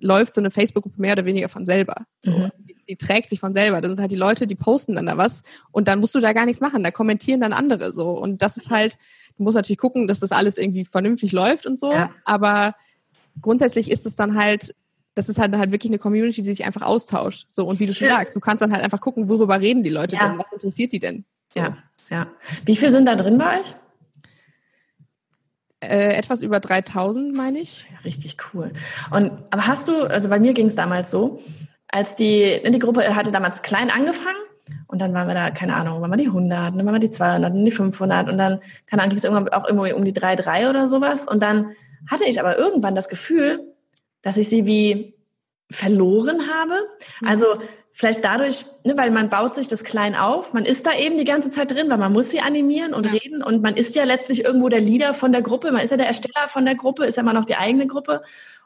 läuft 0.00 0.34
so 0.34 0.40
eine 0.40 0.50
Facebook-Gruppe 0.50 1.00
mehr 1.00 1.12
oder 1.12 1.24
weniger 1.24 1.48
von 1.48 1.64
selber. 1.64 2.04
So, 2.22 2.32
mhm. 2.32 2.42
also 2.44 2.62
die, 2.64 2.76
die, 2.88 2.96
trägt 2.96 3.28
sich 3.28 3.40
von 3.40 3.52
selber. 3.52 3.80
Das 3.80 3.90
sind 3.90 4.00
halt 4.00 4.10
die 4.10 4.16
Leute, 4.16 4.46
die 4.46 4.56
posten 4.56 4.94
dann 4.94 5.06
da 5.06 5.16
was 5.16 5.42
und 5.70 5.88
dann 5.88 6.00
musst 6.00 6.14
du 6.14 6.20
da 6.20 6.32
gar 6.32 6.46
nichts 6.46 6.60
machen. 6.60 6.82
Da 6.82 6.90
kommentieren 6.90 7.40
dann 7.40 7.52
andere 7.52 7.92
so. 7.92 8.10
Und 8.10 8.42
das 8.42 8.56
ist 8.56 8.70
halt, 8.70 8.98
du 9.36 9.44
musst 9.44 9.56
natürlich 9.56 9.78
gucken, 9.78 10.08
dass 10.08 10.20
das 10.20 10.32
alles 10.32 10.58
irgendwie 10.58 10.84
vernünftig 10.84 11.32
läuft 11.32 11.64
und 11.64 11.78
so. 11.78 11.92
Ja. 11.92 12.10
Aber 12.24 12.74
grundsätzlich 13.40 13.90
ist 13.90 14.04
es 14.04 14.16
dann 14.16 14.34
halt 14.34 14.74
das 15.14 15.28
ist 15.28 15.38
halt, 15.38 15.56
halt 15.56 15.70
wirklich 15.70 15.90
eine 15.90 15.98
Community, 15.98 16.42
die 16.42 16.48
sich 16.48 16.64
einfach 16.64 16.82
austauscht. 16.82 17.46
So, 17.50 17.64
und 17.64 17.80
wie 17.80 17.86
du 17.86 17.94
schon 17.94 18.08
sagst, 18.08 18.34
du 18.34 18.40
kannst 18.40 18.62
dann 18.62 18.72
halt 18.72 18.82
einfach 18.82 19.00
gucken, 19.00 19.28
worüber 19.28 19.60
reden 19.60 19.82
die 19.82 19.90
Leute 19.90 20.16
ja. 20.16 20.28
denn, 20.28 20.38
was 20.38 20.52
interessiert 20.52 20.92
die 20.92 20.98
denn? 20.98 21.24
So. 21.54 21.60
Ja, 21.60 21.76
ja. 22.10 22.26
Wie 22.64 22.74
viel 22.74 22.90
sind 22.90 23.06
da 23.06 23.14
drin 23.14 23.38
bei 23.38 23.60
euch? 23.60 23.74
Äh, 25.80 26.14
etwas 26.14 26.42
über 26.42 26.60
3000, 26.60 27.34
meine 27.34 27.58
ich. 27.58 27.86
Ja, 27.92 27.98
richtig 28.04 28.36
cool. 28.52 28.72
Und, 29.10 29.30
aber 29.50 29.66
hast 29.66 29.88
du, 29.88 30.04
also 30.04 30.28
bei 30.28 30.40
mir 30.40 30.52
ging 30.52 30.66
es 30.66 30.74
damals 30.74 31.10
so, 31.10 31.40
als 31.88 32.16
die, 32.16 32.60
die 32.66 32.78
Gruppe 32.78 33.14
hatte 33.14 33.30
damals 33.30 33.62
klein 33.62 33.90
angefangen 33.90 34.36
und 34.88 35.00
dann 35.00 35.12
waren 35.14 35.28
wir 35.28 35.34
da, 35.34 35.50
keine 35.50 35.76
Ahnung, 35.76 36.00
waren 36.00 36.10
wir 36.10 36.16
die 36.16 36.26
100, 36.26 36.74
dann 36.74 36.86
waren 36.86 36.94
wir 36.94 36.98
die 36.98 37.10
200, 37.10 37.52
dann 37.52 37.64
die 37.64 37.70
500 37.70 38.28
und 38.28 38.38
dann, 38.38 38.60
keine 38.86 39.02
Ahnung, 39.02 39.10
ging 39.10 39.18
es 39.18 39.24
irgendwann 39.24 39.48
auch 39.50 39.66
irgendwie 39.66 39.92
um 39.92 40.04
die 40.04 40.12
3, 40.12 40.36
3 40.36 40.70
oder 40.70 40.88
sowas 40.88 41.28
und 41.28 41.42
dann 41.42 41.72
hatte 42.10 42.24
ich 42.24 42.40
aber 42.40 42.58
irgendwann 42.58 42.94
das 42.94 43.08
Gefühl, 43.08 43.73
dass 44.24 44.36
ich 44.36 44.48
sie 44.48 44.66
wie 44.66 45.14
verloren 45.70 46.40
habe. 46.52 46.74
Mhm. 47.20 47.28
Also 47.28 47.46
vielleicht 47.92 48.24
dadurch, 48.24 48.66
ne, 48.84 48.96
weil 48.96 49.12
man 49.12 49.30
baut 49.30 49.54
sich 49.54 49.68
das 49.68 49.84
klein 49.84 50.16
auf, 50.16 50.52
man 50.52 50.64
ist 50.64 50.84
da 50.84 50.92
eben 50.98 51.16
die 51.16 51.24
ganze 51.24 51.50
Zeit 51.50 51.70
drin, 51.70 51.88
weil 51.88 51.98
man 51.98 52.12
muss 52.12 52.30
sie 52.30 52.40
animieren 52.40 52.92
und 52.92 53.06
ja. 53.06 53.12
reden 53.12 53.42
und 53.42 53.62
man 53.62 53.76
ist 53.76 53.94
ja 53.94 54.02
letztlich 54.02 54.44
irgendwo 54.44 54.68
der 54.68 54.80
Leader 54.80 55.14
von 55.14 55.30
der 55.30 55.42
Gruppe, 55.42 55.70
man 55.70 55.82
ist 55.82 55.90
ja 55.90 55.96
der 55.96 56.08
Ersteller 56.08 56.48
von 56.48 56.64
der 56.64 56.74
Gruppe, 56.74 57.04
ist 57.04 57.16
ja 57.16 57.22
immer 57.22 57.32
noch 57.32 57.44
die 57.44 57.56
eigene 57.56 57.86
Gruppe 57.86 58.22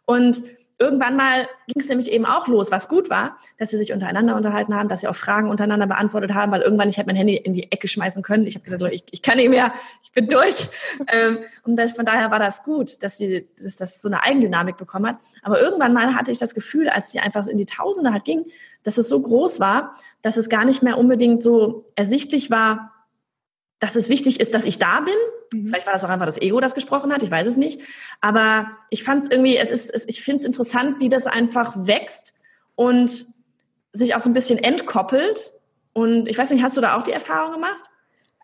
und 0.06 0.42
irgendwann 0.78 1.16
mal 1.16 1.48
ging 1.66 1.82
es 1.82 1.88
nämlich 1.88 2.10
eben 2.10 2.24
auch 2.24 2.46
los, 2.46 2.70
was 2.70 2.88
gut 2.88 3.10
war, 3.10 3.36
dass 3.58 3.70
sie 3.70 3.76
sich 3.76 3.92
untereinander 3.92 4.36
unterhalten 4.36 4.74
haben, 4.74 4.88
dass 4.88 5.00
sie 5.00 5.08
auch 5.08 5.16
Fragen 5.16 5.50
untereinander 5.50 5.86
beantwortet 5.86 6.34
haben, 6.34 6.52
weil 6.52 6.60
irgendwann 6.60 6.88
ich 6.88 6.96
hätte 6.96 7.08
mein 7.08 7.16
Handy 7.16 7.36
in 7.36 7.52
die 7.52 7.70
Ecke 7.72 7.88
schmeißen 7.88 8.22
können. 8.22 8.46
Ich 8.46 8.54
habe 8.54 8.64
gesagt, 8.64 8.82
ich, 8.92 9.04
ich 9.10 9.22
kann 9.22 9.38
nicht 9.38 9.50
mehr, 9.50 9.72
ich 10.02 10.12
bin 10.12 10.28
durch. 10.28 10.68
ähm, 11.12 11.38
und 11.64 11.76
das, 11.76 11.92
von 11.92 12.04
daher 12.04 12.30
war 12.30 12.38
das 12.38 12.62
gut, 12.62 13.02
dass 13.02 13.16
sie 13.16 13.48
dass 13.56 13.76
das 13.76 14.00
so 14.00 14.08
eine 14.08 14.22
Eigendynamik 14.22 14.76
bekommen 14.76 15.06
hat. 15.06 15.16
Aber 15.42 15.60
irgendwann 15.60 15.92
mal 15.92 16.14
hatte 16.14 16.30
ich 16.30 16.38
das 16.38 16.54
Gefühl, 16.54 16.88
als 16.88 17.10
sie 17.10 17.18
einfach 17.18 17.46
in 17.46 17.56
die 17.56 17.66
Tausende 17.66 18.12
halt 18.12 18.24
ging, 18.24 18.44
dass 18.84 18.98
es 18.98 19.08
so 19.08 19.20
groß 19.20 19.58
war, 19.58 19.92
dass 20.22 20.36
es 20.36 20.48
gar 20.48 20.64
nicht 20.64 20.82
mehr 20.82 20.96
unbedingt 20.96 21.42
so 21.42 21.82
ersichtlich 21.96 22.50
war, 22.50 22.92
dass 23.80 23.96
es 23.96 24.08
wichtig 24.08 24.40
ist, 24.40 24.54
dass 24.54 24.64
ich 24.64 24.78
da 24.78 25.00
bin. 25.00 25.60
Mhm. 25.60 25.66
Vielleicht 25.66 25.86
war 25.86 25.92
das 25.92 26.04
auch 26.04 26.08
einfach 26.08 26.26
das 26.26 26.40
Ego, 26.40 26.60
das 26.60 26.74
gesprochen 26.74 27.12
hat, 27.12 27.22
ich 27.22 27.30
weiß 27.30 27.46
es 27.46 27.56
nicht. 27.56 27.80
Aber 28.20 28.70
ich 28.90 29.04
fand 29.04 29.22
es 29.22 29.30
irgendwie, 29.30 29.56
es 29.56 29.70
ist, 29.70 29.90
es, 29.90 30.04
ich 30.08 30.22
finde 30.22 30.38
es 30.38 30.44
interessant, 30.44 31.00
wie 31.00 31.08
das 31.08 31.26
einfach 31.26 31.74
wächst 31.86 32.34
und 32.74 33.26
sich 33.92 34.14
auch 34.14 34.20
so 34.20 34.30
ein 34.30 34.34
bisschen 34.34 34.58
entkoppelt. 34.58 35.52
Und 35.92 36.28
ich 36.28 36.36
weiß 36.36 36.50
nicht, 36.50 36.62
hast 36.62 36.76
du 36.76 36.80
da 36.80 36.96
auch 36.96 37.02
die 37.02 37.12
Erfahrung 37.12 37.52
gemacht? 37.52 37.84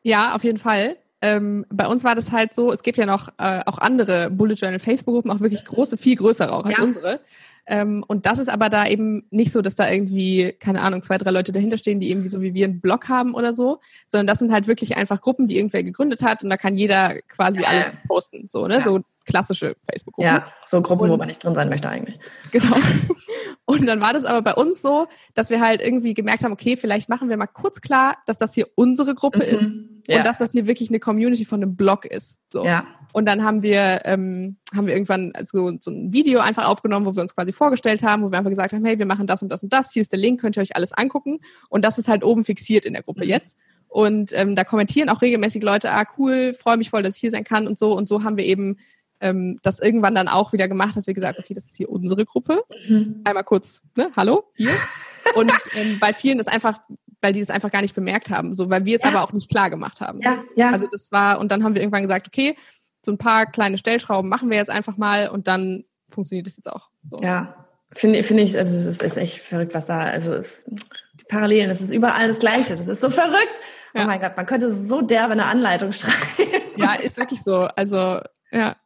Ja, 0.03 0.35
auf 0.35 0.45
jeden 0.45 0.59
Fall. 0.59 0.97
Ähm, 1.21 1.65
bei 1.71 1.87
uns 1.87 2.05
war 2.05 2.15
das 2.15 2.33
halt 2.33 2.53
so, 2.53 2.71
es 2.71 2.83
gibt 2.83 2.99
ja 2.99 3.07
noch 3.07 3.29
äh, 3.39 3.63
auch 3.67 3.79
andere 3.79 4.31
Bullet 4.31 4.55
Journal 4.55 4.79
Facebook-Gruppen, 4.79 5.31
auch 5.31 5.41
wirklich 5.41 5.65
große, 5.65 5.97
viel 5.97 6.17
größere 6.17 6.53
auch 6.53 6.65
als 6.65 6.79
ja. 6.79 6.85
unsere. 6.85 7.21
Ähm, 7.67 8.05
und 8.07 8.27
das 8.27 8.39
ist 8.39 8.49
aber 8.49 8.69
da 8.69 8.87
eben 8.87 9.27
nicht 9.31 9.53
so, 9.53 9.63
dass 9.63 9.77
da 9.77 9.91
irgendwie, 9.91 10.53
keine 10.61 10.83
Ahnung, 10.83 11.03
zwei, 11.03 11.19
drei 11.19 11.31
Leute 11.31 11.53
dahinter 11.53 11.79
stehen, 11.79 12.01
die 12.01 12.11
irgendwie 12.11 12.29
so 12.29 12.41
wie 12.41 12.55
wir 12.55 12.67
einen 12.67 12.81
Blog 12.81 13.09
haben 13.09 13.35
oder 13.35 13.55
so, 13.55 13.81
sondern 14.07 14.27
das 14.27 14.39
sind 14.39 14.53
halt 14.53 14.67
wirklich 14.67 14.97
einfach 14.97 15.21
Gruppen, 15.21 15.47
die 15.47 15.57
irgendwer 15.57 15.83
gegründet 15.83 16.23
hat 16.23 16.45
und 16.45 16.51
da 16.51 16.57
kann 16.57 16.77
jeder 16.77 17.15
quasi 17.29 17.63
ja. 17.63 17.69
alles 17.69 17.99
posten, 18.07 18.47
so, 18.49 18.67
ne? 18.67 18.75
Ja. 18.75 18.81
So 18.81 19.01
klassische 19.25 19.77
Facebook-Gruppen. 19.89 20.31
Ja, 20.31 20.47
so 20.67 20.83
Gruppen, 20.83 21.05
und, 21.05 21.11
wo 21.11 21.17
man 21.17 21.29
nicht 21.29 21.43
drin 21.43 21.55
sein 21.55 21.69
möchte 21.69 21.89
eigentlich. 21.89 22.19
Genau. 22.53 22.77
Und 23.67 23.87
dann 23.87 24.01
war 24.01 24.13
das 24.13 24.27
aber 24.27 24.43
bei 24.43 24.55
uns 24.55 24.83
so, 24.83 25.07
dass 25.33 25.49
wir 25.49 25.61
halt 25.61 25.81
irgendwie 25.81 26.13
gemerkt 26.13 26.45
haben, 26.45 26.53
okay, 26.53 26.77
vielleicht 26.77 27.09
machen 27.09 27.31
wir 27.31 27.37
mal 27.39 27.47
kurz 27.47 27.81
klar, 27.81 28.17
dass 28.27 28.37
das 28.37 28.53
hier 28.53 28.67
unsere 28.75 29.15
Gruppe 29.15 29.39
mhm. 29.39 29.43
ist 29.43 29.75
ja. 30.07 30.19
und 30.19 30.27
dass 30.27 30.39
das 30.39 30.53
hier 30.53 30.67
wirklich 30.67 30.91
eine 30.91 31.01
Community 31.01 31.47
von 31.47 31.63
einem 31.63 31.75
Blog 31.75 32.05
ist. 32.05 32.41
So. 32.53 32.65
Ja. 32.67 32.85
Und 33.15 33.27
dann 33.27 33.45
haben 33.45 33.63
wir, 33.63 34.01
ähm, 34.07 34.57
haben 34.75 34.89
wir 34.89 34.95
irgendwann 34.95 35.33
so, 35.45 35.71
so 35.79 35.93
ein 35.93 36.13
Video 36.13 36.41
einfach 36.41 36.67
aufgenommen, 36.67 37.07
wo 37.07 37.15
wir 37.15 37.23
uns 37.23 37.37
quasi 37.37 37.53
vorgestellt 37.53 38.03
haben, 38.03 38.25
wo 38.25 38.33
wir 38.33 38.39
einfach 38.39 38.51
gesagt 38.51 38.73
haben, 38.73 38.85
hey, 38.85 38.99
wir 38.99 39.07
machen 39.07 39.29
das 39.29 39.41
und 39.41 39.51
das 39.51 39.63
und 39.63 39.73
das, 39.73 39.93
hier 39.93 40.03
ist 40.03 40.11
der 40.11 40.19
Link, 40.19 40.41
könnt 40.41 40.57
ihr 40.57 40.63
euch 40.63 40.75
alles 40.75 40.93
angucken. 40.93 41.39
Und 41.69 41.85
das 41.85 41.97
ist 41.97 42.09
halt 42.09 42.25
oben 42.25 42.45
fixiert 42.45 42.85
in 42.85 42.93
der 42.93 43.03
Gruppe 43.03 43.23
mhm. 43.23 43.31
jetzt. 43.31 43.57
Und 43.87 44.33
ähm, 44.33 44.57
da 44.57 44.65
kommentieren 44.65 45.09
auch 45.11 45.23
regelmäßig 45.23 45.63
Leute, 45.63 45.93
ah 45.93 46.03
cool, 46.19 46.55
freue 46.55 46.77
mich 46.77 46.91
voll, 46.91 47.05
dass 47.05 47.15
ich 47.15 47.21
hier 47.21 47.31
sein 47.31 47.45
kann 47.45 47.69
und 47.69 47.79
so. 47.79 47.97
Und 47.97 48.09
so 48.09 48.25
haben 48.25 48.37
wir 48.37 48.45
eben 48.45 48.79
ähm, 49.21 49.61
das 49.63 49.79
irgendwann 49.79 50.17
dann 50.17 50.27
auch 50.27 50.53
wieder 50.53 50.67
gemacht, 50.67 50.97
dass 50.97 51.07
wir 51.07 51.15
gesagt 51.15 51.39
okay, 51.39 51.55
das 51.55 51.67
ist 51.67 51.77
hier 51.77 51.91
unsere 51.91 52.25
Gruppe. 52.25 52.65
Mhm. 52.89 53.21
Einmal 53.23 53.45
kurz, 53.45 53.83
ne, 53.97 54.11
hallo, 54.17 54.43
hier. 54.57 54.73
Und 55.37 55.53
ähm, 55.77 55.99
bei 56.01 56.13
vielen 56.13 56.39
ist 56.41 56.49
einfach 56.49 56.81
weil 57.25 57.33
die 57.33 57.41
das 57.41 57.49
einfach 57.49 57.71
gar 57.71 57.81
nicht 57.81 57.95
bemerkt 57.95 58.29
haben, 58.29 58.53
so 58.53 58.69
weil 58.69 58.85
wir 58.85 58.97
es 58.97 59.03
Ja. 59.03 59.09
aber 59.09 59.25
auch 59.25 59.33
nicht 59.33 59.49
klar 59.49 59.71
gemacht 59.71 60.03
haben. 60.03 60.21
Ja, 60.21 60.43
ja. 60.57 60.71
Also 60.71 60.87
das 60.93 61.11
war, 61.11 61.41
und 61.41 61.51
dann 61.51 61.65
haben 61.65 61.75
wir 61.75 61.81
irgendwann 61.81 62.03
gesagt, 62.03 62.29
okay, 62.29 62.55
so 63.05 63.13
ein 63.13 63.19
paar 63.19 63.47
kleine 63.47 63.79
Stellschrauben 63.79 64.29
machen 64.29 64.51
wir 64.51 64.57
jetzt 64.57 64.71
einfach 64.71 64.97
mal 64.97 65.29
und 65.29 65.49
dann 65.49 65.85
funktioniert 66.09 66.47
es 66.47 66.57
jetzt 66.57 66.71
auch. 66.71 66.91
So. 67.11 67.19
Ja, 67.23 67.67
finde 67.93 68.23
finde 68.23 68.43
ich, 68.43 68.57
also 68.57 68.75
es 68.75 68.87
ist, 68.87 69.03
ist 69.03 69.17
echt 69.17 69.39
verrückt, 69.39 69.75
was 69.75 69.87
da, 69.87 70.01
also 70.01 70.35
es, 70.35 70.65
die 70.67 71.25
Parallelen, 71.29 71.71
es 71.71 71.81
ist 71.81 71.93
überall 71.93 72.29
das 72.29 72.39
Gleiche. 72.39 72.77
Das 72.77 72.89
ist 72.89 73.01
so 73.01 73.11
verrückt. 73.11 73.55
Ja. 73.95 74.03
Oh 74.03 74.07
mein 74.07 74.21
Gott, 74.21 74.37
man 74.37 74.47
könnte 74.47 74.69
so 74.69 75.03
derbe 75.03 75.33
eine 75.33 75.47
Anleitung 75.47 75.93
schreiben. 75.93 76.53
Ja, 76.77 76.95
ist 76.95 77.19
wirklich 77.19 77.43
so. 77.43 77.69
Also, 77.77 78.21
ja. 78.51 78.77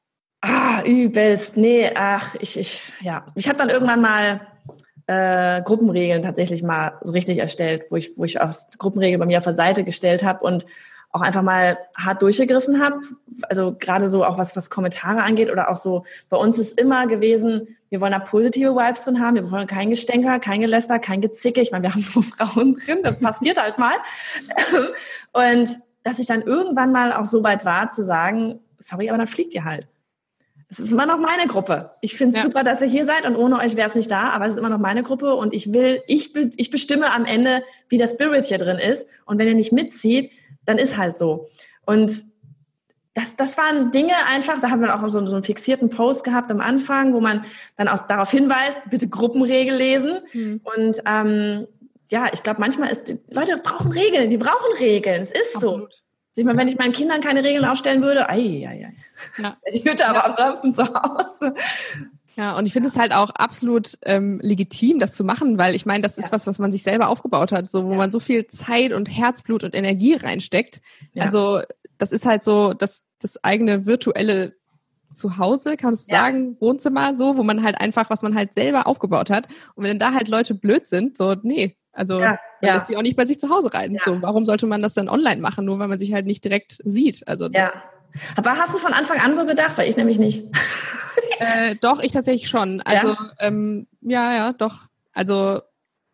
Ah, 0.40 0.83
übelst. 0.83 1.57
Nee, 1.57 1.90
ach, 1.94 2.35
ich, 2.40 2.59
ich, 2.59 2.92
ja. 3.00 3.26
Ich 3.35 3.48
habe 3.48 3.59
dann 3.59 3.70
irgendwann 3.70 4.00
mal 4.00 4.40
äh, 5.07 5.62
Gruppenregeln 5.62 6.22
tatsächlich 6.22 6.62
mal 6.62 6.98
so 7.00 7.12
richtig 7.12 7.38
erstellt, 7.38 7.87
wo 7.90 7.96
ich, 7.96 8.12
wo 8.16 8.24
ich 8.24 8.40
auch 8.40 8.52
Gruppenregeln 8.78 9.18
bei 9.18 9.26
mir 9.26 9.38
auf 9.38 9.44
der 9.44 9.52
Seite 9.54 9.83
gestellt 9.83 10.22
habe 10.22 10.44
und 10.44 10.66
auch 11.11 11.23
einfach 11.23 11.42
mal 11.42 11.79
hart 11.97 12.23
durchgegriffen 12.23 12.83
habe. 12.83 13.01
Also 13.49 13.75
gerade 13.79 14.09
so 14.09 14.25
auch 14.25 14.38
was, 14.38 14.57
was 14.57 14.71
Kommentare 14.71 15.23
angeht 15.23 15.51
oder 15.51 15.71
auch 15.71 15.77
so, 15.77 16.05
bei 16.29 16.37
uns 16.37 16.59
ist 16.59 16.79
immer 16.79 17.07
gewesen, 17.07 17.77
wir 17.90 18.01
wollen 18.03 18.12
da 18.12 18.18
positive 18.18 18.75
Vibes 18.75 19.05
drin 19.05 19.21
haben, 19.21 19.37
wir 19.37 19.51
wollen 19.51 19.66
kein 19.66 19.88
Gestänker, 19.88 20.38
kein 20.40 20.61
Geläster, 20.61 20.99
kein 20.99 21.23
Gezicke. 21.23 21.61
Ich 21.62 21.73
meine, 21.73 21.85
wir 21.85 21.94
haben 21.94 22.05
nur 22.14 22.23
Frauen 22.57 22.75
drin, 22.75 22.99
das 23.03 23.18
passiert 23.18 23.61
halt 23.61 23.79
mal. 23.79 23.94
Und 25.33 25.79
dass 26.05 26.18
ich 26.18 26.27
dann 26.27 26.42
irgendwann 26.42 26.92
mal 26.92 27.12
auch 27.12 27.25
so 27.25 27.42
weit 27.44 27.64
war 27.64 27.88
zu 27.88 28.03
sagen, 28.03 28.61
sorry, 28.79 29.09
aber 29.09 29.18
dann 29.18 29.27
fliegt 29.27 29.55
ihr 29.55 29.64
halt. 29.64 29.88
Es 30.71 30.79
ist 30.79 30.92
immer 30.92 31.07
noch 31.07 31.18
meine 31.18 31.47
Gruppe. 31.47 31.92
Ich 32.03 32.14
finde 32.16 32.37
es 32.37 32.42
Ja. 32.42 32.42
super, 32.42 32.62
dass 32.62 32.83
ihr 32.83 32.88
hier 32.88 33.07
seid 33.07 33.25
und 33.25 33.37
ohne 33.37 33.59
euch 33.59 33.75
wäre 33.77 33.88
es 33.88 33.94
nicht 33.94 34.11
da, 34.11 34.29
aber 34.31 34.44
es 34.44 34.53
ist 34.53 34.59
immer 34.59 34.68
noch 34.68 34.79
meine 34.79 35.03
Gruppe 35.03 35.35
und 35.35 35.55
ich 35.55 35.73
will, 35.73 36.03
ich, 36.07 36.35
ich 36.57 36.71
bestimme 36.71 37.11
am 37.14 37.25
Ende, 37.25 37.62
wie 37.88 37.97
der 37.97 38.07
Spirit 38.07 38.44
hier 38.44 38.59
drin 38.59 38.77
ist. 38.79 39.07
Und 39.25 39.38
wenn 39.38 39.49
ihr 39.49 39.55
nicht 39.55 39.73
mitzieht, 39.73 40.31
dann 40.68 40.78
ist 40.78 40.98
halt 40.98 41.16
so. 41.16 41.46
Und 41.87 42.24
das, 43.14 43.37
das 43.37 43.57
waren 43.57 43.90
Dinge 43.90 44.12
einfach, 44.26 44.61
da 44.61 44.70
haben 44.70 44.83
wir 44.83 44.94
auch 44.94 45.09
so, 45.09 45.24
so 45.24 45.35
einen 45.35 45.42
fixierten 45.42 45.88
Post 45.88 46.24
gehabt 46.24 46.52
am 46.52 46.61
Anfang, 46.61 47.14
wo 47.14 47.20
man 47.20 47.44
dann 47.76 47.88
auch 47.88 48.00
darauf 48.07 48.31
hinweist, 48.31 48.83
bitte 48.90 49.09
Gruppenregel 49.09 49.74
lesen. 49.74 50.20
Hm. 50.33 50.61
Und 50.62 51.02
ähm, 51.07 51.66
ja, 52.11 52.26
ich 52.33 52.42
glaube, 52.42 52.61
manchmal 52.61 52.90
ist, 52.90 53.16
Leute 53.31 53.57
brauchen 53.57 53.92
Regeln, 53.92 54.31
die 54.31 54.37
brauchen 54.37 54.76
Regeln. 54.78 55.22
Es 55.22 55.31
ist 55.31 55.52
so. 55.52 55.57
Absolut. 55.57 56.02
Ich 56.37 56.44
meine, 56.44 56.59
wenn 56.59 56.68
ich 56.68 56.78
meinen 56.78 56.92
Kindern 56.92 57.20
keine 57.20 57.42
Regeln 57.42 57.64
aufstellen 57.64 58.02
würde, 58.02 58.28
ei, 58.28 58.64
ei, 58.68 58.87
ei. 58.87 59.42
Ja. 59.42 59.57
Die 59.72 59.83
Hütte 59.83 60.07
aber 60.07 60.24
am 60.24 60.50
liebsten 60.50 60.72
zu 60.72 60.85
Hause. 60.85 61.54
Ja, 62.38 62.57
und 62.57 62.66
ich 62.66 62.72
finde 62.72 62.88
es 62.88 62.96
halt 62.96 63.12
auch 63.12 63.31
absolut 63.31 63.98
ähm, 64.05 64.38
legitim, 64.42 65.01
das 65.01 65.12
zu 65.12 65.24
machen, 65.24 65.59
weil 65.59 65.74
ich 65.74 65.87
meine, 65.87 66.03
das 66.03 66.18
ist 66.18 66.27
Ja. 66.27 66.33
was, 66.33 66.46
was 66.46 66.61
man 66.61 66.70
sich 66.70 66.85
selber 66.85 67.09
aufgebaut 67.09 67.51
hat, 67.51 67.68
so 67.68 67.85
wo 67.87 67.90
Ja. 67.92 67.96
man 67.98 68.12
so 68.12 68.20
viel 68.20 68.46
Zeit 68.46 68.92
und 68.92 69.07
Herzblut 69.07 69.64
und 69.64 69.74
Energie 69.74 70.14
reinsteckt. 70.14 70.81
Also 71.18 71.61
das 71.98 72.12
ist 72.12 72.27
halt 72.27 72.44
so 72.44 72.74
das, 72.74 73.05
das 73.18 73.42
eigene 73.42 73.87
virtuelle 73.87 74.55
Zuhause, 75.12 75.77
kann 75.77 75.88
man 75.88 75.94
so 75.96 76.12
Ja. 76.12 76.18
sagen, 76.20 76.57
Wohnzimmer, 76.61 77.16
so, 77.16 77.37
wo 77.37 77.42
man 77.42 77.64
halt 77.64 77.81
einfach, 77.81 78.09
was 78.09 78.22
man 78.22 78.37
halt 78.37 78.53
selber 78.55 78.87
aufgebaut 78.87 79.31
hat. 79.31 79.48
Und 79.74 79.85
wenn 79.85 79.98
da 79.98 80.12
halt 80.14 80.29
Leute 80.29 80.55
blöd 80.55 80.87
sind, 80.87 81.16
so, 81.16 81.35
nee, 81.42 81.77
also 81.92 82.20
Ja, 82.20 82.38
man 82.62 82.74
lässt 82.74 82.88
die 82.88 82.96
auch 82.96 83.03
nicht 83.03 83.16
bei 83.16 83.27
sich 83.27 83.40
zu 83.40 83.48
Hause 83.51 83.74
rein. 83.74 83.98
So, 84.05 84.22
warum 84.22 84.44
sollte 84.44 84.66
man 84.66 84.81
das 84.81 84.92
dann 84.94 85.09
online 85.09 85.40
machen, 85.40 85.64
nur 85.64 85.81
weil 85.81 85.88
man 85.88 85.98
sich 85.98 86.12
halt 86.12 86.27
nicht 86.27 86.44
direkt 86.44 86.79
sieht? 86.85 87.27
Also 87.27 87.46
Ja. 87.46 87.51
das, 87.51 87.81
Aber 88.37 88.53
hast 88.53 88.75
du 88.75 88.79
von 88.79 88.92
Anfang 88.92 89.18
an 89.21 89.35
so 89.35 89.44
gedacht? 89.47 89.77
Weil 89.77 89.88
ich 89.88 89.97
nämlich 89.97 90.18
nicht. 90.18 90.44
Äh, 91.40 91.77
doch, 91.81 92.01
ich 92.01 92.11
tatsächlich 92.11 92.49
schon. 92.49 92.81
Also, 92.81 93.14
ähm, 93.38 93.87
ja, 94.01 94.35
ja, 94.35 94.53
doch. 94.53 94.81
Also, 95.12 95.61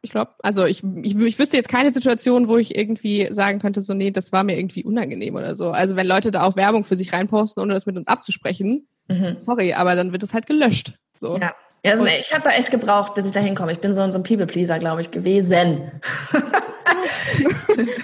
ich 0.03 0.11
glaube, 0.11 0.33
also 0.43 0.67
ich, 0.67 0.83
ich, 1.03 1.19
ich 1.19 1.39
wüsste 1.39 1.57
jetzt 1.57 1.71
keine 1.71 1.93
Situation, 1.93 2.47
wo 2.47 2.59
ich 2.59 2.77
irgendwie 2.77 3.29
sagen 3.33 3.59
könnte, 3.59 3.81
so, 3.81 3.95
nee, 3.95 4.11
das 4.11 4.33
war 4.33 4.45
mir 4.45 4.59
irgendwie 4.59 4.85
unangenehm 4.85 5.35
oder 5.35 5.55
so. 5.57 5.71
Also, 5.71 5.97
wenn 5.97 6.07
Leute 6.07 6.31
da 6.31 6.43
auch 6.43 6.57
Werbung 6.57 6.85
für 6.85 6.99
sich 6.99 7.15
reinposten, 7.15 7.63
ohne 7.63 7.73
das 7.73 7.87
mit 7.87 7.97
uns 7.97 8.07
abzusprechen, 8.09 8.87
Mhm. 9.09 9.37
sorry, 9.39 9.75
aber 9.75 9.95
dann 9.95 10.13
wird 10.13 10.23
es 10.23 10.33
halt 10.33 10.47
gelöscht. 10.47 10.95
So. 11.19 11.39
Ja. 11.39 11.55
Ja, 11.85 11.93
also 11.93 12.07
ich 12.07 12.33
habe 12.33 12.43
da 12.43 12.51
echt 12.51 12.71
gebraucht, 12.71 13.13
bis 13.15 13.27
ich 13.27 13.33
da 13.33 13.41
hinkomme. 13.41 13.71
Ich 13.71 13.79
bin 13.79 13.93
so, 13.93 14.11
so 14.11 14.17
ein 14.17 14.23
People-Pleaser, 14.23 14.79
glaube 14.79 15.03
ich, 15.03 15.11
gewesen. 15.11 15.91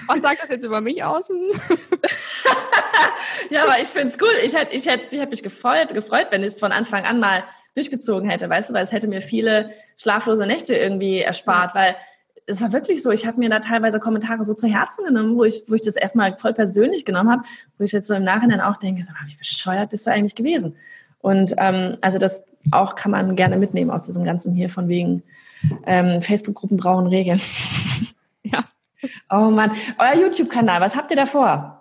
Was 0.07 0.21
sagt 0.21 0.43
das 0.43 0.49
jetzt 0.49 0.65
über 0.65 0.81
mich 0.81 1.03
aus? 1.03 1.27
Ja, 3.49 3.63
aber 3.63 3.81
ich 3.81 3.87
find's 3.87 4.17
cool. 4.21 4.31
Ich 4.45 4.55
hätte 4.55 4.73
ich 4.73 4.85
hätte, 4.85 5.13
ich 5.13 5.19
hätte 5.19 5.31
mich 5.31 5.43
gefreut, 5.43 5.93
gefreut, 5.93 6.27
wenn 6.29 6.41
ich 6.41 6.51
es 6.51 6.59
von 6.59 6.71
Anfang 6.71 7.03
an 7.03 7.19
mal 7.19 7.43
durchgezogen 7.75 8.29
hätte, 8.29 8.49
weißt 8.49 8.69
du, 8.69 8.73
weil 8.73 8.83
es 8.83 8.93
hätte 8.93 9.07
mir 9.07 9.19
viele 9.19 9.69
schlaflose 9.97 10.45
Nächte 10.45 10.73
irgendwie 10.73 11.19
erspart, 11.19 11.75
weil 11.75 11.95
es 12.45 12.61
war 12.61 12.71
wirklich 12.73 13.01
so, 13.03 13.11
ich 13.11 13.25
habe 13.25 13.39
mir 13.39 13.49
da 13.49 13.59
teilweise 13.59 13.99
Kommentare 13.99 14.43
so 14.43 14.53
zu 14.53 14.67
Herzen 14.67 15.05
genommen, 15.05 15.37
wo 15.37 15.43
ich, 15.43 15.63
wo 15.67 15.75
ich 15.75 15.81
das 15.81 15.95
erstmal 15.95 16.37
voll 16.37 16.53
persönlich 16.53 17.05
genommen 17.05 17.29
habe, 17.29 17.43
wo 17.77 17.83
ich 17.83 17.91
jetzt 17.91 18.07
so 18.07 18.13
im 18.13 18.23
Nachhinein 18.23 18.61
auch 18.61 18.77
denke, 18.77 19.03
so, 19.03 19.13
wie 19.27 19.35
bescheuert 19.35 19.89
bist 19.89 20.07
du 20.07 20.11
eigentlich 20.11 20.35
gewesen? 20.35 20.75
Und 21.19 21.53
ähm, 21.57 21.97
also 22.01 22.17
das 22.17 22.43
auch 22.71 22.95
kann 22.95 23.11
man 23.11 23.35
gerne 23.35 23.57
mitnehmen 23.57 23.91
aus 23.91 24.03
diesem 24.03 24.23
ganzen 24.23 24.53
hier 24.53 24.69
von 24.69 24.87
wegen 24.87 25.23
ähm, 25.85 26.21
Facebook-Gruppen 26.21 26.77
brauchen 26.77 27.07
Regeln. 27.07 27.41
Ja. 28.43 28.59
Oh 29.31 29.49
Mann, 29.49 29.71
euer 29.97 30.21
YouTube-Kanal, 30.21 30.79
was 30.79 30.95
habt 30.95 31.09
ihr 31.09 31.17
da 31.17 31.25
vor? 31.25 31.80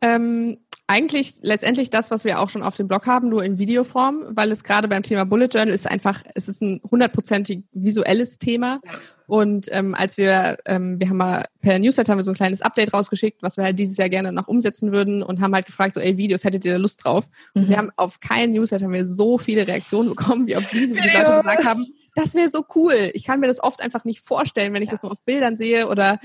Ähm, 0.00 0.58
eigentlich 0.90 1.34
letztendlich 1.42 1.88
das, 1.88 2.10
was 2.10 2.24
wir 2.24 2.40
auch 2.40 2.50
schon 2.50 2.64
auf 2.64 2.76
dem 2.76 2.88
Blog 2.88 3.06
haben, 3.06 3.28
nur 3.28 3.44
in 3.44 3.58
Videoform, 3.58 4.24
weil 4.30 4.50
es 4.50 4.64
gerade 4.64 4.88
beim 4.88 5.04
Thema 5.04 5.24
Bullet 5.24 5.46
Journal 5.46 5.68
ist 5.68 5.86
einfach, 5.86 6.24
es 6.34 6.48
ist 6.48 6.62
ein 6.62 6.80
hundertprozentig 6.90 7.62
visuelles 7.72 8.38
Thema. 8.38 8.80
Und 9.28 9.68
ähm, 9.70 9.94
als 9.94 10.16
wir, 10.16 10.56
ähm, 10.66 10.98
wir 10.98 11.08
haben 11.08 11.18
mal 11.18 11.44
per 11.62 11.78
Newsletter 11.78 12.10
haben 12.10 12.18
wir 12.18 12.24
so 12.24 12.32
ein 12.32 12.36
kleines 12.36 12.60
Update 12.60 12.92
rausgeschickt, 12.92 13.40
was 13.40 13.56
wir 13.56 13.62
halt 13.62 13.78
dieses 13.78 13.98
Jahr 13.98 14.08
gerne 14.08 14.32
noch 14.32 14.48
umsetzen 14.48 14.90
würden 14.90 15.22
und 15.22 15.40
haben 15.40 15.54
halt 15.54 15.66
gefragt, 15.66 15.94
so, 15.94 16.00
ey, 16.00 16.16
Videos, 16.16 16.42
hättet 16.42 16.64
ihr 16.64 16.72
da 16.72 16.78
Lust 16.78 17.04
drauf? 17.04 17.28
Und 17.54 17.68
wir 17.68 17.76
haben 17.76 17.90
auf 17.94 18.18
keinen 18.18 18.52
Newsletter 18.52 18.86
haben 18.86 18.92
wir 18.92 19.06
so 19.06 19.38
viele 19.38 19.68
Reaktionen 19.68 20.08
bekommen, 20.08 20.48
wie 20.48 20.56
auf 20.56 20.68
diesen, 20.70 20.96
wie 20.96 21.02
die 21.02 21.16
Leute 21.16 21.34
gesagt 21.34 21.64
haben, 21.64 21.86
das 22.16 22.34
wäre 22.34 22.48
so 22.48 22.64
cool. 22.74 23.12
Ich 23.14 23.22
kann 23.22 23.38
mir 23.38 23.46
das 23.46 23.62
oft 23.62 23.80
einfach 23.80 24.04
nicht 24.04 24.22
vorstellen, 24.22 24.74
wenn 24.74 24.82
ich 24.82 24.90
das 24.90 25.04
nur 25.04 25.12
auf 25.12 25.22
Bildern 25.22 25.56
sehe 25.56 25.86
oder 25.86 26.18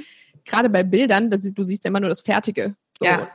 gerade 0.44 0.72
bei 0.72 0.82
Bildern, 0.82 1.30
das, 1.30 1.44
du 1.44 1.64
siehst 1.64 1.84
ja 1.84 1.90
immer 1.90 2.00
nur 2.00 2.10
das 2.10 2.22
Fertige. 2.22 2.76
So. 2.90 3.06
Ja. 3.06 3.30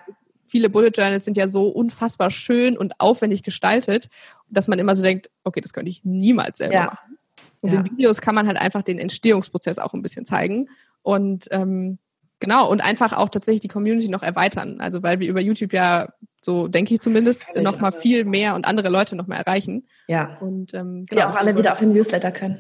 Viele 0.50 0.68
Bullet 0.68 0.90
Journals 0.92 1.24
sind 1.24 1.36
ja 1.36 1.46
so 1.46 1.68
unfassbar 1.68 2.30
schön 2.32 2.76
und 2.76 2.94
aufwendig 2.98 3.44
gestaltet, 3.44 4.08
dass 4.48 4.66
man 4.66 4.80
immer 4.80 4.96
so 4.96 5.02
denkt, 5.02 5.30
okay, 5.44 5.60
das 5.60 5.72
könnte 5.72 5.90
ich 5.90 6.04
niemals 6.04 6.58
selber 6.58 6.74
Ja. 6.74 6.84
machen. 6.86 7.18
Und 7.60 7.72
Ja. 7.72 7.78
in 7.80 7.86
Videos 7.86 8.20
kann 8.20 8.34
man 8.34 8.46
halt 8.48 8.60
einfach 8.60 8.82
den 8.82 8.98
Entstehungsprozess 8.98 9.78
auch 9.78 9.94
ein 9.94 10.02
bisschen 10.02 10.24
zeigen. 10.26 10.68
Und 11.02 11.46
ähm, 11.52 11.98
genau, 12.40 12.68
und 12.68 12.80
einfach 12.80 13.12
auch 13.12 13.28
tatsächlich 13.28 13.60
die 13.60 13.68
Community 13.68 14.08
noch 14.08 14.22
erweitern. 14.24 14.80
Also 14.80 15.02
weil 15.04 15.20
wir 15.20 15.28
über 15.28 15.40
YouTube 15.40 15.72
ja, 15.72 16.08
so 16.42 16.66
denke 16.68 16.94
ich 16.94 17.00
zumindest, 17.00 17.44
Völlig 17.44 17.62
noch 17.62 17.78
mal 17.80 17.88
anders. 17.88 18.02
viel 18.02 18.24
mehr 18.24 18.54
und 18.56 18.66
andere 18.66 18.88
Leute 18.88 19.14
noch 19.14 19.26
mal 19.28 19.36
erreichen. 19.36 19.86
Ja. 20.08 20.38
Und 20.40 20.74
ähm, 20.74 21.06
Die 21.12 21.22
auch 21.22 21.36
alle 21.36 21.56
wieder 21.56 21.72
auf 21.72 21.78
den 21.78 21.90
Newsletter 21.90 22.32
können. 22.32 22.58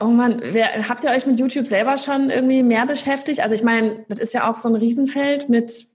oh 0.00 0.06
Mann, 0.06 0.40
wer, 0.42 0.88
habt 0.88 1.04
ihr 1.04 1.10
euch 1.10 1.26
mit 1.26 1.38
YouTube 1.38 1.66
selber 1.66 1.96
schon 1.96 2.30
irgendwie 2.30 2.62
mehr 2.62 2.86
beschäftigt? 2.86 3.40
Also 3.40 3.54
ich 3.54 3.62
meine, 3.62 4.04
das 4.08 4.18
ist 4.18 4.34
ja 4.34 4.50
auch 4.50 4.56
so 4.56 4.68
ein 4.68 4.74
Riesenfeld 4.74 5.48
mit, 5.48 5.86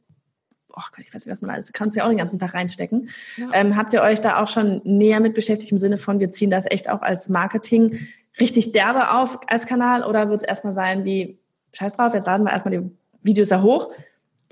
oh 0.70 0.82
Gott, 0.96 1.06
ich 1.06 1.14
weiß 1.14 1.26
nicht, 1.26 1.32
was 1.32 1.42
man 1.42 1.52
alles, 1.52 1.74
kannst 1.74 1.96
du 1.96 2.00
ja 2.00 2.06
auch 2.06 2.10
den 2.10 2.18
ganzen 2.18 2.40
Tag 2.40 2.54
reinstecken. 2.54 3.10
Ja. 3.38 3.50
Ähm, 3.54 3.76
habt 3.76 3.94
ihr 3.94 4.02
euch 4.02 4.22
da 4.22 4.42
auch 4.42 4.48
schon 4.48 4.82
näher 4.84 5.20
mit 5.20 5.34
beschäftigt 5.34 5.72
im 5.72 5.78
Sinne 5.78 5.98
von, 5.98 6.20
wir 6.20 6.30
ziehen 6.30 6.50
das 6.50 6.66
echt 6.70 6.90
auch 6.90 7.02
als 7.02 7.30
Marketing 7.30 7.98
richtig 8.40 8.72
derbe 8.72 9.12
auf 9.12 9.40
als 9.48 9.66
Kanal 9.66 10.04
oder 10.04 10.30
wird 10.30 10.40
es 10.40 10.44
erstmal 10.44 10.74
sein 10.74 11.06
wie, 11.06 11.40
scheiß 11.74 11.94
drauf, 11.94 12.14
jetzt 12.14 12.28
laden 12.28 12.46
wir 12.46 12.52
erstmal 12.52 12.78
die 12.78 12.90
Videos 13.24 13.50
da 13.50 13.62
hoch, 13.62 13.92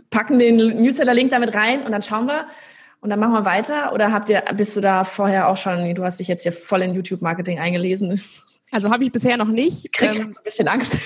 packen 0.10 0.39
den 0.39 0.58
Newsletter-Link 0.58 1.32
damit 1.32 1.54
rein 1.54 1.84
und 1.84 1.92
dann 1.92 2.02
schauen 2.02 2.28
wir 2.28 2.48
und 3.02 3.10
dann 3.10 3.20
machen 3.20 3.34
wir 3.34 3.46
weiter? 3.46 3.94
Oder 3.94 4.12
habt 4.12 4.30
ihr, 4.30 4.44
bist 4.56 4.76
du 4.76 4.82
da 4.82 5.04
vorher 5.04 5.48
auch 5.48 5.58
schon, 5.58 5.96
du 5.96 6.04
hast 6.04 6.20
dich 6.20 6.28
jetzt 6.28 6.44
hier 6.44 6.52
voll 6.52 6.82
in 6.82 6.94
YouTube-Marketing 6.94 7.60
eingelesen? 7.60 8.12
Ich 8.12 8.42
Also 8.72 8.92
habe 8.92 9.04
ich 9.04 9.12
bisher 9.12 9.38
noch 9.38 9.48
nicht. 9.48 9.94
krieg 9.94 10.10
Ähm, 10.10 10.32
so 10.34 10.40
ein 10.40 10.44
bisschen 10.44 10.68
Angst. 10.68 10.98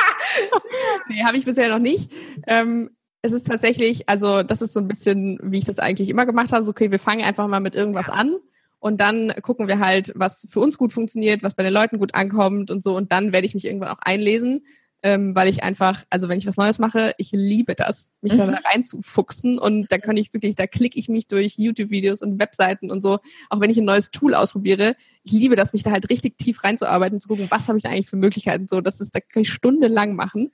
nee, 1.08 1.22
habe 1.22 1.36
ich 1.36 1.44
bisher 1.44 1.68
noch 1.68 1.78
nicht. 1.78 2.10
Ähm, 2.46 2.90
es 3.20 3.32
ist 3.32 3.46
tatsächlich, 3.46 4.08
also 4.08 4.42
das 4.42 4.62
ist 4.62 4.72
so 4.72 4.80
ein 4.80 4.88
bisschen, 4.88 5.38
wie 5.42 5.58
ich 5.58 5.64
das 5.64 5.78
eigentlich 5.78 6.08
immer 6.08 6.26
gemacht 6.26 6.52
habe. 6.52 6.64
So, 6.64 6.70
okay, 6.70 6.90
wir 6.90 6.98
fangen 6.98 7.24
einfach 7.24 7.46
mal 7.46 7.60
mit 7.60 7.74
irgendwas 7.74 8.08
an 8.08 8.36
und 8.80 9.00
dann 9.00 9.32
gucken 9.42 9.68
wir 9.68 9.78
halt, 9.78 10.12
was 10.16 10.44
für 10.50 10.58
uns 10.58 10.76
gut 10.76 10.92
funktioniert, 10.92 11.44
was 11.44 11.54
bei 11.54 11.62
den 11.62 11.72
Leuten 11.72 11.98
gut 11.98 12.16
ankommt 12.16 12.70
und 12.70 12.82
so. 12.82 12.96
Und 12.96 13.12
dann 13.12 13.32
werde 13.32 13.46
ich 13.46 13.54
mich 13.54 13.64
irgendwann 13.64 13.90
auch 13.90 14.00
einlesen, 14.00 14.66
ähm, 15.02 15.34
weil 15.34 15.48
ich 15.48 15.62
einfach, 15.62 16.04
also 16.10 16.28
wenn 16.28 16.38
ich 16.38 16.46
was 16.46 16.56
Neues 16.56 16.78
mache, 16.78 17.12
ich 17.18 17.30
liebe 17.32 17.74
das, 17.74 18.12
mich 18.20 18.36
da 18.36 18.46
Mhm. 18.46 18.54
reinzufuchsen. 18.72 19.58
Und 19.58 19.90
da 19.90 19.98
kann 19.98 20.16
ich 20.16 20.32
wirklich, 20.32 20.54
da 20.54 20.66
klicke 20.66 20.98
ich 20.98 21.08
mich 21.08 21.26
durch 21.26 21.54
YouTube-Videos 21.58 22.22
und 22.22 22.38
Webseiten 22.38 22.90
und 22.90 23.02
so. 23.02 23.18
Auch 23.50 23.60
wenn 23.60 23.70
ich 23.70 23.78
ein 23.78 23.84
neues 23.84 24.10
Tool 24.10 24.34
ausprobiere, 24.34 24.94
ich 25.24 25.32
liebe 25.32 25.56
das, 25.56 25.72
mich 25.72 25.82
da 25.82 25.90
halt 25.90 26.08
richtig 26.08 26.38
tief 26.38 26.62
reinzuarbeiten, 26.62 27.20
zu 27.20 27.28
gucken, 27.28 27.46
was 27.50 27.68
habe 27.68 27.78
ich 27.78 27.82
da 27.84 27.90
eigentlich 27.90 28.08
für 28.08 28.16
Möglichkeiten. 28.16 28.68
So, 28.68 28.80
das 28.80 29.00
ist, 29.00 29.14
da 29.14 29.20
kann 29.20 29.42
ich 29.42 29.52
stundenlang 29.52 30.14
machen. 30.14 30.52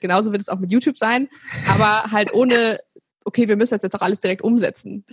Genauso 0.00 0.32
wird 0.32 0.42
es 0.42 0.48
auch 0.48 0.58
mit 0.58 0.72
YouTube 0.72 0.98
sein, 0.98 1.28
aber 1.68 2.10
halt 2.10 2.34
ohne, 2.34 2.80
okay, 3.24 3.46
wir 3.46 3.56
müssen 3.56 3.74
das 3.74 3.82
jetzt 3.82 3.94
auch 3.94 4.02
alles 4.02 4.18
direkt 4.18 4.42
umsetzen. 4.42 5.04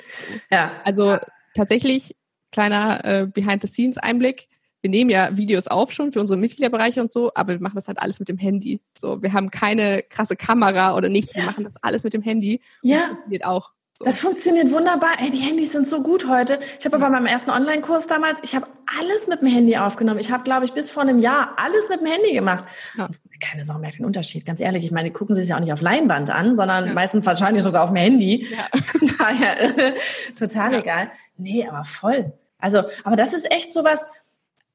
Ja. 0.49 0.71
Also 0.83 1.17
tatsächlich, 1.53 2.15
kleiner 2.51 3.05
äh, 3.05 3.27
Behind-the-Scenes-Einblick. 3.27 4.47
Wir 4.81 4.89
nehmen 4.89 5.09
ja 5.09 5.35
Videos 5.37 5.67
auf 5.67 5.91
schon 5.91 6.11
für 6.11 6.19
unsere 6.19 6.37
Mitgliederbereiche 6.39 7.01
und 7.01 7.11
so, 7.11 7.31
aber 7.35 7.53
wir 7.53 7.61
machen 7.61 7.75
das 7.75 7.87
halt 7.87 8.01
alles 8.01 8.19
mit 8.19 8.29
dem 8.29 8.37
Handy. 8.37 8.81
So, 8.97 9.21
wir 9.21 9.33
haben 9.33 9.49
keine 9.51 10.01
krasse 10.09 10.35
Kamera 10.35 10.95
oder 10.95 11.09
nichts, 11.09 11.35
wir 11.35 11.43
machen 11.43 11.63
das 11.63 11.75
alles 11.81 12.03
mit 12.03 12.13
dem 12.13 12.21
Handy. 12.21 12.61
Ja. 12.81 12.97
das 12.97 13.05
funktioniert 13.07 13.45
auch. 13.45 13.71
So. 13.99 14.05
Das 14.05 14.19
funktioniert 14.19 14.71
wunderbar. 14.71 15.11
Ey, 15.19 15.29
die 15.29 15.37
Handys 15.37 15.73
sind 15.73 15.85
so 15.87 16.01
gut 16.01 16.27
heute. 16.27 16.59
Ich 16.79 16.85
habe 16.85 16.95
aber 16.95 17.05
bei 17.05 17.11
meinem 17.11 17.27
ersten 17.27 17.51
Online-Kurs 17.51 18.07
damals, 18.07 18.39
ich 18.41 18.55
habe 18.55 18.65
alles 18.99 19.27
mit 19.27 19.41
dem 19.41 19.47
Handy 19.47 19.77
aufgenommen. 19.77 20.19
Ich 20.19 20.31
habe, 20.31 20.43
glaube 20.43 20.65
ich, 20.65 20.73
bis 20.73 20.89
vor 20.89 21.03
einem 21.03 21.19
Jahr 21.19 21.53
alles 21.57 21.87
mit 21.87 21.99
dem 22.01 22.07
Handy 22.07 22.33
gemacht. 22.33 22.65
Ja. 22.97 23.07
Keine 23.39 23.63
Sau 23.63 23.77
mehr 23.77 23.91
den 23.91 24.03
Unterschied, 24.05 24.43
ganz 24.43 24.59
ehrlich. 24.59 24.83
Ich 24.85 24.91
meine, 24.91 25.09
die 25.09 25.13
gucken 25.13 25.35
sich 25.35 25.49
ja 25.49 25.55
auch 25.57 25.59
nicht 25.59 25.71
auf 25.71 25.81
Leinwand 25.81 26.31
an, 26.31 26.55
sondern 26.55 26.87
Ja. 26.87 26.93
meistens 26.93 27.27
wahrscheinlich 27.27 27.61
sogar 27.61 27.83
auf 27.83 27.91
dem 27.91 27.97
Handy. 27.97 28.47
Ja. 28.49 28.65
Daher 29.19 29.61
äh, 29.77 29.93
total 30.35 30.73
Ja. 30.73 30.79
egal. 30.79 31.11
Nee, 31.37 31.67
aber 31.67 31.83
voll. 31.83 32.33
Also, 32.57 32.79
aber 33.03 33.15
das 33.15 33.33
ist 33.35 33.51
echt 33.51 33.71
sowas. 33.71 34.05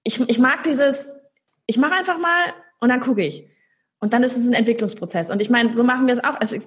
Ich, 0.07 0.21
ich 0.29 0.39
mag 0.39 0.63
dieses, 0.63 1.11
ich 1.67 1.77
mache 1.79 1.95
einfach 1.95 2.19
mal 2.19 2.55
und 2.81 2.89
dann 2.89 3.01
gucke 3.01 3.25
ich. 3.25 3.47
Und 3.99 4.13
dann 4.13 4.23
ist 4.23 4.37
es 4.37 4.47
ein 4.47 4.53
Entwicklungsprozess. 4.53 5.31
Und 5.31 5.41
ich 5.41 5.51
meine, 5.51 5.75
so 5.75 5.83
machen 5.83 6.07
wir 6.07 6.15
es 6.15 6.23
auch. 6.23 6.41
Also 6.41 6.59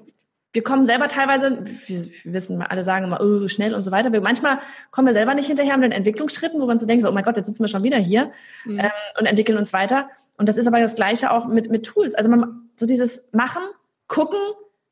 wir 0.51 0.63
kommen 0.63 0.85
selber 0.85 1.07
teilweise, 1.07 1.63
wir 1.63 2.33
wissen, 2.33 2.61
alle 2.61 2.83
sagen 2.83 3.05
immer, 3.05 3.21
oh, 3.21 3.37
so 3.37 3.47
schnell 3.47 3.75
und 3.75 3.81
so 3.83 3.91
weiter. 3.91 4.11
Wir, 4.11 4.21
manchmal 4.21 4.59
kommen 4.91 5.07
wir 5.07 5.13
selber 5.13 5.35
nicht 5.35 5.45
hinterher 5.45 5.77
mit 5.77 5.85
den 5.85 5.91
Entwicklungsschritten, 5.91 6.59
wo 6.59 6.65
man 6.65 6.79
so 6.79 6.87
denkt, 6.87 7.03
so, 7.03 7.09
oh 7.09 7.11
mein 7.11 7.23
Gott, 7.23 7.37
jetzt 7.37 7.45
sitzen 7.45 7.63
wir 7.63 7.67
schon 7.67 7.83
wieder 7.83 7.97
hier 7.97 8.31
Mhm. 8.65 8.79
ähm, 8.79 8.91
und 9.19 9.25
entwickeln 9.25 9.57
uns 9.57 9.73
weiter. 9.73 10.09
Und 10.37 10.49
das 10.49 10.57
ist 10.57 10.67
aber 10.67 10.79
das 10.81 10.95
Gleiche 10.95 11.31
auch 11.31 11.47
mit, 11.47 11.69
mit 11.69 11.85
Tools. 11.85 12.15
Also 12.15 12.29
man, 12.29 12.69
so 12.75 12.85
dieses 12.85 13.21
Machen, 13.31 13.61
gucken, 14.07 14.39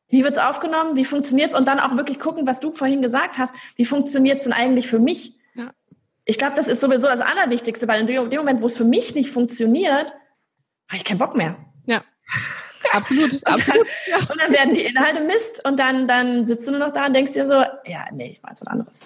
wie 0.09 0.23
wird's 0.23 0.37
aufgenommen, 0.37 0.95
wie 0.95 1.03
funktioniert's 1.03 1.55
und 1.55 1.67
dann 1.67 1.79
auch 1.79 1.97
wirklich 1.97 2.19
gucken, 2.19 2.47
was 2.47 2.59
du 2.59 2.71
vorhin 2.71 3.01
gesagt 3.01 3.37
hast, 3.37 3.53
wie 3.75 3.85
funktioniert's 3.85 4.43
denn 4.43 4.53
eigentlich 4.53 4.87
für 4.87 4.99
mich? 4.99 5.36
Ich 6.29 6.37
glaube, 6.37 6.55
das 6.55 6.67
ist 6.67 6.81
sowieso 6.81 7.07
das 7.07 7.21
Allerwichtigste, 7.21 7.87
weil 7.87 8.01
in 8.01 8.07
dem 8.07 8.39
Moment, 8.39 8.61
wo 8.61 8.65
es 8.65 8.75
für 8.75 8.83
mich 8.83 9.15
nicht 9.15 9.31
funktioniert, 9.31 10.11
habe 10.89 10.97
ich 10.97 11.05
keinen 11.05 11.17
Bock 11.17 11.35
mehr. 11.35 11.57
Ja. 11.85 12.03
Absolut, 12.91 13.39
absolut. 13.45 13.87
Ja. 14.07 14.17
Und 14.17 14.39
dann 14.39 14.51
werden 14.51 14.75
die 14.75 14.83
Inhalte 14.83 15.23
Mist 15.23 15.65
und 15.65 15.79
dann, 15.79 16.07
dann 16.07 16.45
sitzt 16.45 16.67
du 16.67 16.71
nur 16.71 16.81
noch 16.81 16.91
da 16.91 17.05
und 17.07 17.13
denkst 17.13 17.31
dir 17.31 17.45
so, 17.47 17.53
ja, 17.53 18.05
nee, 18.13 18.31
ich 18.37 18.43
weiß 18.43 18.61
was 18.61 18.67
anderes. 18.67 19.01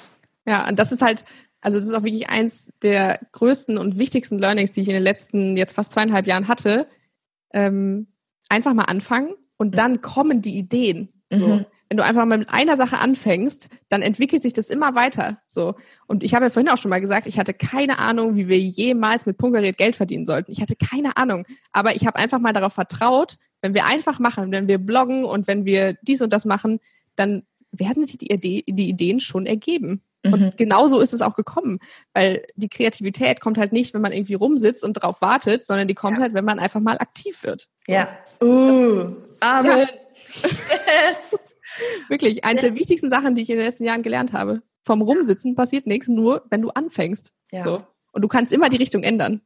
Ja, 0.48 0.68
und 0.68 0.80
das 0.80 0.92
ist 0.92 1.04
halt, 1.04 1.24
also 1.62 1.78
es 1.78 1.84
ist 1.84 1.94
auch 1.94 2.04
wirklich 2.04 2.30
eins 2.30 2.72
der 2.82 3.20
größten 3.34 3.78
und 3.78 4.00
wichtigsten 4.00 4.40
Learnings, 4.40 4.72
die 4.72 4.82
ich 4.82 4.88
in 4.88 4.96
den 4.96 5.04
letzten 5.04 5.56
jetzt 5.56 5.74
fast 5.74 5.94
zweieinhalb 5.94 6.26
Jahren 6.26 6.48
hatte. 6.48 6.88
Ähm, 7.54 8.08
einfach 8.50 8.74
mal 8.74 8.86
anfangen 8.86 9.36
und 9.58 9.78
dann 9.78 10.02
kommen 10.02 10.42
die 10.42 10.58
Ideen. 10.58 11.10
So. 11.30 11.48
Mhm. 11.48 11.66
Wenn 11.92 11.98
du 11.98 12.06
einfach 12.06 12.24
mal 12.24 12.38
mit 12.38 12.54
einer 12.54 12.78
Sache 12.78 13.00
anfängst, 13.00 13.68
dann 13.90 14.02
entwickelt 14.02 14.42
sich 14.42 14.54
das 14.54 14.70
immer 14.70 14.96
weiter. 14.96 15.42
So. 15.50 15.76
Und 16.08 16.24
ich 16.24 16.34
habe 16.34 16.46
ja 16.46 16.50
vorhin 16.50 16.72
auch 16.72 16.78
schon 16.78 16.88
mal 16.88 17.02
gesagt, 17.02 17.28
ich 17.28 17.38
hatte 17.38 17.54
keine 17.54 18.00
Ahnung, 18.00 18.38
wie 18.38 18.48
wir 18.48 18.58
jemals 18.58 19.26
mit 19.26 19.38
Punktgerät 19.38 19.78
Geld 19.78 19.98
verdienen 19.98 20.26
sollten. 20.26 20.54
Ich 20.54 20.62
hatte 20.62 20.78
keine 20.78 21.18
Ahnung. 21.18 21.46
Aber 21.74 21.94
ich 21.94 22.08
habe 22.08 22.18
einfach 22.18 22.40
mal 22.40 22.54
darauf 22.54 22.72
vertraut, 22.72 23.36
wenn 23.62 23.74
wir 23.74 23.88
einfach 23.88 24.20
machen, 24.20 24.54
wenn 24.54 24.70
wir 24.70 24.78
bloggen 24.78 25.26
und 25.26 25.48
wenn 25.48 25.66
wir 25.66 25.98
dies 26.02 26.22
und 26.22 26.32
das 26.32 26.46
machen, 26.46 26.80
dann 27.18 27.44
werden 27.74 28.08
sich 28.08 28.18
die, 28.18 28.32
Idee, 28.32 28.64
die 28.70 28.88
Ideen 28.88 29.20
schon 29.20 29.46
ergeben. 29.46 30.02
Mhm. 30.24 30.34
Und 30.34 30.56
genau 30.56 30.88
so 30.88 31.02
ist 31.02 31.12
es 31.12 31.22
auch 31.22 31.36
gekommen. 31.36 31.80
Weil 32.14 32.46
die 32.56 32.70
Kreativität 32.70 33.42
kommt 33.42 33.58
halt 33.58 33.74
nicht, 33.74 33.94
wenn 33.94 34.00
man 34.00 34.14
irgendwie 34.14 34.36
rumsitzt 34.36 34.86
und 34.86 34.94
drauf 34.94 35.20
wartet, 35.20 35.68
sondern 35.68 35.90
die 35.90 35.94
kommt 35.94 36.20
Ja. 36.20 36.24
halt, 36.24 36.36
wenn 36.36 36.46
man 36.46 36.58
einfach 36.58 36.80
mal 36.80 37.00
aktiv 37.00 37.44
wird. 37.44 37.68
Ja. 37.86 38.08
Uh, 38.42 39.14
Amen. 39.42 39.90
Yes. 40.34 41.51
Wirklich, 42.08 42.44
eins 42.44 42.62
der 42.62 42.76
wichtigsten 42.76 43.10
Sachen, 43.10 43.36
die 43.36 43.44
ich 43.44 43.50
in 43.50 43.58
den 43.58 43.66
letzten 43.66 43.86
Jahren 43.86 44.04
gelernt 44.04 44.34
habe. 44.34 44.62
Vom 44.84 45.02
Rumsitzen 45.02 45.56
passiert 45.56 45.86
nichts, 45.86 46.08
nur 46.08 46.44
wenn 46.50 46.62
du 46.62 46.70
anfängst. 46.70 47.32
Ja. 47.52 47.64
So. 47.64 47.84
Und 48.12 48.24
du 48.24 48.28
kannst 48.28 48.52
immer 48.52 48.70
die 48.70 48.78
Richtung 48.78 49.04
ändern. 49.04 49.42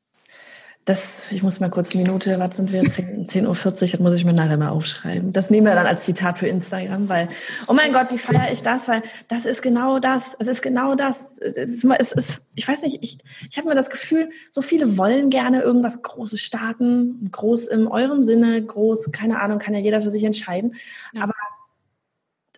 Das, 0.86 1.32
ich 1.32 1.42
muss 1.42 1.60
mal 1.60 1.72
kurz 1.72 1.96
eine 1.96 2.04
Minute, 2.04 2.38
was 2.38 2.58
sind 2.58 2.72
wir? 2.72 2.84
10 2.84 3.26
10.40 3.26 3.48
Uhr, 3.48 3.72
das 3.72 4.00
muss 4.00 4.14
ich 4.14 4.24
mir 4.24 4.34
nachher 4.34 4.56
mal 4.56 4.70
aufschreiben. 4.70 5.34
Das 5.34 5.50
nehmen 5.50 5.66
wir 5.66 5.74
dann 5.74 5.88
als 5.88 6.04
Zitat 6.04 6.38
für 6.38 6.48
Instagram, 6.48 7.10
weil, 7.10 7.28
oh 7.68 7.74
mein 7.74 7.92
Gott, 7.92 8.12
wie 8.12 8.20
feiere 8.20 8.52
ich 8.52 8.62
das? 8.62 8.88
Weil 8.88 9.02
das 9.28 9.48
ist 9.48 9.64
genau 9.64 9.98
das. 9.98 10.36
Es 10.38 10.46
ist 10.46 10.62
genau 10.62 10.94
das. 10.94 11.40
Es 11.42 11.58
ist, 11.58 11.84
es 11.84 12.12
ist, 12.12 12.42
ich 12.54 12.68
weiß 12.68 12.84
nicht, 12.84 13.00
ich, 13.02 13.18
ich 13.50 13.58
habe 13.58 13.68
mir 13.68 13.74
das 13.74 13.90
Gefühl, 13.90 14.30
so 14.52 14.62
viele 14.62 14.96
wollen 14.96 15.32
gerne 15.32 15.64
irgendwas 15.64 16.04
Großes 16.04 16.40
starten. 16.40 17.30
Groß 17.32 17.68
im 17.70 17.88
euren 17.88 18.24
Sinne, 18.24 18.64
groß, 18.64 19.12
keine 19.12 19.42
Ahnung, 19.42 19.58
kann 19.58 19.74
ja 19.74 19.80
jeder 19.80 20.02
für 20.02 20.12
sich 20.12 20.24
entscheiden. 20.24 20.76
Ja. 21.14 21.24
Aber 21.24 21.34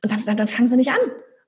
und 0.04 0.12
dann, 0.12 0.24
dann, 0.26 0.38
dann 0.38 0.48
fangen 0.48 0.68
sie 0.68 0.78
nicht 0.78 0.92
an. 0.92 1.00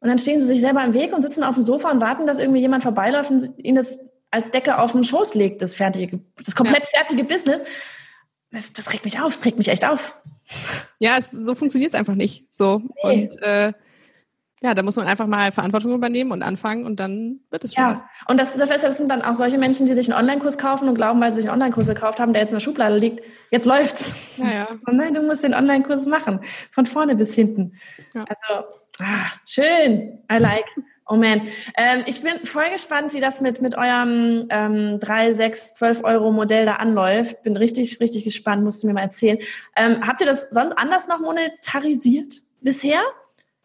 Und 0.01 0.07
dann 0.07 0.17
stehen 0.17 0.39
sie 0.39 0.47
sich 0.47 0.61
selber 0.61 0.83
im 0.83 0.93
Weg 0.93 1.13
und 1.13 1.21
sitzen 1.21 1.43
auf 1.43 1.55
dem 1.55 1.63
Sofa 1.63 1.91
und 1.91 2.01
warten, 2.01 2.25
dass 2.25 2.39
irgendwie 2.39 2.61
jemand 2.61 2.83
vorbeiläuft 2.83 3.31
und 3.31 3.53
ihnen 3.57 3.75
das 3.75 3.99
als 4.31 4.51
Decke 4.51 4.77
auf 4.77 4.93
den 4.93 5.03
Schoß 5.03 5.33
legt, 5.33 5.61
das 5.61 5.73
fertige, 5.73 6.19
das 6.37 6.55
komplett 6.55 6.87
fertige 6.87 7.23
Business. 7.23 7.63
Das, 8.51 8.73
das 8.73 8.93
regt 8.93 9.05
mich 9.05 9.19
auf, 9.19 9.33
das 9.33 9.45
regt 9.45 9.57
mich 9.57 9.67
echt 9.67 9.85
auf. 9.85 10.15
Ja, 10.99 11.17
es, 11.17 11.31
so 11.31 11.53
funktioniert 11.53 11.93
es 11.93 11.99
einfach 11.99 12.15
nicht. 12.15 12.47
So. 12.51 12.81
Nee. 13.03 13.23
Und 13.23 13.41
äh, 13.41 13.73
ja, 14.61 14.73
da 14.73 14.83
muss 14.83 14.97
man 14.97 15.07
einfach 15.07 15.27
mal 15.27 15.51
Verantwortung 15.51 15.93
übernehmen 15.93 16.31
und 16.31 16.43
anfangen 16.43 16.85
und 16.85 16.99
dann 16.99 17.39
wird 17.49 17.63
es 17.63 17.73
schon 17.73 17.85
was. 17.85 17.99
Ja, 17.99 18.07
und 18.27 18.39
das, 18.39 18.55
das, 18.55 18.69
das 18.69 18.97
sind 18.97 19.09
dann 19.09 19.21
auch 19.21 19.33
solche 19.33 19.57
Menschen, 19.57 19.85
die 19.87 19.93
sich 19.93 20.11
einen 20.11 20.19
Online-Kurs 20.19 20.57
kaufen 20.57 20.89
und 20.89 20.95
glauben, 20.95 21.21
weil 21.21 21.31
sie 21.31 21.41
sich 21.41 21.49
einen 21.49 21.61
Online-Kurs 21.61 21.87
gekauft 21.87 22.19
haben, 22.19 22.33
der 22.33 22.41
jetzt 22.41 22.51
in 22.51 22.55
der 22.55 22.61
Schublade 22.61 22.97
liegt, 22.97 23.23
jetzt 23.51 23.65
läuft's. 23.65 24.13
Naja. 24.37 24.67
Und 24.85 24.97
nein, 24.97 25.13
du 25.13 25.21
musst 25.21 25.43
den 25.43 25.53
Online-Kurs 25.53 26.05
machen, 26.05 26.41
von 26.71 26.85
vorne 26.85 27.15
bis 27.15 27.33
hinten. 27.33 27.73
Ja. 28.13 28.25
Also, 28.25 28.67
ah, 28.99 29.27
schön, 29.45 30.19
I 30.31 30.37
like. 30.37 30.65
Oh 31.11 31.15
man, 31.15 31.41
ähm, 31.75 32.03
ich 32.05 32.21
bin 32.21 32.33
voll 32.43 32.69
gespannt, 32.71 33.15
wie 33.15 33.19
das 33.19 33.41
mit, 33.41 33.63
mit 33.63 33.75
eurem 33.75 34.45
ähm, 34.51 34.99
3, 34.99 35.31
6, 35.31 35.73
12 35.75 36.03
Euro 36.03 36.31
Modell 36.31 36.65
da 36.65 36.73
anläuft. 36.73 37.41
Bin 37.41 37.57
richtig, 37.57 37.99
richtig 37.99 38.25
gespannt, 38.25 38.63
musst 38.63 38.83
du 38.83 38.87
mir 38.87 38.93
mal 38.93 39.01
erzählen. 39.01 39.39
Ähm, 39.75 40.05
habt 40.05 40.21
ihr 40.21 40.27
das 40.27 40.49
sonst 40.51 40.77
anders 40.77 41.07
noch 41.07 41.19
monetarisiert 41.19 42.35
bisher? 42.61 42.99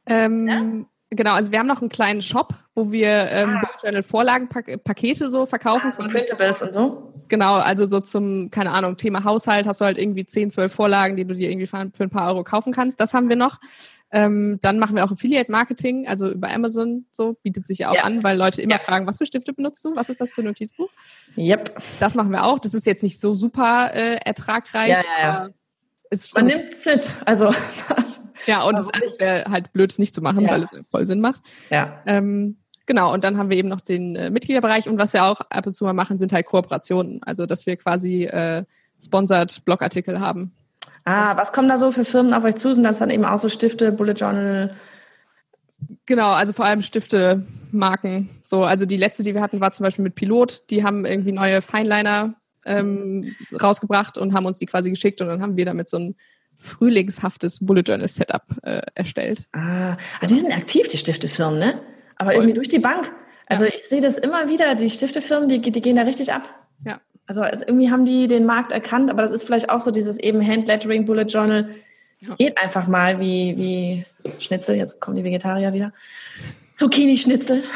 Ähm, 0.07 0.86
Genau, 1.11 1.34
also 1.34 1.52
wir 1.52 1.61
haben 1.61 1.68
noch 1.68 1.80
einen 1.80 1.90
kleinen 1.90 2.22
Shop, 2.22 2.55
wo 2.74 2.90
wir 2.90 3.30
ähm, 3.30 3.59
Ah. 3.62 3.68
Journal 3.80 4.02
Vorlagenpakete 4.02 5.28
so 5.28 5.46
verkaufen. 5.46 5.92
So 5.96 6.02
Printables 6.02 6.61
und 6.61 6.72
so? 6.72 7.12
Genau, 7.28 7.55
also 7.55 7.86
so 7.86 8.00
zum, 8.00 8.50
keine 8.50 8.72
Ahnung, 8.72 8.96
Thema 8.96 9.22
Haushalt 9.22 9.66
hast 9.66 9.80
du 9.80 9.84
halt 9.84 9.96
irgendwie 9.96 10.26
10, 10.26 10.50
12 10.50 10.74
Vorlagen, 10.74 11.14
die 11.16 11.24
du 11.24 11.34
dir 11.34 11.50
irgendwie 11.50 11.66
für, 11.66 11.78
ein 11.78 12.11
paar 12.11 12.28
Euro 12.32 12.42
kaufen 12.42 12.72
kannst. 12.72 12.98
Das 13.00 13.14
haben 13.14 13.28
wir 13.28 13.36
noch. 13.36 13.61
Ähm, 14.11 14.59
dann 14.61 14.80
machen 14.80 14.96
wir 14.96 15.05
auch 15.05 15.12
Affiliate 15.12 15.52
Marketing, 15.52 16.09
also 16.09 16.30
über 16.32 16.50
Amazon 16.52 17.07
so, 17.12 17.34
bietet 17.44 17.64
sich 17.66 17.78
ja 17.78 17.90
auch 17.90 17.94
Ja. 17.94 18.02
an, 18.05 18.22
weil 18.24 18.36
Leute 18.36 18.61
immer 18.61 18.72
Ja. 18.76 18.78
fragen, 18.78 19.07
was 19.07 19.18
für 19.18 19.26
Stifte 19.26 19.52
benutzt 19.52 19.84
du? 19.84 19.94
Was 19.94 20.09
ist 20.09 20.20
das 20.20 20.30
für 20.32 20.40
ein 20.40 20.46
Notizbuch? 20.46 20.88
Yep. 21.36 21.80
Das 22.00 22.16
machen 22.16 22.32
wir 22.32 22.44
auch. 22.44 22.59
Das 22.59 22.74
ist 22.74 22.86
jetzt 22.86 23.05
nicht 23.05 23.20
so 23.20 23.34
super 23.34 23.90
äh, 23.94 24.16
ertragreich, 24.24 24.88
Ja, 24.88 25.02
ja, 25.18 25.22
ja. 25.22 25.48
Man 26.11 26.18
schon, 26.20 26.44
nimmt 26.46 26.72
es 26.72 26.84
mit. 26.86 27.16
Also, 27.24 27.52
ja, 28.47 28.62
und 28.64 28.78
es, 28.78 28.89
also 28.89 29.18
wäre 29.18 29.45
halt 29.51 29.72
blöd, 29.72 29.93
es 29.93 29.99
nicht 29.99 30.14
zu 30.14 30.22
machen, 30.22 30.45
Ja. 30.45 30.51
weil 30.51 30.62
es 30.62 30.70
voll 30.91 31.07
Sinn 31.07 31.20
macht. 31.20 31.43
ja. 31.70 32.03
Ähm, 32.07 32.57
genau, 32.87 33.12
und 33.12 33.24
dann 33.24 33.39
haben 33.39 33.51
wir 33.51 33.57
eben 33.57 33.68
noch 33.68 33.80
den 33.80 34.16
äh, 34.16 34.30
Mitgliederbereich 34.30 34.89
und 34.89 35.01
was 35.01 35.12
wir 35.12 35.24
auch 35.24 35.41
ab 35.51 35.66
und 35.66 35.74
zu 35.74 35.85
mal 35.85 35.93
machen, 35.93 36.18
sind 36.18 36.32
halt 36.32 36.47
Kooperationen. 36.47 37.20
Also, 37.24 37.47
dass 37.47 37.66
wir 37.66 37.76
quasi 37.76 38.24
äh, 38.24 38.64
sponsored 39.03 39.64
Blogartikel 39.64 40.20
haben. 40.20 40.53
Ah, 41.05 41.37
was 41.37 41.53
kommen 41.53 41.68
da 41.68 41.76
so 41.76 41.91
für 41.91 42.05
Firmen 42.05 42.32
auf 42.32 42.45
euch 42.45 42.57
zu? 42.57 42.72
Sind 42.72 42.85
das 42.85 42.99
dann 42.99 43.11
eben 43.11 43.24
auch 43.24 43.39
so 43.39 43.49
Stifte, 43.49 43.93
Bullet 43.93 44.14
Journal? 44.14 44.74
Genau, 46.07 46.30
also 46.30 46.53
vor 46.53 46.64
allem 46.64 46.82
Stifte, 46.82 47.45
Marken. 47.72 48.30
So, 48.43 48.62
also 48.64 48.87
die 48.87 48.97
letzte, 48.97 49.22
die 49.22 49.35
wir 49.35 49.43
hatten, 49.43 49.61
war 49.61 49.72
zum 49.72 49.85
Beispiel 49.85 50.03
mit 50.05 50.14
Pilot. 50.14 50.64
Die 50.70 50.85
haben 50.85 51.05
irgendwie 51.05 51.32
neue 51.32 51.61
Fineliner 51.61 52.35
ähm, 52.64 53.35
rausgebracht 53.61 54.16
und 54.16 54.32
haben 54.32 54.47
uns 54.47 54.59
die 54.59 54.66
quasi 54.66 54.91
geschickt 54.91 55.20
und 55.20 55.28
dann 55.28 55.43
haben 55.43 55.57
wir 55.57 55.66
damit 55.66 55.89
so 55.89 55.99
ein 55.99 56.16
frühlingshaftes 56.57 57.59
Bullet 57.61 57.82
Journal 57.82 58.09
Setup 58.09 58.42
äh, 58.62 58.82
erstellt. 58.94 59.44
Ah, 59.52 59.96
ah, 60.20 60.26
die 60.26 60.34
sind 60.34 60.52
aktiv, 60.52 60.88
die 60.88 60.98
Stiftefirmen, 60.98 61.59
ne? 61.59 61.80
Aber 62.16 62.30
Voll. 62.30 62.42
irgendwie 62.42 62.55
durch 62.55 62.68
die 62.68 62.78
Bank. 62.78 63.11
Also 63.46 63.64
ich 63.64 63.82
sehe 63.82 64.00
das 64.00 64.16
immer 64.16 64.48
wieder, 64.48 64.74
die 64.74 64.88
Stiftefirmen, 64.88 65.48
die, 65.48 65.61
die 65.61 65.82
gehen 65.82 65.96
da 65.96 66.02
richtig 66.02 66.32
ab. 66.32 66.42
Ja. 66.84 67.00
Also 67.26 67.44
irgendwie 67.44 67.90
haben 67.90 68.05
die 68.05 68.28
den 68.28 68.46
Markt 68.46 68.72
erkannt, 68.72 69.11
aber 69.11 69.22
das 69.22 69.32
ist 69.32 69.44
vielleicht 69.44 69.70
auch 69.70 69.80
so 69.80 69.90
dieses 69.90 70.18
eben 70.18 70.46
Handlettering, 70.46 71.05
Bullet 71.05 71.24
Journal. 71.24 71.70
Ja. 72.20 72.34
Geht 72.36 72.59
einfach 72.59 72.86
mal 72.86 73.20
wie, 73.20 73.57
wie 73.57 74.05
Schnitzel, 74.38 74.76
jetzt 74.76 75.00
kommen 75.00 75.16
die 75.16 75.24
Vegetarier 75.24 75.72
wieder. 75.72 75.92
Zucchini-Schnitzel. 76.76 77.62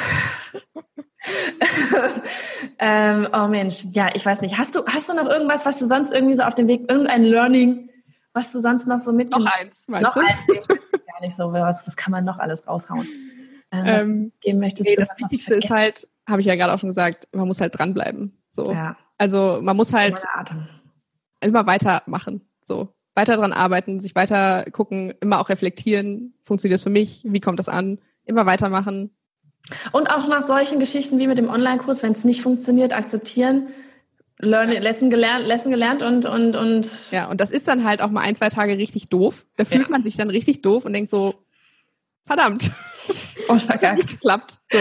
ähm, 2.79 3.29
oh 3.33 3.49
Mensch, 3.49 3.85
ja, 3.93 4.09
ich 4.15 4.25
weiß 4.25 4.41
nicht. 4.41 4.59
Hast 4.59 4.75
du, 4.75 4.85
hast 4.87 5.09
du 5.09 5.15
noch 5.15 5.29
irgendwas, 5.29 5.67
was 5.67 5.79
du 5.79 5.87
sonst 5.87 6.13
irgendwie 6.13 6.35
so 6.35 6.43
auf 6.43 6.55
dem 6.55 6.69
Weg, 6.69 6.91
irgendein 6.91 7.25
Learning, 7.25 7.91
was 8.33 8.53
du 8.53 8.61
sonst 8.61 8.87
noch 8.87 8.99
so 8.99 9.13
mitgenommen 9.13 9.45
Noch 9.47 9.61
eins, 9.61 9.87
meinst 9.89 10.05
noch 10.05 10.15
du? 10.15 10.21
eins, 10.21 10.39
ich 10.47 10.69
weiß 10.77 10.91
gar 10.91 11.21
nicht 11.21 11.37
so, 11.37 11.53
was, 11.53 11.87
was 11.87 11.97
kann 11.97 12.13
man 12.13 12.25
noch 12.25 12.39
alles 12.39 12.67
raushauen? 12.67 13.07
Ähm, 13.71 13.85
was 13.87 14.03
Ähm, 14.03 14.25
du 14.31 14.39
geben 14.41 14.59
möchtest, 14.61 14.89
nee, 14.89 14.97
das 14.97 15.11
was 15.11 15.19
Wichtigste 15.21 15.55
ist 15.55 15.71
halt, 15.71 16.09
habe 16.29 16.41
ich 16.41 16.47
ja 16.47 16.55
gerade 16.55 16.73
auch 16.73 16.79
schon 16.79 16.89
gesagt, 16.89 17.29
man 17.33 17.47
muss 17.47 17.61
halt 17.61 17.79
dranbleiben. 17.79 18.39
So. 18.49 18.73
Ja, 18.73 18.97
Also 19.19 19.59
man 19.63 19.77
muss 19.77 19.93
halt 19.93 20.23
immer 21.41 21.67
weitermachen. 21.67 22.43
So. 22.65 22.89
Weiter 23.15 23.37
dran 23.37 23.53
arbeiten, 23.53 23.99
sich 23.99 24.15
weiter 24.15 24.65
gucken, 24.71 25.13
immer 25.21 25.41
auch 25.41 25.49
reflektieren. 25.49 26.35
Funktioniert 26.43 26.79
das 26.79 26.85
für 26.85 26.91
mich? 26.91 27.23
Wie 27.25 27.41
kommt 27.41 27.59
das 27.59 27.69
an? 27.69 28.01
Immer 28.25 28.47
weitermachen. 28.47 29.11
Und 29.93 30.11
auch 30.11 30.29
nach 30.29 30.43
solchen 30.43 30.79
Geschichten 30.79 31.19
wie 31.19 31.27
mit 31.27 31.37
dem 31.37 31.49
Online-Kurs, 31.51 32.03
wenn 32.03 32.13
es 32.13 32.25
nicht 32.25 32.43
funktioniert, 32.43 32.93
akzeptieren. 32.93 33.69
Learn, 34.41 34.73
ja. 34.73 34.81
Lesson 34.81 35.11
gelernt, 35.11 35.47
Lesson 35.47 35.73
gelernt 35.73 36.03
und, 36.03 36.27
und, 36.27 36.55
und. 36.55 37.11
Ja, 37.11 37.27
und 37.27 37.41
das 37.41 37.51
ist 37.51 37.67
dann 37.67 37.85
halt 37.85 38.01
auch 38.01 38.11
mal 38.11 38.21
ein, 38.21 38.37
zwei 38.37 38.49
Tage 38.49 38.79
richtig 38.79 39.09
doof. 39.09 39.47
Da 39.57 39.65
fühlt 39.65 39.89
ja. 39.89 39.91
man 39.91 40.05
sich 40.05 40.17
dann 40.17 40.31
richtig 40.31 40.63
doof 40.63 40.85
und 40.85 40.93
denkt 40.93 41.11
so, 41.11 41.35
verdammt. 42.25 42.71
Oh, 43.49 43.55
das 43.55 43.69
hat 43.83 43.97
nicht 43.97 44.11
geklappt. 44.11 44.59
So. 44.71 44.79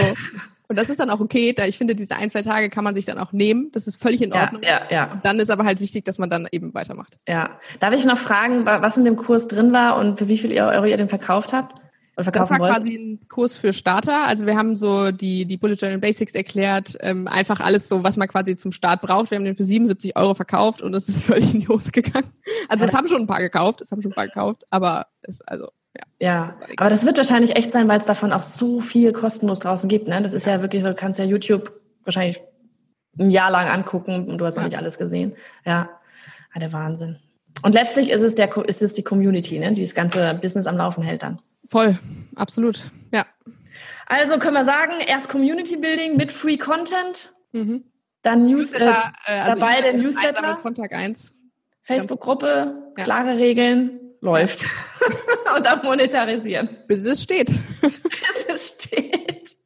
Und 0.68 0.78
das 0.78 0.90
ist 0.90 1.00
dann 1.00 1.08
auch 1.08 1.18
okay, 1.18 1.54
da 1.54 1.64
ich 1.64 1.78
finde, 1.78 1.94
diese 1.94 2.16
ein, 2.16 2.28
zwei 2.28 2.42
Tage 2.42 2.68
kann 2.68 2.84
man 2.84 2.94
sich 2.94 3.06
dann 3.06 3.18
auch 3.18 3.32
nehmen. 3.32 3.70
Das 3.72 3.86
ist 3.86 4.00
völlig 4.00 4.20
in 4.20 4.34
Ordnung. 4.34 4.62
Ja, 4.62 4.82
ja, 4.84 4.90
ja. 4.90 5.20
Dann 5.22 5.40
ist 5.40 5.50
aber 5.50 5.64
halt 5.64 5.80
wichtig, 5.80 6.04
dass 6.04 6.18
man 6.18 6.28
dann 6.28 6.46
eben 6.52 6.74
weitermacht. 6.74 7.18
Ja. 7.26 7.58
Darf 7.80 7.94
ich 7.94 8.04
noch 8.04 8.18
fragen, 8.18 8.66
was 8.66 8.98
in 8.98 9.06
dem 9.06 9.16
Kurs 9.16 9.48
drin 9.48 9.72
war 9.72 9.96
und 9.96 10.18
für 10.18 10.28
wie 10.28 10.36
viel 10.36 10.52
Euro 10.60 10.84
ihr 10.84 10.98
den 10.98 11.08
verkauft 11.08 11.54
habt? 11.54 11.80
Das 12.26 12.50
war 12.50 12.58
wollt? 12.58 12.74
quasi 12.74 12.96
ein 12.96 13.28
Kurs 13.28 13.56
für 13.56 13.72
Starter. 13.72 14.26
Also 14.26 14.46
wir 14.46 14.56
haben 14.56 14.74
so 14.74 15.12
die, 15.12 15.46
die 15.46 15.56
Bullet 15.56 15.74
Journal 15.74 15.98
Basics 15.98 16.34
erklärt, 16.34 16.96
ähm, 17.00 17.28
einfach 17.28 17.60
alles 17.60 17.88
so, 17.88 18.02
was 18.02 18.16
man 18.16 18.26
quasi 18.26 18.56
zum 18.56 18.72
Start 18.72 19.02
braucht. 19.02 19.30
Wir 19.30 19.36
haben 19.36 19.44
den 19.44 19.54
für 19.54 19.64
77 19.64 20.16
Euro 20.16 20.34
verkauft 20.34 20.82
und 20.82 20.94
es 20.94 21.08
ist 21.08 21.24
völlig 21.26 21.54
in 21.54 21.60
die 21.60 21.68
Hose 21.68 21.92
gegangen. 21.92 22.28
Also 22.68 22.84
es 22.84 22.94
haben 22.94 23.06
schon 23.06 23.20
ein 23.20 23.26
paar 23.26 23.40
gekauft, 23.40 23.80
es 23.80 23.92
haben 23.92 24.02
schon 24.02 24.12
ein 24.12 24.16
paar 24.16 24.26
gekauft, 24.26 24.64
aber 24.70 25.06
es, 25.22 25.40
also 25.42 25.68
ja. 25.96 26.02
Ja, 26.20 26.46
das 26.48 26.68
aber 26.76 26.90
das 26.90 27.06
wird 27.06 27.16
wahrscheinlich 27.16 27.56
echt 27.56 27.72
sein, 27.72 27.88
weil 27.88 27.98
es 27.98 28.04
davon 28.04 28.32
auch 28.32 28.42
so 28.42 28.80
viel 28.80 29.12
kostenlos 29.12 29.60
draußen 29.60 29.88
gibt. 29.88 30.08
Ne? 30.08 30.20
Das 30.20 30.34
ist 30.34 30.46
ja 30.46 30.60
wirklich 30.60 30.82
so, 30.82 30.88
du 30.88 30.94
kannst 30.94 31.18
ja 31.18 31.24
YouTube 31.24 31.72
wahrscheinlich 32.04 32.40
ein 33.18 33.30
Jahr 33.30 33.50
lang 33.50 33.68
angucken 33.68 34.28
und 34.28 34.40
du 34.40 34.44
hast 34.44 34.56
noch 34.56 34.64
nicht 34.64 34.76
alles 34.76 34.98
gesehen. 34.98 35.34
Ja, 35.64 35.90
ah, 36.52 36.58
der 36.58 36.72
Wahnsinn. 36.72 37.16
Und 37.62 37.74
letztlich 37.74 38.10
ist 38.10 38.22
es, 38.22 38.34
der, 38.34 38.54
ist 38.66 38.82
es 38.82 38.94
die 38.94 39.02
Community, 39.02 39.58
ne? 39.58 39.72
die 39.72 39.82
das 39.82 39.94
ganze 39.94 40.34
Business 40.34 40.66
am 40.66 40.76
Laufen 40.76 41.02
hält 41.02 41.22
dann. 41.22 41.40
Voll, 41.68 41.98
absolut, 42.34 42.80
ja. 43.12 43.26
Also 44.06 44.38
können 44.38 44.54
wir 44.54 44.64
sagen, 44.64 44.94
erst 45.06 45.28
Community 45.28 45.76
Building 45.76 46.16
mit 46.16 46.32
Free 46.32 46.56
Content, 46.56 47.32
mhm. 47.52 47.84
dann 48.22 48.46
News, 48.46 48.72
Newsletter, 48.72 49.12
äh, 49.26 49.32
also 49.40 49.60
dabei 49.60 49.82
der 49.82 49.92
Newsletter. 49.94 50.56
Von 50.56 50.74
Tag 50.74 50.92
1. 50.92 51.34
Facebook-Gruppe, 51.82 52.92
ja. 52.96 53.04
klare 53.04 53.36
Regeln, 53.36 54.00
läuft. 54.20 54.64
Und 55.56 55.64
dann 55.64 55.82
monetarisieren. 55.82 56.68
Bis 56.86 57.04
es 57.04 57.22
steht. 57.22 57.50
Bis 57.80 58.46
es 58.48 58.76
steht. 58.82 59.56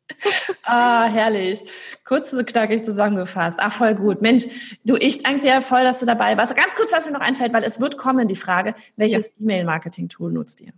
Ah, 0.62 1.04
herrlich. 1.04 1.60
Kurz 2.04 2.32
und 2.32 2.46
knackig 2.46 2.84
zusammengefasst. 2.84 3.58
Ah, 3.60 3.70
voll 3.70 3.94
gut. 3.96 4.22
Mensch, 4.22 4.44
du, 4.84 4.96
ich 4.96 5.22
danke 5.22 5.40
dir 5.40 5.60
voll, 5.60 5.82
dass 5.82 5.98
du 5.98 6.06
dabei 6.06 6.36
warst. 6.36 6.54
Ganz 6.54 6.76
kurz, 6.76 6.92
was 6.92 7.06
mir 7.06 7.12
noch 7.12 7.20
einfällt, 7.20 7.52
weil 7.52 7.64
es 7.64 7.80
wird 7.80 7.96
kommen, 7.98 8.28
die 8.28 8.36
Frage, 8.36 8.74
welches 8.96 9.30
ja. 9.30 9.42
E-Mail-Marketing-Tool 9.42 10.32
nutzt 10.32 10.60
ihr? 10.60 10.72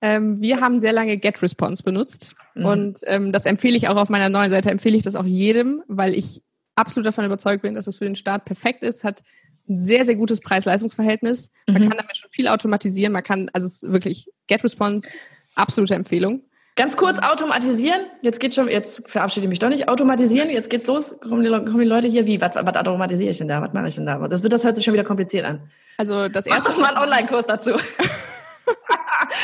Ähm, 0.00 0.40
wir 0.40 0.60
haben 0.60 0.80
sehr 0.80 0.92
lange 0.92 1.16
GetResponse 1.16 1.82
benutzt 1.82 2.34
mhm. 2.54 2.64
und 2.64 2.98
ähm, 3.04 3.32
das 3.32 3.46
empfehle 3.46 3.76
ich 3.76 3.88
auch 3.88 3.96
auf 3.96 4.10
meiner 4.10 4.28
neuen 4.28 4.50
Seite, 4.50 4.70
empfehle 4.70 4.96
ich 4.96 5.02
das 5.02 5.14
auch 5.14 5.24
jedem, 5.24 5.82
weil 5.88 6.14
ich 6.14 6.42
absolut 6.74 7.06
davon 7.06 7.24
überzeugt 7.24 7.62
bin, 7.62 7.74
dass 7.74 7.86
es 7.86 7.96
für 7.96 8.04
den 8.04 8.16
Start 8.16 8.44
perfekt 8.44 8.82
ist, 8.82 9.04
hat 9.04 9.22
ein 9.68 9.76
sehr, 9.76 10.04
sehr 10.04 10.16
gutes 10.16 10.40
Preis-Leistungs-Verhältnis. 10.40 11.50
Man 11.66 11.82
mhm. 11.82 11.88
kann 11.88 11.98
damit 11.98 12.16
schon 12.16 12.30
viel 12.30 12.48
automatisieren, 12.48 13.12
man 13.12 13.22
kann, 13.22 13.50
also 13.52 13.66
es 13.66 13.82
ist 13.82 13.92
wirklich 13.92 14.28
GetResponse, 14.46 15.08
absolute 15.54 15.94
Empfehlung. 15.94 16.42
Ganz 16.76 16.98
kurz 16.98 17.18
automatisieren. 17.18 18.02
Jetzt 18.20 18.38
geht 18.38 18.52
schon, 18.52 18.68
jetzt 18.68 19.08
verabschiede 19.08 19.46
ich 19.46 19.48
mich 19.48 19.58
doch 19.60 19.70
nicht. 19.70 19.88
Automatisieren, 19.88 20.50
jetzt 20.50 20.68
geht's 20.68 20.86
los. 20.86 21.14
Kommen 21.20 21.42
die, 21.42 21.48
kommen 21.48 21.80
die 21.80 21.86
Leute 21.86 22.06
hier, 22.06 22.26
wie? 22.26 22.38
Was, 22.38 22.54
was 22.54 22.76
automatisiere 22.76 23.30
ich 23.30 23.38
denn 23.38 23.48
da? 23.48 23.62
Was 23.62 23.72
mache 23.72 23.88
ich 23.88 23.94
denn 23.94 24.04
da? 24.04 24.18
Das 24.28 24.42
wird, 24.42 24.52
das 24.52 24.62
hört 24.62 24.76
sich 24.76 24.84
schon 24.84 24.92
wieder 24.92 25.02
kompliziert 25.02 25.46
an. 25.46 25.70
Also 25.96 26.28
das 26.28 26.44
erste. 26.46 26.68
Mach 26.68 26.78
mal 26.78 26.88
einen 26.88 26.98
Online-Kurs 26.98 27.46
dazu. 27.46 27.70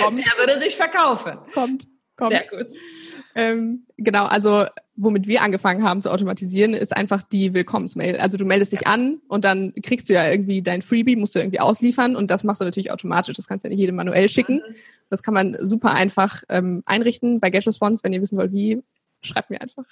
kommt. 0.02 0.18
Der 0.18 0.32
würde 0.38 0.60
sich 0.60 0.76
verkaufen. 0.76 1.38
Kommt, 1.54 1.86
kommt. 2.16 2.30
Sehr 2.30 2.46
gut. 2.50 2.72
Ähm, 3.34 3.86
genau, 3.96 4.26
also 4.26 4.66
womit 4.96 5.26
wir 5.26 5.42
angefangen 5.42 5.84
haben 5.84 6.02
zu 6.02 6.10
automatisieren, 6.10 6.74
ist 6.74 6.94
einfach 6.94 7.22
die 7.22 7.54
Willkommensmail. 7.54 8.18
Also 8.18 8.36
du 8.36 8.44
meldest 8.44 8.72
dich 8.72 8.86
an 8.86 9.20
und 9.28 9.44
dann 9.44 9.72
kriegst 9.82 10.08
du 10.08 10.12
ja 10.12 10.30
irgendwie 10.30 10.62
dein 10.62 10.82
Freebie, 10.82 11.16
musst 11.16 11.34
du 11.34 11.38
irgendwie 11.38 11.60
ausliefern 11.60 12.14
und 12.14 12.30
das 12.30 12.44
machst 12.44 12.60
du 12.60 12.64
natürlich 12.64 12.92
automatisch. 12.92 13.34
Das 13.36 13.46
kannst 13.46 13.64
du 13.64 13.68
ja 13.68 13.70
nicht 13.70 13.80
jedem 13.80 13.96
manuell 13.96 14.28
schicken. 14.28 14.60
Das 15.08 15.22
kann 15.22 15.34
man 15.34 15.56
super 15.60 15.92
einfach 15.92 16.42
ähm, 16.48 16.82
einrichten 16.84 17.40
bei 17.40 17.50
GetResponse. 17.50 18.04
Wenn 18.04 18.12
ihr 18.12 18.20
wissen 18.20 18.38
wollt, 18.38 18.52
wie, 18.52 18.82
schreibt 19.22 19.50
mir 19.50 19.60
einfach. 19.60 19.84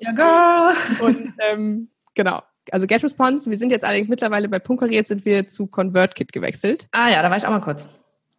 Ja, 0.00 0.12
girl. 0.12 0.72
und 1.00 1.34
ähm, 1.50 1.88
genau. 2.14 2.42
Also 2.70 2.86
GetResponse, 2.86 3.50
wir 3.50 3.58
sind 3.58 3.72
jetzt 3.72 3.84
allerdings 3.84 4.08
mittlerweile 4.08 4.48
bei 4.48 4.58
Punkariert 4.58 5.06
sind 5.06 5.24
wir 5.24 5.48
zu 5.48 5.66
ConvertKit 5.66 6.32
gewechselt. 6.32 6.86
Ah 6.92 7.08
ja, 7.08 7.22
da 7.22 7.30
war 7.30 7.36
ich 7.36 7.46
auch 7.46 7.50
mal 7.50 7.60
kurz. 7.60 7.86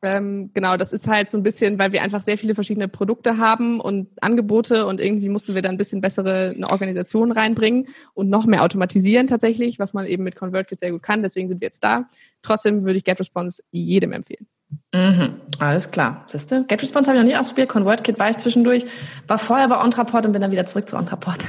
Ähm, 0.02 0.52
genau, 0.54 0.78
das 0.78 0.94
ist 0.94 1.08
halt 1.08 1.30
so 1.30 1.38
ein 1.38 1.44
bisschen, 1.44 1.78
weil 1.78 1.92
wir 1.92 2.02
einfach 2.02 2.22
sehr 2.22 2.38
viele 2.38 2.56
verschiedene 2.56 2.88
Produkte 2.88 3.38
haben 3.38 3.82
und 3.82 4.08
Angebote 4.22 4.86
und 4.86 5.02
irgendwie 5.02 5.28
mussten 5.28 5.56
wir 5.56 5.62
da 5.62 5.70
ein 5.70 5.78
bisschen 5.78 6.00
bessere 6.00 6.54
eine 6.56 6.70
Organisation 6.70 7.34
reinbringen 7.34 7.88
und 8.14 8.30
noch 8.30 8.46
mehr 8.46 8.64
automatisieren 8.64 9.28
tatsächlich, 9.28 9.78
was 9.78 9.94
man 9.94 10.06
eben 10.06 10.24
mit 10.24 10.36
ConvertKit 10.36 10.80
sehr 10.80 10.92
gut 10.92 11.04
kann. 11.04 11.22
Deswegen 11.22 11.50
sind 11.50 11.60
wir 11.60 11.68
jetzt 11.68 11.84
da. 11.84 12.08
Trotzdem 12.42 12.84
würde 12.84 12.98
ich 12.98 13.04
GetResponse 13.04 13.62
jedem 13.72 14.14
empfehlen. 14.14 14.48
Mhm, 14.94 15.42
alles 15.60 15.92
klar. 15.92 16.26
Siehst 16.28 16.52
du? 16.52 16.64
GetResponse 16.64 17.10
habe 17.10 17.20
ich 17.20 17.26
noch 17.26 17.32
nie 17.32 17.38
ausprobiert. 17.38 17.70
ConvertKit 17.70 18.20
war 18.20 18.30
ich 18.30 18.38
zwischendurch. 18.38 18.86
War 19.28 19.38
vorher 19.38 19.68
bei 19.68 19.84
Ontraport 19.84 20.26
und 20.26 20.32
bin 20.32 20.42
dann 20.42 20.52
wieder 20.52 20.66
zurück 20.66 20.88
zu 20.88 20.96
Ontraport. 20.96 21.44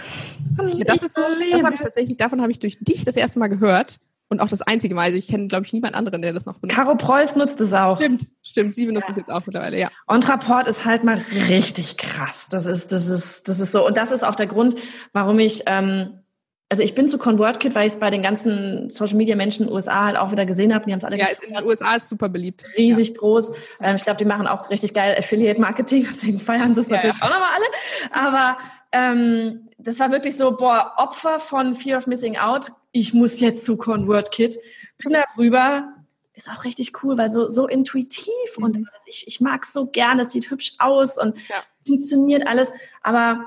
Ja, 0.74 0.84
das 0.84 1.02
ist 1.02 1.14
so, 1.14 1.22
das 1.52 1.62
habe 1.62 1.74
ich 1.74 1.80
tatsächlich, 1.80 2.16
davon 2.16 2.40
habe 2.40 2.50
ich 2.50 2.58
durch 2.58 2.78
dich 2.80 3.04
das 3.04 3.16
erste 3.16 3.38
Mal 3.38 3.48
gehört. 3.48 4.00
Und 4.32 4.38
auch 4.38 4.48
das 4.48 4.62
einzige 4.62 4.94
Mal. 4.94 5.02
Also 5.02 5.18
ich 5.18 5.26
kenne, 5.26 5.48
glaube 5.48 5.66
ich, 5.66 5.72
niemand 5.72 5.96
anderen, 5.96 6.22
der 6.22 6.32
das 6.32 6.46
noch 6.46 6.60
benutzt. 6.60 6.78
Caro 6.78 6.94
Preuß 6.94 7.34
nutzt 7.34 7.60
es 7.60 7.72
auch. 7.72 8.00
Stimmt, 8.00 8.28
stimmt. 8.42 8.74
Sie 8.76 8.86
benutzt 8.86 9.08
es 9.10 9.16
jetzt 9.16 9.30
auch 9.30 9.44
mittlerweile, 9.44 9.76
ja. 9.76 9.88
Ontraport 10.06 10.68
ist 10.68 10.84
halt 10.84 11.02
mal 11.02 11.20
richtig 11.48 11.96
krass. 11.96 12.46
Das 12.48 12.64
ist, 12.66 12.92
das 12.92 13.08
ist, 13.08 13.48
das 13.48 13.58
ist 13.58 13.72
so. 13.72 13.84
Und 13.84 13.96
das 13.96 14.12
ist 14.12 14.24
auch 14.24 14.36
der 14.36 14.46
Grund, 14.46 14.76
warum 15.12 15.40
ich, 15.40 15.64
ähm, 15.66 16.20
also 16.68 16.84
ich 16.84 16.94
bin 16.94 17.08
zu 17.08 17.18
ConvertKit, 17.18 17.74
weil 17.74 17.88
ich 17.88 17.94
es 17.94 17.98
bei 17.98 18.10
den 18.10 18.22
ganzen 18.22 18.88
Social 18.88 19.16
Media 19.16 19.34
Menschen 19.34 19.62
in 19.62 19.68
den 19.70 19.74
USA 19.74 20.04
halt 20.04 20.16
auch 20.16 20.30
wieder 20.30 20.46
gesehen 20.46 20.72
habe. 20.72 20.84
Die 20.84 20.92
haben 20.92 21.00
es 21.00 21.04
alle 21.04 21.18
Ja, 21.18 21.26
ist 21.26 21.42
in 21.42 21.52
den 21.52 21.66
USA 21.66 21.96
ist 21.96 22.08
super 22.08 22.28
beliebt. 22.28 22.62
Riesig 22.76 23.08
ja. 23.08 23.14
groß. 23.14 23.50
Ähm, 23.80 23.96
ich 23.96 24.04
glaube, 24.04 24.18
die 24.18 24.24
machen 24.24 24.46
auch 24.46 24.70
richtig 24.70 24.94
geil 24.94 25.16
Affiliate 25.18 25.60
Marketing, 25.60 26.06
deswegen 26.08 26.38
feiern 26.38 26.72
sie 26.72 26.82
es 26.82 26.88
ja, 26.88 26.94
natürlich 26.94 27.18
ja. 27.18 27.24
auch 27.26 27.30
nochmal 27.30 27.50
alle. 27.56 28.26
Aber 28.28 28.58
ähm, 28.92 29.68
das 29.78 29.98
war 29.98 30.12
wirklich 30.12 30.36
so, 30.36 30.56
boah, 30.56 30.92
Opfer 30.98 31.40
von 31.40 31.74
Fear 31.74 31.98
of 31.98 32.06
Missing 32.06 32.36
Out 32.36 32.70
ich 32.92 33.14
muss 33.14 33.40
jetzt 33.40 33.64
zu 33.64 33.76
ConvertKit. 33.76 34.58
Bin 34.98 35.12
da 35.12 35.24
rüber. 35.36 35.94
Ist 36.34 36.50
auch 36.50 36.64
richtig 36.64 37.02
cool, 37.02 37.18
weil 37.18 37.30
so, 37.30 37.48
so 37.48 37.68
intuitiv 37.68 38.32
mhm. 38.56 38.64
und 38.64 38.88
ich, 39.06 39.26
ich 39.26 39.40
mag 39.40 39.64
es 39.64 39.72
so 39.72 39.86
gerne. 39.86 40.22
Es 40.22 40.30
sieht 40.30 40.50
hübsch 40.50 40.74
aus 40.78 41.18
und 41.18 41.36
ja. 41.48 41.56
funktioniert 41.86 42.46
alles. 42.46 42.72
Aber 43.02 43.44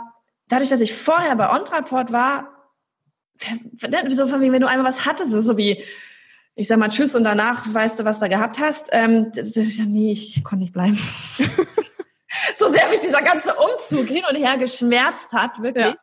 dadurch, 0.47 0.69
dass 0.69 0.81
ich 0.81 0.93
vorher 0.93 1.35
bei 1.35 1.51
OnTraport 1.51 2.11
war, 2.11 2.49
so 4.07 4.27
von 4.27 4.41
wegen, 4.41 4.53
wenn 4.53 4.61
du 4.61 4.67
einmal 4.67 4.87
was 4.87 5.05
hattest, 5.05 5.33
ist 5.33 5.45
so 5.45 5.57
wie, 5.57 5.83
ich 6.55 6.67
sag 6.67 6.77
mal 6.77 6.89
Tschüss 6.89 7.15
und 7.15 7.23
danach 7.23 7.73
weißt 7.73 7.99
du, 7.99 8.05
was 8.05 8.19
du 8.19 8.29
gehabt 8.29 8.59
hast. 8.59 8.89
Ähm, 8.91 9.31
nee, 9.87 10.11
ich 10.11 10.43
konnte 10.43 10.63
nicht 10.63 10.73
bleiben. 10.73 10.97
so 12.59 12.67
sehr 12.67 12.87
mich 12.89 12.99
dieser 12.99 13.21
ganze 13.21 13.55
Umzug 13.55 14.07
hin 14.07 14.23
und 14.29 14.37
her 14.37 14.57
geschmerzt 14.57 15.31
hat, 15.33 15.61
wirklich. 15.61 15.85
Ja. 15.85 15.95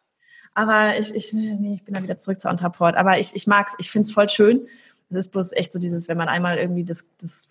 Aber 0.55 0.98
ich, 0.98 1.14
ich, 1.14 1.32
nee, 1.32 1.74
ich 1.74 1.84
bin 1.84 1.94
dann 1.94 2.03
wieder 2.03 2.18
zurück 2.18 2.40
zu 2.40 2.48
Ontraport. 2.48 2.96
Aber 2.96 3.18
ich, 3.18 3.34
ich 3.34 3.46
mag's, 3.46 3.74
ich 3.78 3.90
find's 3.90 4.12
voll 4.12 4.28
schön. 4.28 4.66
Es 5.09 5.16
ist 5.16 5.32
bloß 5.32 5.53
echt 5.53 5.72
so 5.72 5.78
dieses, 5.78 6.09
wenn 6.09 6.16
man 6.16 6.28
einmal 6.28 6.59
irgendwie 6.59 6.84
das, 6.84 7.07
das 7.20 7.48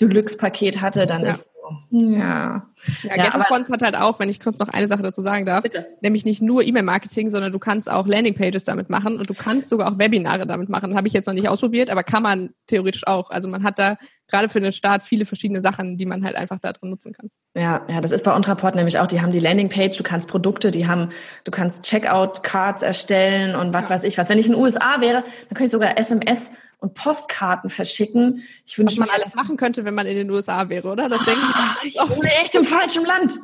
Deluxe-Paket 0.00 0.80
hatte, 0.80 1.06
dann 1.06 1.22
ja. 1.22 1.30
ist 1.30 1.50
so, 1.90 1.98
ja. 1.98 2.66
Ja, 3.02 3.16
ja 3.16 3.22
GetResponse 3.22 3.72
hat 3.72 3.82
halt 3.82 3.96
auch, 3.96 4.18
wenn 4.20 4.28
ich 4.28 4.40
kurz 4.40 4.58
noch 4.58 4.68
eine 4.68 4.86
Sache 4.86 5.02
dazu 5.02 5.20
sagen 5.20 5.46
darf, 5.46 5.62
Bitte. 5.62 5.86
nämlich 6.00 6.24
nicht 6.24 6.42
nur 6.42 6.62
E-Mail-Marketing, 6.62 7.30
sondern 7.30 7.52
du 7.52 7.58
kannst 7.58 7.90
auch 7.90 8.06
Landing-Pages 8.06 8.64
damit 8.64 8.90
machen 8.90 9.18
und 9.18 9.30
du 9.30 9.34
kannst 9.34 9.68
sogar 9.68 9.90
auch 9.90 9.98
Webinare 9.98 10.46
damit 10.46 10.68
machen. 10.68 10.96
Habe 10.96 11.08
ich 11.08 11.14
jetzt 11.14 11.26
noch 11.26 11.34
nicht 11.34 11.48
ausprobiert, 11.48 11.90
aber 11.90 12.02
kann 12.02 12.22
man 12.22 12.50
theoretisch 12.66 13.06
auch. 13.06 13.30
Also 13.30 13.48
man 13.48 13.62
hat 13.62 13.78
da 13.78 13.96
gerade 14.28 14.48
für 14.48 14.60
den 14.60 14.72
Start 14.72 15.02
viele 15.02 15.26
verschiedene 15.26 15.60
Sachen, 15.60 15.96
die 15.96 16.06
man 16.06 16.24
halt 16.24 16.36
einfach 16.36 16.58
da 16.58 16.72
drin 16.72 16.90
nutzen 16.90 17.12
kann. 17.12 17.30
Ja, 17.56 17.86
ja, 17.88 18.00
das 18.00 18.10
ist 18.10 18.24
bei 18.24 18.34
Ontraport 18.34 18.74
nämlich 18.74 18.98
auch. 18.98 19.06
Die 19.06 19.22
haben 19.22 19.32
die 19.32 19.38
Landingpage, 19.38 19.96
du 19.96 20.02
kannst 20.02 20.28
Produkte, 20.28 20.70
die 20.70 20.86
haben, 20.86 21.10
du 21.44 21.50
kannst 21.50 21.84
Checkout-Cards 21.84 22.82
erstellen 22.82 23.54
und 23.54 23.72
was 23.72 23.84
ja. 23.84 23.90
weiß 23.90 24.04
ich 24.04 24.18
was. 24.18 24.28
Wenn 24.28 24.38
ich 24.38 24.46
in 24.46 24.52
den 24.52 24.60
USA 24.60 25.00
wäre, 25.00 25.22
dann 25.22 25.48
könnte 25.48 25.64
ich 25.64 25.70
sogar 25.70 25.96
SMS 25.98 26.50
und 26.78 26.94
Postkarten 26.94 27.70
verschicken. 27.70 28.42
Ich 28.66 28.78
wünsche 28.78 29.00
Was 29.00 29.06
man 29.06 29.10
alles 29.10 29.34
machen 29.34 29.56
könnte, 29.56 29.84
wenn 29.84 29.94
man 29.94 30.06
in 30.06 30.16
den 30.16 30.30
USA 30.30 30.68
wäre, 30.68 30.88
oder? 30.88 31.08
Das 31.08 31.24
denke 31.24 31.40
ich. 31.84 31.94
Ich 31.94 32.16
wohne 32.16 32.30
echt 32.42 32.54
im 32.54 32.64
falschen 32.64 33.04
Land. 33.04 33.38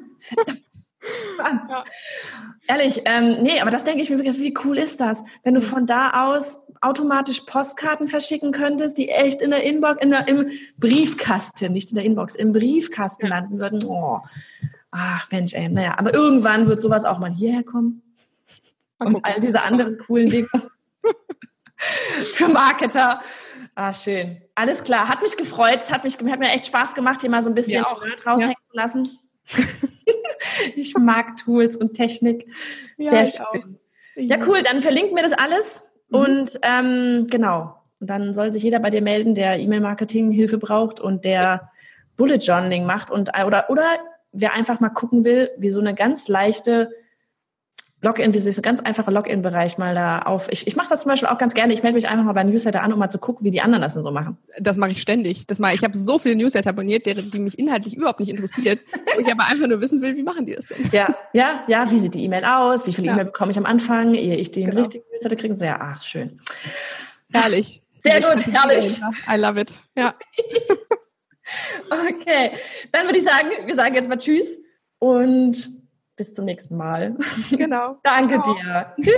Ja. 1.39 1.85
Ehrlich, 2.66 3.03
ähm, 3.07 3.43
nee, 3.43 3.61
aber 3.61 3.70
das 3.70 3.85
denke 3.85 4.03
ich 4.03 4.11
mir 4.11 4.18
wirklich, 4.18 4.39
wie 4.39 4.55
cool 4.64 4.78
ist 4.78 5.01
das, 5.01 5.22
wenn 5.45 5.55
du 5.55 5.61
von 5.61 5.87
da 5.87 6.28
aus 6.28 6.61
automatisch 6.83 7.41
Postkarten 7.41 8.09
verschicken 8.09 8.53
könntest, 8.53 8.99
die 8.99 9.09
echt 9.09 9.41
in 9.43 9.51
der 9.51 9.62
Inbox, 9.64 10.03
in 10.03 10.11
der, 10.11 10.28
im 10.28 10.51
Briefkasten, 10.78 11.72
nicht 11.72 11.91
in 11.91 11.97
der 11.97 12.05
Inbox, 12.05 12.35
im 12.35 12.53
Briefkasten 12.53 13.26
ja. 13.26 13.31
landen 13.31 13.59
würden. 13.59 13.85
Oh. 13.85 14.20
Ach 14.91 15.31
Mensch, 15.31 15.53
ey, 15.55 15.68
naja, 15.68 15.95
aber 15.99 16.14
irgendwann 16.14 16.66
wird 16.66 16.81
sowas 16.81 17.05
auch 17.05 17.18
mal 17.18 17.31
hierher 17.31 17.62
kommen. 17.62 18.03
Und 18.99 19.24
all 19.24 19.41
diese 19.41 19.62
anderen 19.62 19.99
coolen 19.99 20.28
Dinge. 20.28 20.49
Für 22.35 22.49
Marketer. 22.49 23.20
Ah, 23.74 23.93
schön. 23.93 24.43
Alles 24.55 24.85
klar. 24.85 25.09
Hat 25.09 25.22
mich 25.22 25.37
gefreut. 25.37 25.78
Es 25.78 25.91
hat, 25.91 26.05
mich, 26.05 26.18
hat 26.18 26.41
mir 26.41 26.51
echt 26.51 26.66
Spaß 26.66 26.95
gemacht, 26.95 27.20
hier 27.20 27.31
mal 27.31 27.43
so 27.43 27.49
ein 27.49 27.55
bisschen 27.55 27.83
ja, 27.83 27.83
raushängen 27.83 28.55
ja. 28.57 28.68
zu 28.68 28.74
lassen. 28.74 29.18
ich 30.76 30.95
mag 30.97 31.37
Tools 31.37 31.76
und 31.76 31.95
Technik. 31.95 32.47
Sehr 32.99 33.26
schön. 33.26 33.78
Ja, 34.16 34.39
cool. 34.47 34.62
Dann 34.62 34.83
verlinkt 34.83 35.14
mir 35.14 35.22
das 35.22 35.33
alles 35.33 35.85
Mhm. 36.11 36.18
Und 36.18 36.61
ähm, 36.62 37.26
genau, 37.31 37.76
dann 38.01 38.35
soll 38.35 38.53
sich 38.53 38.62
jeder 38.62 38.81
bei 38.81 38.91
dir 38.91 39.03
melden, 39.03 39.35
der 39.35 39.59
E-Mail-Marketing 39.59 40.31
Hilfe 40.31 40.59
braucht 40.59 41.01
und 41.01 41.24
der 41.24 41.70
Bullet 42.16 42.37
Journaling 42.37 42.85
macht 42.85 43.11
und 43.11 43.31
oder 43.47 43.70
oder 43.70 43.85
wer 44.33 44.53
einfach 44.53 44.81
mal 44.81 44.91
gucken 44.91 45.24
will, 45.24 45.51
wie 45.59 45.70
so 45.70 45.81
eine 45.81 45.95
ganz 45.95 46.28
leichte 46.28 46.91
Login, 48.03 48.32
so 48.32 48.62
ganz 48.62 48.80
einfache 48.80 49.11
Login-Bereich 49.11 49.76
mal 49.76 49.94
da 49.94 50.20
auf. 50.20 50.48
Ich, 50.51 50.66
ich 50.66 50.74
mache 50.74 50.88
das 50.88 51.03
zum 51.03 51.11
Beispiel 51.11 51.28
auch 51.28 51.36
ganz 51.36 51.53
gerne. 51.53 51.74
Ich 51.74 51.82
melde 51.82 51.96
mich 51.96 52.09
einfach 52.09 52.24
mal 52.24 52.32
bei 52.32 52.44
Newsletter 52.44 52.82
an, 52.82 52.94
um 52.94 52.98
mal 52.98 53.11
zu 53.11 53.18
gucken, 53.18 53.44
wie 53.44 53.51
die 53.51 53.61
anderen 53.61 53.82
das 53.82 53.92
denn 53.92 54.03
so 54.03 54.11
machen. 54.11 54.38
Das 54.59 54.78
mache 54.78 54.92
ich 54.92 55.03
ständig. 55.03 55.46
Das 55.46 55.59
mache 55.59 55.74
ich. 55.74 55.84
habe 55.84 55.96
so 55.98 56.18
viele 56.18 56.34
Newsletter 56.36 56.70
abonniert, 56.70 57.05
die, 57.05 57.14
die 57.14 57.38
mich 57.38 57.59
inhaltlich 57.59 57.94
überhaupt 57.94 58.20
nicht 58.20 58.30
interessiert. 58.30 58.78
wo 59.14 59.20
ich 59.20 59.30
aber 59.30 59.46
einfach 59.48 59.66
nur 59.66 59.82
wissen 59.82 60.01
will, 60.01 60.16
wie 60.16 60.22
machen 60.22 60.46
die 60.46 60.55
das 60.55 60.66
denn? 60.66 60.78
Ja, 60.92 61.14
ja, 61.34 61.62
ja. 61.68 61.90
Wie 61.90 61.98
sieht 61.98 62.14
die 62.14 62.24
E-Mail 62.24 62.44
aus? 62.44 62.86
Wie 62.86 62.92
viele 62.92 63.09
ja. 63.09 63.12
E-Mail 63.12 63.26
bekomme 63.26 63.53
ich 63.53 63.59
am 63.59 63.66
Anfang, 63.66 64.14
ehe 64.14 64.36
ich 64.36 64.51
den 64.51 64.64
genau. 64.64 64.78
richtigen 64.78 65.05
Newsletter 65.12 65.36
kriege? 65.36 65.57
So, 65.57 65.64
ja, 65.64 65.78
ach, 65.80 66.03
schön. 66.03 66.40
Herrlich. 67.32 67.82
Sehr 67.98 68.20
gut, 68.20 68.46
herrlich. 68.46 68.98
I 69.30 69.38
love 69.38 69.61
it. 69.61 69.74
Ja. 69.94 70.14
okay, 71.90 72.53
dann 72.92 73.05
würde 73.05 73.18
ich 73.18 73.24
sagen, 73.24 73.51
wir 73.66 73.74
sagen 73.74 73.94
jetzt 73.94 74.09
mal 74.09 74.16
Tschüss 74.16 74.59
und 74.98 75.80
bis 76.21 76.35
zum 76.35 76.45
nächsten 76.45 76.77
Mal. 76.77 77.16
Genau. 77.51 77.97
Danke 78.05 78.43
Ciao. 78.43 78.55
dir. 78.55 78.93
Tschüss. 79.01 79.14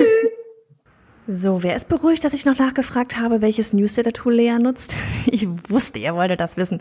So, 1.26 1.64
wer 1.64 1.74
ist 1.74 1.88
beruhigt, 1.88 2.22
dass 2.22 2.32
ich 2.32 2.44
noch 2.44 2.56
nachgefragt 2.56 3.18
habe, 3.18 3.42
welches 3.42 3.72
Newsletter-Tool 3.72 4.34
Lea 4.34 4.58
nutzt? 4.60 4.96
Ich 5.26 5.48
wusste, 5.68 5.98
ihr 5.98 6.14
wolltet 6.14 6.40
das 6.40 6.56
wissen. 6.56 6.80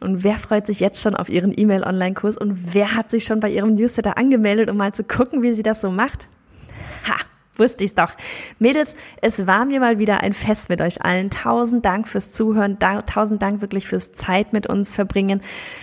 Und 0.00 0.22
wer 0.22 0.34
freut 0.34 0.66
sich 0.66 0.80
jetzt 0.80 1.00
schon 1.00 1.14
auf 1.14 1.30
ihren 1.30 1.56
E-Mail-Online-Kurs 1.56 2.36
und 2.36 2.74
wer 2.74 2.94
hat 2.94 3.10
sich 3.10 3.24
schon 3.24 3.40
bei 3.40 3.48
ihrem 3.48 3.74
Newsletter 3.74 4.18
angemeldet, 4.18 4.68
um 4.68 4.76
mal 4.76 4.92
zu 4.92 5.02
gucken, 5.02 5.42
wie 5.42 5.54
sie 5.54 5.62
das 5.62 5.80
so 5.80 5.90
macht? 5.90 6.28
Ha! 7.08 7.16
Wusste 7.56 7.84
ich's 7.84 7.94
doch. 7.94 8.12
Mädels, 8.58 8.96
es 9.22 9.46
war 9.46 9.64
mir 9.64 9.78
mal 9.78 9.98
wieder 9.98 10.20
ein 10.20 10.32
Fest 10.32 10.68
mit 10.68 10.80
euch 10.80 11.04
allen. 11.04 11.30
Tausend 11.30 11.84
Dank 11.84 12.08
fürs 12.08 12.32
Zuhören. 12.32 12.78
Da, 12.80 13.02
tausend 13.02 13.42
Dank 13.42 13.60
wirklich 13.60 13.86
fürs 13.86 14.12
Zeit 14.12 14.52
mit 14.52 14.66
uns 14.66 14.94
verbringen. 14.94 15.40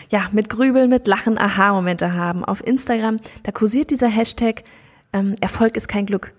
Ja, 0.10 0.28
mit 0.34 0.50
Grübeln, 0.50 0.90
mit 0.90 1.08
Lachen, 1.08 1.38
Aha-Momente 1.38 2.14
haben. 2.14 2.44
Auf 2.44 2.66
Instagram, 2.66 3.20
da 3.44 3.52
kursiert 3.52 3.90
dieser 3.90 4.10
Hashtag, 4.10 4.64
ähm, 5.14 5.36
Erfolg 5.40 5.78
ist 5.78 5.88
kein 5.88 6.06
Glück. 6.06 6.34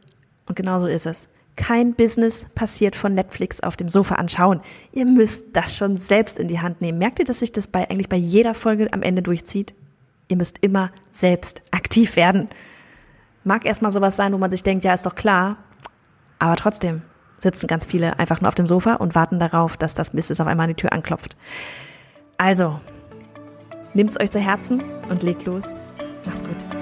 Und 0.47 0.57
genau 0.57 0.81
so 0.81 0.87
ist 0.87 1.07
es. 1.07 1.29
Kein 1.57 1.95
Business 1.95 2.47
passiert 2.55 2.97
von 2.97 3.15
Netflix 3.15 3.61
auf 3.61 3.77
dem 3.77 3.89
Sofa 3.89 4.15
anschauen. 4.17 4.61
Ihr 4.93 5.05
müsst 5.05 5.45
das 5.55 5.77
schon 5.77 5.97
selbst 5.97 6.39
in 6.39 6.49
die 6.49 6.61
Hand 6.61 6.81
nehmen. 6.81 6.99
Merkt 6.99 7.19
ihr, 7.19 7.25
dass 7.25 7.41
sich 7.41 7.53
das 7.53 7.67
bei, 7.67 7.89
eigentlich 7.91 8.09
bei 8.09 8.17
jeder 8.17 8.55
Folge 8.55 8.93
am 8.93 9.03
Ende 9.03 9.23
durchzieht? 9.23 9.75
Ihr 10.29 10.37
müsst 10.37 10.59
immer 10.63 10.91
selbst 11.11 11.63
aktiv 11.71 12.17
werden. 12.17 12.49
Mag 13.45 13.65
erstmal 13.65 13.93
sowas 13.93 14.17
sein, 14.17 14.33
wo 14.33 14.39
man 14.39 14.51
sich 14.51 14.63
denkt, 14.63 14.85
ja, 14.85 14.95
ist 14.95 15.07
doch 15.07 15.15
klar. 15.15 15.57
Aber 16.39 16.57
trotzdem 16.57 17.03
sitzen 17.41 17.67
ganz 17.67 17.85
viele 17.85 18.19
einfach 18.19 18.41
nur 18.41 18.49
auf 18.49 18.55
dem 18.55 18.67
Sofa 18.67 18.95
und 18.95 19.15
warten 19.15 19.39
darauf, 19.39 19.77
dass 19.77 19.95
das 19.95 20.11
Business 20.11 20.41
auf 20.41 20.47
einmal 20.47 20.65
an 20.65 20.71
die 20.71 20.81
Tür 20.81 20.93
anklopft. 20.93 21.37
Also, 22.39 22.81
nehmt 23.95 24.11
es 24.11 24.21
euch 24.21 24.31
zu 24.31 24.41
Herzen 24.41 24.83
und 25.09 25.23
legt 25.23 25.45
los. 25.45 25.65
Mach's 26.25 26.43
gut. 26.43 26.82